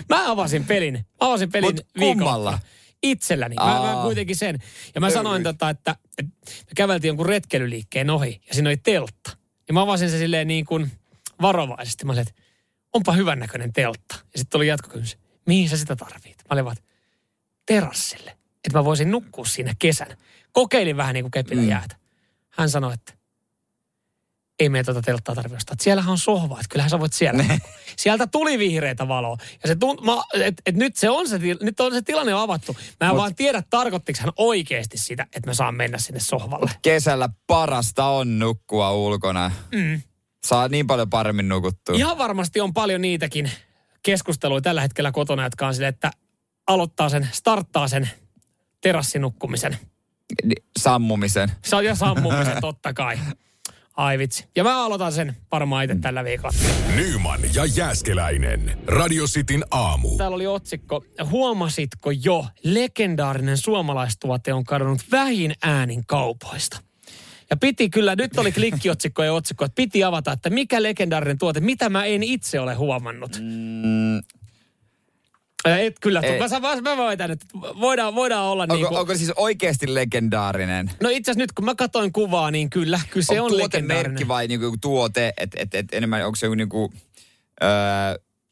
Mä 0.09 0.31
avasin 0.31 0.65
pelin. 0.65 0.95
Mä 0.95 1.03
avasin 1.21 1.53
pelin 1.53 1.75
Mut 1.75 1.87
kummalla? 1.99 2.59
Itselläni. 3.03 3.55
Mä, 3.55 3.65
mä 3.65 3.99
kuitenkin 4.03 4.37
sen. 4.37 4.59
Ja 4.95 5.01
mä 5.01 5.11
sanoin, 5.11 5.43
tota, 5.43 5.71
että, 5.71 5.97
että 6.19 6.33
me 6.47 6.73
käveltiin 6.77 7.09
jonkun 7.09 7.27
retkeilyliikkeen 7.27 8.11
ohi 8.11 8.41
ja 8.49 8.55
siinä 8.55 8.69
oli 8.69 8.77
teltta. 8.77 9.37
Ja 9.69 9.75
mä 9.75 9.83
avasin 9.83 10.11
se 10.11 10.19
silleen 10.19 10.49
niin 10.49 10.65
kuin 10.65 10.91
varovaisesti. 11.43 12.05
Mä 12.05 12.13
olin, 12.13 12.23
että 12.23 12.35
onpa 12.93 13.13
hyvännäköinen 13.13 13.73
teltta. 13.73 14.15
Ja 14.15 14.39
sitten 14.39 14.51
tuli 14.51 14.67
jatkokysymys. 14.67 15.19
Mihin 15.47 15.69
sä 15.69 15.77
sitä 15.77 15.97
tarvit? 15.97 16.25
Mä 16.25 16.47
olin 16.51 16.65
vaan, 16.65 16.77
että 16.79 16.91
terassille. 17.67 18.31
Että 18.65 18.79
mä 18.79 18.85
voisin 18.85 19.11
nukkua 19.11 19.45
siinä 19.45 19.75
kesän. 19.79 20.17
Kokeilin 20.53 20.97
vähän 20.97 21.15
niin 21.15 21.25
kuin 21.25 21.31
kepillä 21.31 21.63
Mm. 21.63 21.69
jäätä. 21.69 21.97
Hän 22.51 22.71
sanoi, 22.71 22.95
että 22.95 23.13
ei 24.61 24.69
meidän 24.69 24.85
tuota 24.85 25.03
telttaa 25.03 25.35
tarvitse 25.35 25.57
ostaa. 25.57 25.77
Siellähän 25.81 26.11
on 26.11 26.19
sohva, 26.19 26.55
että 26.55 26.67
kyllähän 26.69 26.91
sä 26.91 27.01
voit 27.01 27.13
siellä. 27.13 27.43
nukkua. 27.43 27.61
Sieltä 27.97 28.27
tuli 28.27 28.59
vihreitä 28.59 29.09
valoa. 29.09 29.37
Ja 29.63 29.69
se 29.69 29.75
tunt, 29.75 30.01
mä, 30.01 30.13
et, 30.35 30.63
et 30.67 30.75
nyt, 30.75 30.97
se 30.97 31.11
on 31.11 31.29
se, 31.29 31.39
nyt 31.61 31.81
on 31.81 31.93
se 31.93 32.03
tilanne 32.03 32.33
avattu. 32.33 32.77
Mä 33.01 33.07
en 33.07 33.15
Mut- 33.15 33.17
vaan 33.17 33.35
tiedä, 33.35 33.63
tarkoittiko 33.71 34.19
hän 34.23 34.33
oikeasti 34.37 34.99
sitä, 34.99 35.23
että 35.23 35.51
mä 35.51 35.55
saan 35.55 35.75
mennä 35.75 35.99
sinne 35.99 36.21
sohvalle. 36.21 36.71
Kesällä 36.83 37.29
parasta 37.47 38.05
on 38.05 38.39
nukkua 38.39 38.93
ulkona. 38.93 39.53
Mm. 39.75 40.03
Saa 40.47 40.69
niin 40.69 40.87
paljon 40.87 41.11
paremmin 41.11 41.49
nukuttua. 41.49 41.97
Ihan 41.97 42.19
varmasti 42.19 42.61
on 42.61 42.75
paljon 42.75 43.01
niitäkin 43.01 43.51
keskusteluja 44.03 44.61
tällä 44.61 44.81
hetkellä 44.81 45.13
kotona, 45.13 45.45
jotka 45.45 45.67
on 45.67 45.75
sille, 45.75 45.89
että 45.89 46.11
aloittaa 46.67 47.09
sen, 47.09 47.29
starttaa 47.33 47.89
sen 47.89 48.11
terassinukkumisen. 48.81 49.79
Sammumisen. 50.79 51.53
Se 51.65 51.77
on 51.77 51.85
jo 51.85 51.95
sammumisen, 51.95 52.61
totta 52.61 52.93
kai. 52.95 53.19
Ai 54.01 54.19
vitsi. 54.19 54.45
Ja 54.57 54.65
mä 54.65 54.85
aloitan 54.85 55.13
sen 55.13 55.37
varmaan 55.53 55.85
itse 55.85 55.97
tällä 56.01 56.25
viikolla. 56.25 56.55
Nyman 56.97 57.41
ja 57.55 57.65
Jääskeläinen. 57.65 58.79
Radio 58.87 59.25
Cityn 59.25 59.65
aamu. 59.71 60.17
Täällä 60.17 60.35
oli 60.35 60.47
otsikko, 60.47 61.05
huomasitko 61.31 62.11
jo, 62.11 62.47
legendaarinen 62.65 63.57
suomalaistuote 63.57 64.53
on 64.53 64.65
kadonnut 64.65 65.01
vähin 65.13 65.55
äänin 65.63 66.07
kaupoista. 66.07 66.81
Ja 67.51 67.57
piti 67.57 67.91
kyllä, 67.91 68.17
nyt 68.17 68.39
oli 68.39 68.53
klikkiotsikko 68.53 69.23
ja 69.23 69.33
otsikko, 69.33 69.65
että 69.65 69.77
piti 69.77 70.05
avata, 70.05 70.33
että 70.33 70.51
mikä 70.51 70.83
legendaarinen 70.83 71.39
tuote, 71.39 71.61
mitä 71.61 71.89
mä 71.89 72.05
en 72.05 72.23
itse 72.23 72.61
ole 72.61 72.75
huomannut. 72.75 73.39
Mm, 73.41 74.23
Et 75.65 75.97
kyllä, 76.01 76.21
Ei. 76.21 76.39
mä, 76.39 76.47
mä, 76.61 76.81
mä 76.81 76.97
voitan, 76.97 77.31
että 77.31 77.47
voidaan, 77.55 78.15
voidaan 78.15 78.45
olla 78.45 78.67
niin 78.67 78.75
onko, 78.75 78.89
kuin, 78.89 78.99
onko 78.99 79.15
siis 79.15 79.33
oikeasti 79.37 79.95
legendaarinen? 79.95 80.91
No 81.01 81.09
itse 81.09 81.31
asiassa 81.31 81.43
nyt 81.43 81.53
kun 81.53 81.65
mä 81.65 81.75
katsoin 81.75 82.13
kuvaa, 82.13 82.51
niin 82.51 82.71
kyllä, 82.71 83.01
kyllä 83.11 83.25
se 83.27 83.41
on, 83.41 83.53
on 83.53 83.59
legendaarinen. 83.59 84.29
vai 84.29 84.49
niinku 84.49 84.65
joku 84.67 84.77
tuote, 84.81 85.33
että 85.37 85.57
et, 85.61 85.75
et 85.75 85.87
enemmän 85.93 86.27
onko 86.27 86.37
se 86.37 86.47
joku 86.47 86.55
niinku, 86.55 86.93
öö, 87.63 87.69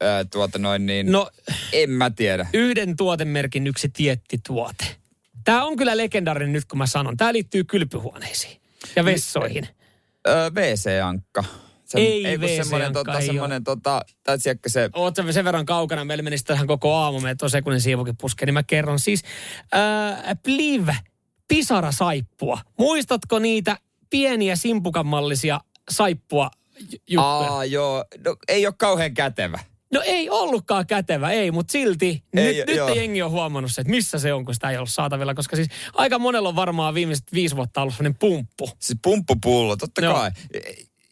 öö, 0.02 0.24
tuota 0.24 0.58
noin 0.58 0.86
niin, 0.86 1.12
No 1.12 1.30
en 1.72 1.90
mä 1.90 2.10
tiedä. 2.10 2.46
yhden 2.52 2.96
tuotemerkin 2.96 3.66
yksi 3.66 3.88
tietty 3.88 4.38
tuote. 4.46 4.84
Tämä 5.44 5.64
on 5.64 5.76
kyllä 5.76 5.96
legendaarinen 5.96 6.52
nyt, 6.52 6.64
kun 6.64 6.78
mä 6.78 6.86
sanon. 6.86 7.16
Tämä 7.16 7.32
liittyy 7.32 7.64
kylpyhuoneisiin 7.64 8.60
ja 8.96 9.04
vessoihin. 9.04 9.68
Öö, 10.28 10.50
WC-ankka. 10.50 11.44
Se, 11.88 11.98
Ei 11.98 12.26
ei 12.26 12.38
kun 12.38 12.48
semmoinen, 12.48 12.92
tota, 12.92 13.18
ei 13.18 13.26
semmoinen 13.26 13.64
tota, 13.64 14.02
tai 14.22 14.38
se, 14.38 14.90
Oot 14.94 15.16
sä 15.16 15.32
sen 15.32 15.44
verran 15.44 15.66
kaukana, 15.66 16.04
meillä 16.04 16.22
menisi 16.22 16.44
tähän 16.44 16.66
koko 16.66 16.94
aamu, 16.94 17.20
meitä 17.20 17.46
on 17.46 17.50
sekunnin 17.50 17.80
siivukin 17.80 18.16
puske, 18.20 18.46
niin 18.46 18.54
mä 18.54 18.62
kerron 18.62 18.98
siis. 18.98 19.22
Ää, 19.72 20.36
Pliv, 20.42 20.88
pisarasaippua. 21.48 22.58
Muistatko 22.78 23.38
niitä 23.38 23.76
pieniä 24.10 24.56
simpukanmallisia 24.56 25.60
saippua 25.90 26.50
j- 26.80 26.96
juttuja? 27.08 27.50
aa 27.50 27.64
joo, 27.64 28.04
no, 28.24 28.36
ei 28.48 28.66
ole 28.66 28.74
kauhean 28.78 29.14
kätevä. 29.14 29.58
No 29.92 30.02
ei 30.04 30.30
ollutkaan 30.30 30.86
kätevä, 30.86 31.30
ei, 31.30 31.50
mutta 31.50 31.72
silti 31.72 32.24
Ei, 32.36 32.54
nyt, 32.54 32.66
nyt 32.66 32.96
jengi 32.96 33.22
on 33.22 33.30
huomannut 33.30 33.72
se, 33.72 33.80
että 33.80 33.90
missä 33.90 34.18
se 34.18 34.32
on, 34.32 34.44
kun 34.44 34.54
sitä 34.54 34.70
ei 34.70 34.76
ollut 34.76 34.90
saatavilla. 34.90 35.34
Koska 35.34 35.56
siis 35.56 35.68
aika 35.94 36.18
monella 36.18 36.48
on 36.48 36.56
varmaan 36.56 36.94
viimeiset 36.94 37.32
viisi 37.32 37.56
vuotta 37.56 37.82
ollut 37.82 37.94
sellainen 37.94 38.18
pumppu. 38.18 38.70
Siis 38.78 38.98
pumppupullo, 39.02 39.76
totta 39.76 40.04
Joo. 40.04 40.14
kai. 40.14 40.30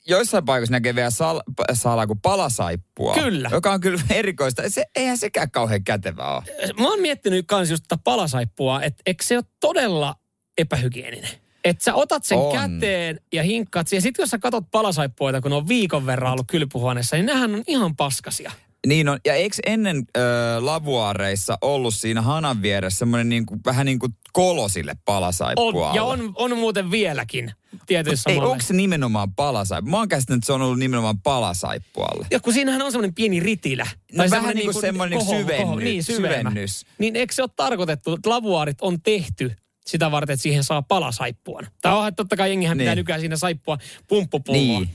Joissain 0.09 0.45
paikoissa 0.45 0.73
näkee 0.73 0.95
vielä 0.95 1.11
sal, 1.11 1.41
salaa 1.73 2.07
kuin 2.07 2.21
palasaippua. 2.21 3.15
Kyllä. 3.15 3.49
Joka 3.53 3.73
on 3.73 3.81
kyllä 3.81 4.01
erikoista. 4.11 4.71
Se, 4.71 4.85
eihän 4.97 5.19
sekään 5.19 5.51
kauhean 5.51 5.85
kätevä 5.85 6.35
ole. 6.35 6.43
Mä 6.81 6.89
oon 6.89 7.01
miettinyt 7.01 7.47
kans 7.47 7.71
just 7.71 7.85
tätä 7.89 8.03
palasaippua, 8.05 8.83
että 8.83 9.03
eikö 9.07 9.25
se 9.25 9.37
ole 9.37 9.45
todella 9.61 10.15
epähygieninen. 10.59 11.31
Että 11.65 11.85
sä 11.85 11.95
otat 11.95 12.25
sen 12.25 12.39
On. 12.39 12.53
käteen 12.53 13.21
ja 13.33 13.43
hinkkaat 13.43 13.89
siihen. 13.89 14.03
Sitten 14.03 14.23
jos 14.23 14.31
sä 14.31 14.39
katot 14.39 14.65
palasaippuita, 14.71 15.41
kun 15.41 15.53
on 15.53 15.69
viikon 15.69 16.07
verran 16.07 16.33
ollut 16.33 16.47
kylpyhuoneessa, 16.51 17.17
niin 17.17 17.27
nehän 17.27 17.55
on 17.55 17.63
ihan 17.67 17.97
paskasia. 17.97 18.53
Niin 18.87 19.09
on, 19.09 19.19
ja 19.27 19.35
eikö 19.35 19.57
ennen 19.67 20.05
ö, 20.17 20.21
lavuaareissa 20.61 21.59
ollut 21.61 21.95
siinä 21.95 22.23
hanan 22.23 22.63
vieressä 22.63 22.99
semmoinen 22.99 23.29
niinku, 23.29 23.57
vähän 23.65 23.87
niin 23.87 23.99
kuin 23.99 24.13
kolo 24.33 24.69
sille 24.69 24.91
On, 24.93 24.99
palasaippua 25.05 25.93
ja 25.95 26.05
on, 26.05 26.33
on 26.35 26.59
muuten 26.59 26.91
vieläkin 26.91 27.53
tietyissä 27.87 28.31
Ei, 28.31 28.39
onko 28.39 28.61
se 28.63 28.75
nimenomaan 28.75 29.35
palasaippua? 29.35 29.91
Mä 29.91 29.97
oon 29.99 30.09
käsittänyt, 30.09 30.39
että 30.39 30.47
se 30.47 30.53
on 30.53 30.63
ollut 30.63 30.79
nimenomaan 30.79 31.21
palasaippualle. 31.21 32.27
Ja 32.31 32.41
kun 32.41 32.53
siinähän 32.53 32.83
on 32.83 32.93
semmoinen 32.93 33.15
pieni 33.15 33.41
ritilä. 33.41 33.87
No 34.13 34.17
vähän 34.19 34.31
semmoinen 34.31 34.57
niin 34.57 34.73
kuin 34.73 34.81
semmoinen 34.81 35.21
syvenny- 35.21 35.85
niin, 35.85 36.05
syvennys. 36.05 36.87
Niin 36.99 37.17
eikö 37.17 37.35
se 37.35 37.43
ole 37.43 37.51
tarkoitettu, 37.57 38.13
että 38.15 38.31
lavuaarit 38.31 38.81
on 38.81 39.03
tehty 39.03 39.53
sitä 39.87 40.11
varten, 40.11 40.35
että 40.35 40.43
siihen 40.43 40.65
saa 40.65 40.83
palasaippua. 40.83 41.61
Tai 41.83 41.95
onhan 41.97 42.15
totta 42.15 42.37
kai 42.37 42.51
jengihän 42.51 42.79
pitää 42.79 42.95
Niin. 42.95 43.01
nykyään 43.01 43.21
siinä 43.21 43.37
saippua 43.37 43.79
pumppupulloa. 44.09 44.81
Niin. 44.81 44.91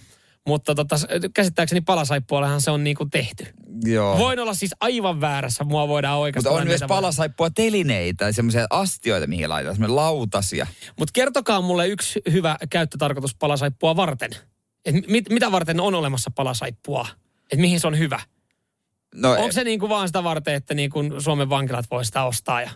Mutta 0.47 0.75
tota, 0.75 0.95
käsittääkseni 1.33 1.81
palasaippuallehan 1.81 2.61
se 2.61 2.71
on 2.71 2.83
niinku 2.83 3.05
tehty. 3.05 3.47
Joo. 3.83 4.17
Voin 4.17 4.39
olla 4.39 4.53
siis 4.53 4.75
aivan 4.79 5.21
väärässä, 5.21 5.63
mua 5.63 5.87
voidaan 5.87 6.19
oikeasti. 6.19 6.49
Mutta 6.49 6.61
on 6.61 6.67
myös 6.67 6.81
palasaippua 6.87 7.49
telineitä, 7.49 8.31
semmoisia 8.31 8.67
astioita, 8.69 9.27
mihin 9.27 9.49
laitetaan, 9.49 9.75
semmoisia 9.75 9.95
lautasia. 9.95 10.67
Mutta 10.99 11.11
kertokaa 11.13 11.61
mulle 11.61 11.87
yksi 11.87 12.21
hyvä 12.31 12.57
käyttötarkoitus 12.69 13.35
palasaippua 13.35 13.95
varten. 13.95 14.31
Et 14.85 14.95
mit, 15.07 15.29
mitä 15.29 15.51
varten 15.51 15.79
on 15.79 15.95
olemassa 15.95 16.31
palasaippua? 16.35 17.07
Et 17.51 17.59
mihin 17.59 17.79
se 17.79 17.87
on 17.87 17.97
hyvä? 17.97 18.19
No, 19.15 19.31
Onko 19.31 19.51
se 19.51 19.63
niinku 19.63 19.89
vaan 19.89 20.07
sitä 20.07 20.23
varten, 20.23 20.53
että 20.53 20.73
niinku 20.73 20.99
Suomen 21.19 21.49
vankilat 21.49 21.85
voi 21.91 22.05
sitä 22.05 22.23
ostaa 22.23 22.61
ja 22.61 22.69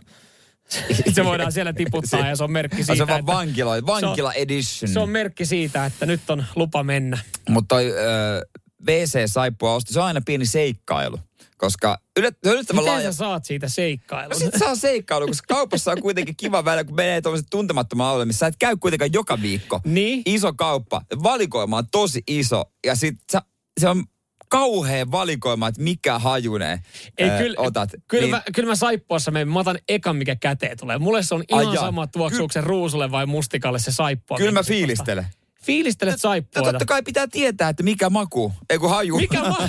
se 1.13 1.25
voidaan 1.25 1.51
siellä 1.51 1.73
tiputtaa 1.73 2.21
Se- 2.21 2.27
ja 2.27 2.35
se 2.35 2.43
on 2.43 2.51
merkki 2.51 2.83
se 2.83 2.83
siitä, 2.83 3.03
on 3.03 3.07
vaan 3.07 3.19
että, 3.19 3.31
vankila, 3.31 3.85
vankila 3.85 4.33
edition. 4.33 4.91
se 4.91 4.99
on 4.99 5.09
merkki 5.09 5.45
siitä, 5.45 5.85
että 5.85 6.05
nyt 6.05 6.29
on 6.29 6.45
lupa 6.55 6.83
mennä. 6.83 7.17
Mutta 7.49 7.75
toi 7.75 7.91
ö, 7.91 8.45
WC-saippua 8.87 9.73
osto, 9.75 9.93
se 9.93 9.99
on 9.99 10.05
aina 10.05 10.21
pieni 10.25 10.45
seikkailu. 10.45 11.19
Koska 11.57 11.97
yllät- 12.19 12.37
yllättävän 12.45 12.83
Miten 12.83 12.93
laaja... 12.93 13.11
sä 13.11 13.17
saat 13.17 13.45
siitä 13.45 13.67
seikkailun? 13.69 14.29
No 14.29 14.39
sit 14.39 14.53
saa 14.59 14.75
seikkailu, 14.75 15.27
koska 15.27 15.55
kaupassa 15.55 15.91
on 15.91 16.01
kuitenkin 16.01 16.35
kiva 16.35 16.65
välillä, 16.65 16.83
kun 16.83 16.95
menee 16.95 17.21
tuollaiset 17.21 17.47
tuntemattomaan 17.49 18.09
alueelle, 18.09 18.25
missä 18.25 18.39
sä 18.39 18.47
et 18.47 18.55
käy 18.59 18.77
kuitenkaan 18.77 19.13
joka 19.13 19.41
viikko. 19.41 19.81
Niin. 19.85 20.21
Iso 20.25 20.53
kauppa, 20.53 21.01
valikoima 21.23 21.77
on 21.77 21.87
tosi 21.91 22.23
iso 22.27 22.63
ja 22.85 22.95
sit 22.95 23.15
sä, 23.31 23.41
se 23.79 23.89
on 23.89 24.03
kauhea 24.49 25.11
valikoima, 25.11 25.67
että 25.67 25.81
mikä 25.81 26.19
hajunee 26.19 26.79
Ei, 27.17 27.29
ää, 27.29 27.37
kyllä, 27.37 27.55
otat. 27.57 27.89
Kyllä, 28.07 28.21
niin, 28.21 28.31
mä, 28.31 28.41
kyllä 28.55 28.69
mä 28.69 28.75
saippuassa 28.75 29.31
menen, 29.31 29.49
mä 29.49 29.59
otan 29.59 29.79
ekan 29.89 30.15
mikä 30.15 30.35
käteen 30.35 30.77
tulee. 30.79 30.97
Mulle 30.97 31.23
se 31.23 31.35
on 31.35 31.43
ihan 31.51 31.67
Ai 31.67 31.73
jaa. 31.73 31.83
sama 31.83 32.07
tuoksuuko 32.07 32.51
se 32.51 32.61
ruusulle 32.61 33.11
vai 33.11 33.25
mustikalle 33.25 33.79
se 33.79 33.91
saippua. 33.91 34.37
kyllä 34.37 34.51
mä 34.51 34.63
fiilistelen. 34.63 35.25
Fiilistelet 35.63 36.13
No 36.13 36.17
saippuota. 36.17 36.71
totta 36.71 36.85
kai 36.85 37.03
pitää 37.03 37.27
tietää, 37.27 37.69
että 37.69 37.83
mikä 37.83 38.09
maku, 38.09 38.53
ei 38.69 38.77
kun 38.79 38.89
haju. 38.89 39.17
Mikä 39.17 39.43
ma... 39.43 39.57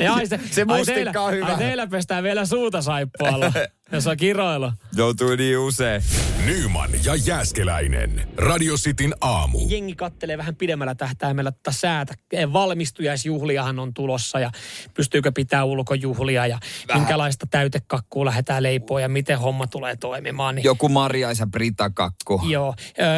Ei, 0.00 0.06
ai 0.14 0.26
se, 0.26 0.40
Se 0.50 0.60
ai 0.60 0.78
mustikka 0.78 0.94
teillä, 0.94 1.22
on 1.22 1.32
hyvä. 1.32 1.46
Ai 1.46 1.56
teillä 1.58 1.86
pestään 1.86 2.24
vielä 2.24 2.46
suuta 2.46 2.82
saippualla, 2.82 3.52
jos 3.92 4.06
on 4.06 4.16
kiroilu. 4.16 4.72
Joutuu 4.96 5.36
niin 5.36 5.58
usein. 5.58 6.02
Nyman 6.46 6.90
ja 7.04 7.14
Jääskeläinen. 7.14 8.28
Radio 8.36 8.74
Cityn 8.74 9.14
aamu. 9.20 9.58
Jengi 9.68 9.94
kattelee 9.94 10.38
vähän 10.38 10.56
pidemmällä 10.56 10.94
tähtäimellä 10.94 11.52
tätä 11.52 11.72
säätä. 11.72 12.14
Valmistujaisjuhliahan 12.52 13.78
on 13.78 13.94
tulossa 13.94 14.40
ja 14.40 14.50
pystyykö 14.94 15.32
pitää 15.32 15.64
ulkojuhlia 15.64 16.46
ja 16.46 16.58
Vähän. 16.88 17.02
minkälaista 17.02 17.46
täytekakkua 17.50 18.24
lähdetään 18.24 18.62
leipoa 18.62 19.00
ja 19.00 19.08
miten 19.08 19.38
homma 19.38 19.66
tulee 19.66 19.96
toimimaan. 19.96 20.54
Niin 20.54 20.64
Joku 20.64 20.88
Marjaisa 20.88 21.46
Britakakku. 21.46 22.40
Joo, 22.48 22.74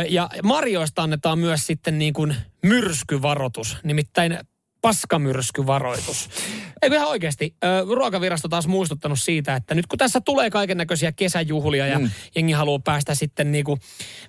ja 0.09 0.29
marjoista 0.43 1.03
annetaan 1.03 1.39
myös 1.39 1.67
sitten 1.67 1.99
niin 1.99 2.13
kuin 2.13 2.37
myrskyvaroitus, 2.63 3.77
nimittäin 3.83 4.39
paskamyrskyvaroitus. 4.81 6.31
Ei 6.83 6.91
ihan 6.93 7.09
oikeasti. 7.09 7.55
Ruokavirasto 7.95 8.49
taas 8.49 8.67
muistuttanut 8.67 9.21
siitä, 9.21 9.55
että 9.55 9.75
nyt 9.75 9.87
kun 9.87 9.99
tässä 9.99 10.21
tulee 10.21 10.51
kaiken 10.51 10.77
näköisiä 10.77 11.13
kesäjuhlia 11.13 11.87
ja 11.87 11.99
mm. 11.99 12.11
jengi 12.35 12.53
haluaa 12.53 12.79
päästä 12.85 13.15
sitten 13.15 13.53
niin 13.53 13.65
kuin 13.65 13.81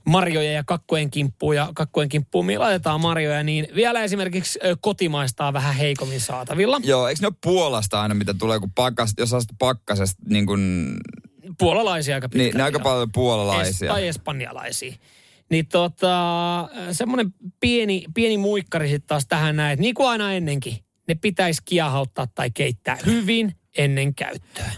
marjoja 0.05 0.51
ja 0.51 0.63
kakkojen 0.63 1.11
kimppuun 1.11 1.55
ja 1.55 1.69
kakkojen 1.75 2.09
kimppuun, 2.09 2.47
niin 2.47 2.59
laitetaan 2.59 3.01
marjoja, 3.01 3.43
niin 3.43 3.67
vielä 3.75 4.03
esimerkiksi 4.03 4.59
kotimaista 4.81 5.47
on 5.47 5.53
vähän 5.53 5.75
heikommin 5.75 6.21
saatavilla. 6.21 6.81
Joo, 6.83 7.07
eikö 7.07 7.21
ne 7.21 7.27
ole 7.27 7.35
Puolasta 7.43 8.01
aina, 8.01 8.15
mitä 8.15 8.33
tulee, 8.33 8.59
kun 8.59 8.71
pakkas, 8.71 9.13
jos 9.17 9.31
pakkasesta, 9.59 10.21
niin 10.29 10.45
kuin, 10.45 10.93
Puolalaisia 11.57 12.15
aika 12.15 12.29
pitkälti. 12.29 12.49
niin, 12.49 12.57
ne 12.57 12.63
aika 12.63 12.79
paljon 12.79 13.07
Es- 13.07 13.11
puolalaisia. 13.13 13.91
tai 13.91 14.07
espanjalaisia. 14.07 14.93
Niin 15.49 15.67
tota, 15.67 16.69
semmoinen 16.91 17.33
pieni, 17.59 18.05
pieni 18.13 18.37
muikkari 18.37 18.89
sitten 18.89 19.07
taas 19.07 19.25
tähän 19.27 19.55
näin, 19.55 19.73
että 19.73 19.81
niin 19.81 19.95
kuin 19.95 20.09
aina 20.09 20.33
ennenkin, 20.33 20.77
ne 21.07 21.15
pitäisi 21.15 21.61
kiehauttaa 21.65 22.27
tai 22.35 22.51
keittää 22.51 22.97
hyvin 23.05 23.55
ennen 23.77 24.15
käyttöä. 24.15 24.71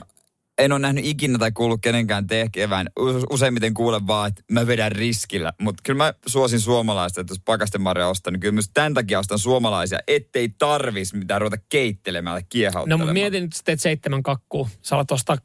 En 0.57 0.72
ole 0.72 0.80
nähnyt 0.80 1.05
ikinä 1.05 1.38
tai 1.38 1.51
kuullut 1.51 1.82
kenenkään 1.82 2.28
tekevän. 2.28 2.89
U- 2.99 3.26
Useimmiten 3.34 3.74
kuulen 3.74 4.07
vaan, 4.07 4.28
että 4.28 4.41
mä 4.51 4.67
vedän 4.67 4.91
riskillä. 4.91 5.53
Mutta 5.61 5.82
kyllä 5.86 5.97
mä 5.97 6.13
suosin 6.26 6.59
suomalaista, 6.59 7.22
että 7.22 7.32
jos 7.32 7.41
pakastemarja 7.45 8.07
ostan, 8.07 8.34
niin 8.34 8.39
kyllä 8.39 8.51
myös 8.51 8.69
tämän 8.74 8.93
takia 8.93 9.19
ostan 9.19 9.39
suomalaisia, 9.39 9.99
ettei 10.07 10.49
tarvis 10.49 11.13
mitään 11.13 11.41
ruveta 11.41 11.63
keittelemään 11.69 12.34
tai 12.34 12.41
No 12.41 12.45
kiehauttelemaan. 12.49 13.07
mä 13.09 13.13
mietin 13.13 13.43
nyt 13.43 13.53
sitten, 13.53 13.74
että 13.74 13.84
seitsemän 13.84 14.24
kakkuu, 14.24 14.67
sä 14.82 14.95
alat 14.95 15.11
ostaa 15.11 15.38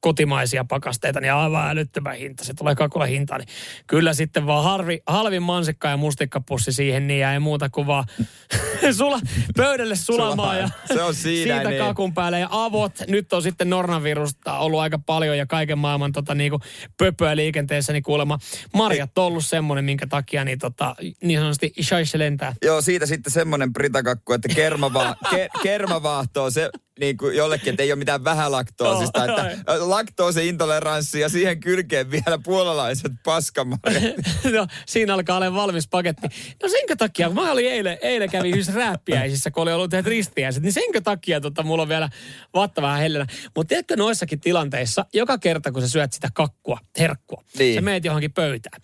kotimaisia 0.00 0.64
pakasteita, 0.64 1.20
niin 1.20 1.32
aivan 1.32 1.70
älyttömän 1.70 2.16
hinta. 2.16 2.44
Se 2.44 2.54
tulee 2.54 2.74
kakulla 2.74 3.06
hintaan. 3.06 3.40
Niin 3.40 3.48
kyllä 3.86 4.14
sitten 4.14 4.46
vaan 4.46 4.64
harvi, 4.64 5.00
halvin 5.06 5.42
mansikka 5.42 5.88
ja 5.88 5.96
mustikkapussi 5.96 6.72
siihen, 6.72 7.06
niin 7.06 7.26
ei 7.26 7.38
muuta 7.38 7.68
kuin 7.68 7.86
vaan 7.86 8.04
sula, 8.98 9.20
pöydälle 9.56 9.96
sulamaan 9.96 10.58
ja 10.58 10.68
Se 10.94 11.02
on 11.02 11.14
siinä, 11.14 11.54
siitä 11.54 11.70
niin. 11.70 11.84
kakun 11.84 12.14
päälle. 12.14 12.38
Ja 12.38 12.48
avot, 12.50 12.92
nyt 13.08 13.32
on 13.32 13.42
sitten 13.42 13.70
nornavirusta 13.70 14.58
ollut 14.58 14.80
aika 14.80 14.98
paljon 14.98 15.38
ja 15.38 15.46
kaiken 15.46 15.78
maailman 15.78 16.12
tota, 16.12 16.34
niinku, 16.34 16.60
pöpöä 16.98 17.36
liikenteessä, 17.36 17.92
niin 17.92 18.02
kuulemma 18.02 18.38
marjat 18.74 19.18
on 19.18 19.24
ollut 19.24 19.46
semmoinen, 19.46 19.84
minkä 19.84 20.06
takia 20.06 20.44
niin, 20.44 20.58
tota, 20.58 20.96
niin 21.22 21.40
sanotusti 21.40 21.72
shaishe 21.82 22.18
lentää. 22.18 22.54
Joo, 22.64 22.82
siitä 22.82 23.06
sitten 23.06 23.32
semmoinen 23.32 23.72
britakakku, 23.72 24.32
että 24.32 24.48
kerma, 24.48 24.92
va- 24.92 25.16
ke- 25.26 25.62
kerma 25.62 26.02
vahtoo 26.02 26.50
se 26.50 26.70
niin 27.00 27.16
kuin 27.16 27.36
jollekin, 27.36 27.70
että 27.70 27.82
ei 27.82 27.92
ole 27.92 27.98
mitään 27.98 28.24
vähälaktoosista, 28.24 29.24
Joo, 29.26 29.38
että 29.46 29.90
laktoosiintoleranssi 29.90 31.20
ja 31.20 31.28
siihen 31.28 31.60
kylkeen 31.60 32.10
vielä 32.10 32.38
puolalaiset 32.44 33.12
paskamarjat. 33.24 34.16
no, 34.56 34.66
siinä 34.86 35.14
alkaa 35.14 35.36
olla 35.36 35.54
valmis 35.54 35.88
paketti. 35.88 36.26
No 36.62 36.68
senkö 36.68 36.96
takia, 36.96 37.26
kun 37.26 37.34
mä 37.34 37.52
olin 37.52 37.70
eilen, 37.70 37.98
eilen 38.02 38.30
kävin 38.30 38.50
yhdessä 38.54 38.72
rääppiäisissä, 38.72 39.50
kun 39.50 39.62
oli 39.62 39.72
ollut 39.72 39.90
tehty 39.90 40.10
ristiäiset, 40.10 40.62
niin 40.62 40.72
senkö 40.72 41.00
takia 41.00 41.40
tota, 41.40 41.62
mulla 41.62 41.82
on 41.82 41.88
vielä 41.88 42.08
vatta 42.54 42.82
vähän 42.82 43.00
hellänä. 43.00 43.26
Mutta 43.56 43.68
tiedätkö 43.68 43.96
noissakin 43.96 44.40
tilanteissa, 44.40 45.06
joka 45.12 45.38
kerta 45.38 45.72
kun 45.72 45.82
sä 45.82 45.88
syöt 45.88 46.12
sitä 46.12 46.28
kakkua, 46.34 46.78
herkkua, 46.98 47.44
Niin. 47.58 47.74
sä 47.74 47.80
meet 47.80 48.04
johonkin 48.04 48.32
pöytään, 48.32 48.82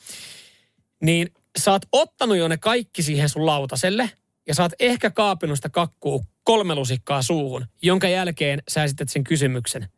niin 1.03 1.29
sä 1.59 1.71
oot 1.73 1.83
ottanut 1.93 2.37
jo 2.37 2.49
ne 2.49 2.57
kaikki 2.57 3.03
siihen 3.03 3.29
sun 3.29 3.47
lautaselle, 3.47 4.11
ja 4.49 4.55
sä 4.55 4.63
oot 4.63 4.73
ehkä 4.81 5.11
kaapinut 5.11 5.59
sitä 5.59 5.69
kakkua 5.69 6.21
kolme 6.45 6.75
lusikkaa 6.75 7.23
suuhun, 7.23 7.67
jonka 7.83 8.09
jälkeen 8.09 8.63
sä 8.69 8.85
esität 8.85 9.09
sen 9.09 9.25
kysymyksen. 9.25 9.89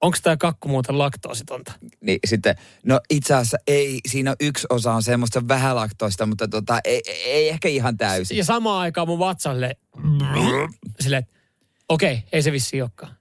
Onko 0.00 0.18
tämä 0.22 0.36
kakku 0.36 0.68
muuten 0.68 0.98
laktoositonta? 0.98 1.72
Niin 2.00 2.18
sitten, 2.26 2.54
no 2.86 3.00
itse 3.10 3.34
asiassa 3.34 3.58
ei, 3.66 4.00
siinä 4.08 4.34
yksi 4.40 4.66
osa 4.70 4.92
on 4.92 5.02
semmoista 5.02 5.48
vähälaktoista, 5.48 6.26
mutta 6.26 6.48
tota, 6.48 6.80
ei, 6.84 7.02
ei 7.24 7.48
ehkä 7.48 7.68
ihan 7.68 7.96
täysin. 7.96 8.36
Ja 8.36 8.44
samaan 8.44 8.80
aikaan 8.80 9.08
mun 9.08 9.18
vatsalle 9.18 9.76
silleen, 11.00 11.26
okei, 11.88 12.22
ei 12.32 12.42
se 12.42 12.52
vissi 12.52 12.82
olekaan. 12.82 13.18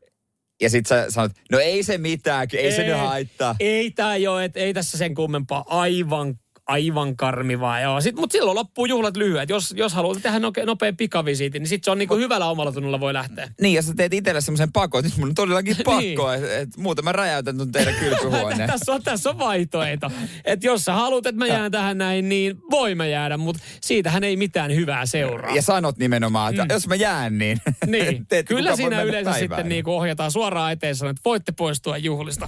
Ja 0.61 0.69
sitten 0.69 0.89
sä 0.89 1.11
sanot, 1.11 1.32
no 1.51 1.59
ei 1.59 1.84
se 1.84 1.97
mitään, 1.97 2.47
ei, 2.53 2.59
ei 2.59 2.71
se 2.71 2.84
nyt 2.84 2.97
haittaa. 2.97 3.55
Ei 3.59 3.91
tää 3.91 4.17
jo, 4.17 4.39
et, 4.39 4.57
ei 4.57 4.73
tässä 4.73 4.97
sen 4.97 5.15
kummempaa. 5.15 5.65
Aivan, 5.67 6.39
aivan 6.68 7.18
karmivaa. 7.18 7.80
Joo. 7.82 8.01
Sit, 8.01 8.15
mut 8.15 8.32
silloin 8.32 8.55
loppuu 8.55 8.86
juhlat 8.86 9.18
lyhyet. 9.18 9.49
Jos, 9.49 9.74
jos 9.78 9.93
haluat 9.93 10.22
tehdä 10.22 10.39
noke, 10.39 10.65
nopean 10.65 10.97
pikavisiitin, 10.97 11.61
niin 11.61 11.70
sit 11.70 11.84
se 11.84 11.91
on 11.91 11.97
niinku 11.97 12.15
hyvällä 12.15 12.45
omalla 12.49 12.72
tunnolla 12.72 12.99
voi 12.99 13.13
lähteä. 13.13 13.51
Niin, 13.61 13.74
ja 13.74 13.82
sä 13.82 13.93
teet 13.97 14.13
itselle 14.13 14.41
semmoisen 14.41 14.72
pakon, 14.72 15.03
nyt 15.03 15.18
mun 15.18 15.28
on 15.30 15.36
todellakin 15.36 15.76
pakko, 15.86 16.32
Niin. 16.32 16.43
että 16.43 16.57
et, 16.57 16.70
muuten 16.78 17.03
mä 17.05 17.11
räjäytän 17.11 17.57
ton 17.57 17.72
teidän 17.72 17.93
kylpyhuoneen. 17.99 18.70
tässä, 18.70 18.93
on, 18.93 19.03
tässä 19.03 19.30
on 19.30 19.39
vaihtoehto. 19.39 20.11
Että 20.45 20.68
jos 20.68 20.86
sä 20.86 20.93
haluat, 20.93 21.26
että 21.26 21.39
mä 21.39 21.47
jään 21.47 21.72
tähän 21.72 21.97
näin, 21.97 22.30
niin 22.30 22.57
voimme 22.72 23.09
jäädä, 23.09 23.38
mutta 23.38 23.63
siitähän 23.82 24.24
ei 24.24 24.38
mitään 24.38 24.76
hyvää 24.76 25.05
seuraa. 25.05 25.55
Ja 25.55 25.61
sanot 25.61 25.97
nimenomaan, 25.97 26.49
että 26.53 26.63
mm. 26.63 26.72
jos 26.72 26.88
mä 26.88 26.95
jään, 26.95 27.38
niin... 27.38 27.57
Niin, 27.86 28.26
teet, 28.28 28.47
kyllä 28.47 28.70
voi 28.70 28.78
siinä 28.78 29.01
yleensä 29.03 29.32
päivään. 29.32 29.39
sitten 29.39 29.70
niinku 29.70 29.91
ohjataan 29.95 30.32
suoraan 30.32 30.72
eteen 30.72 30.95
sanoen, 30.95 31.11
että 31.11 31.22
voitte 31.26 31.51
poistua 31.51 31.97
juhlista. 31.97 32.47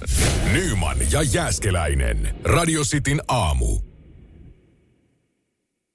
Nyman 0.52 0.96
ja 1.12 1.22
Jääskeläinen. 1.22 2.34
Radio 2.44 2.82
Cityn 2.82 3.20
aamu. 3.28 3.89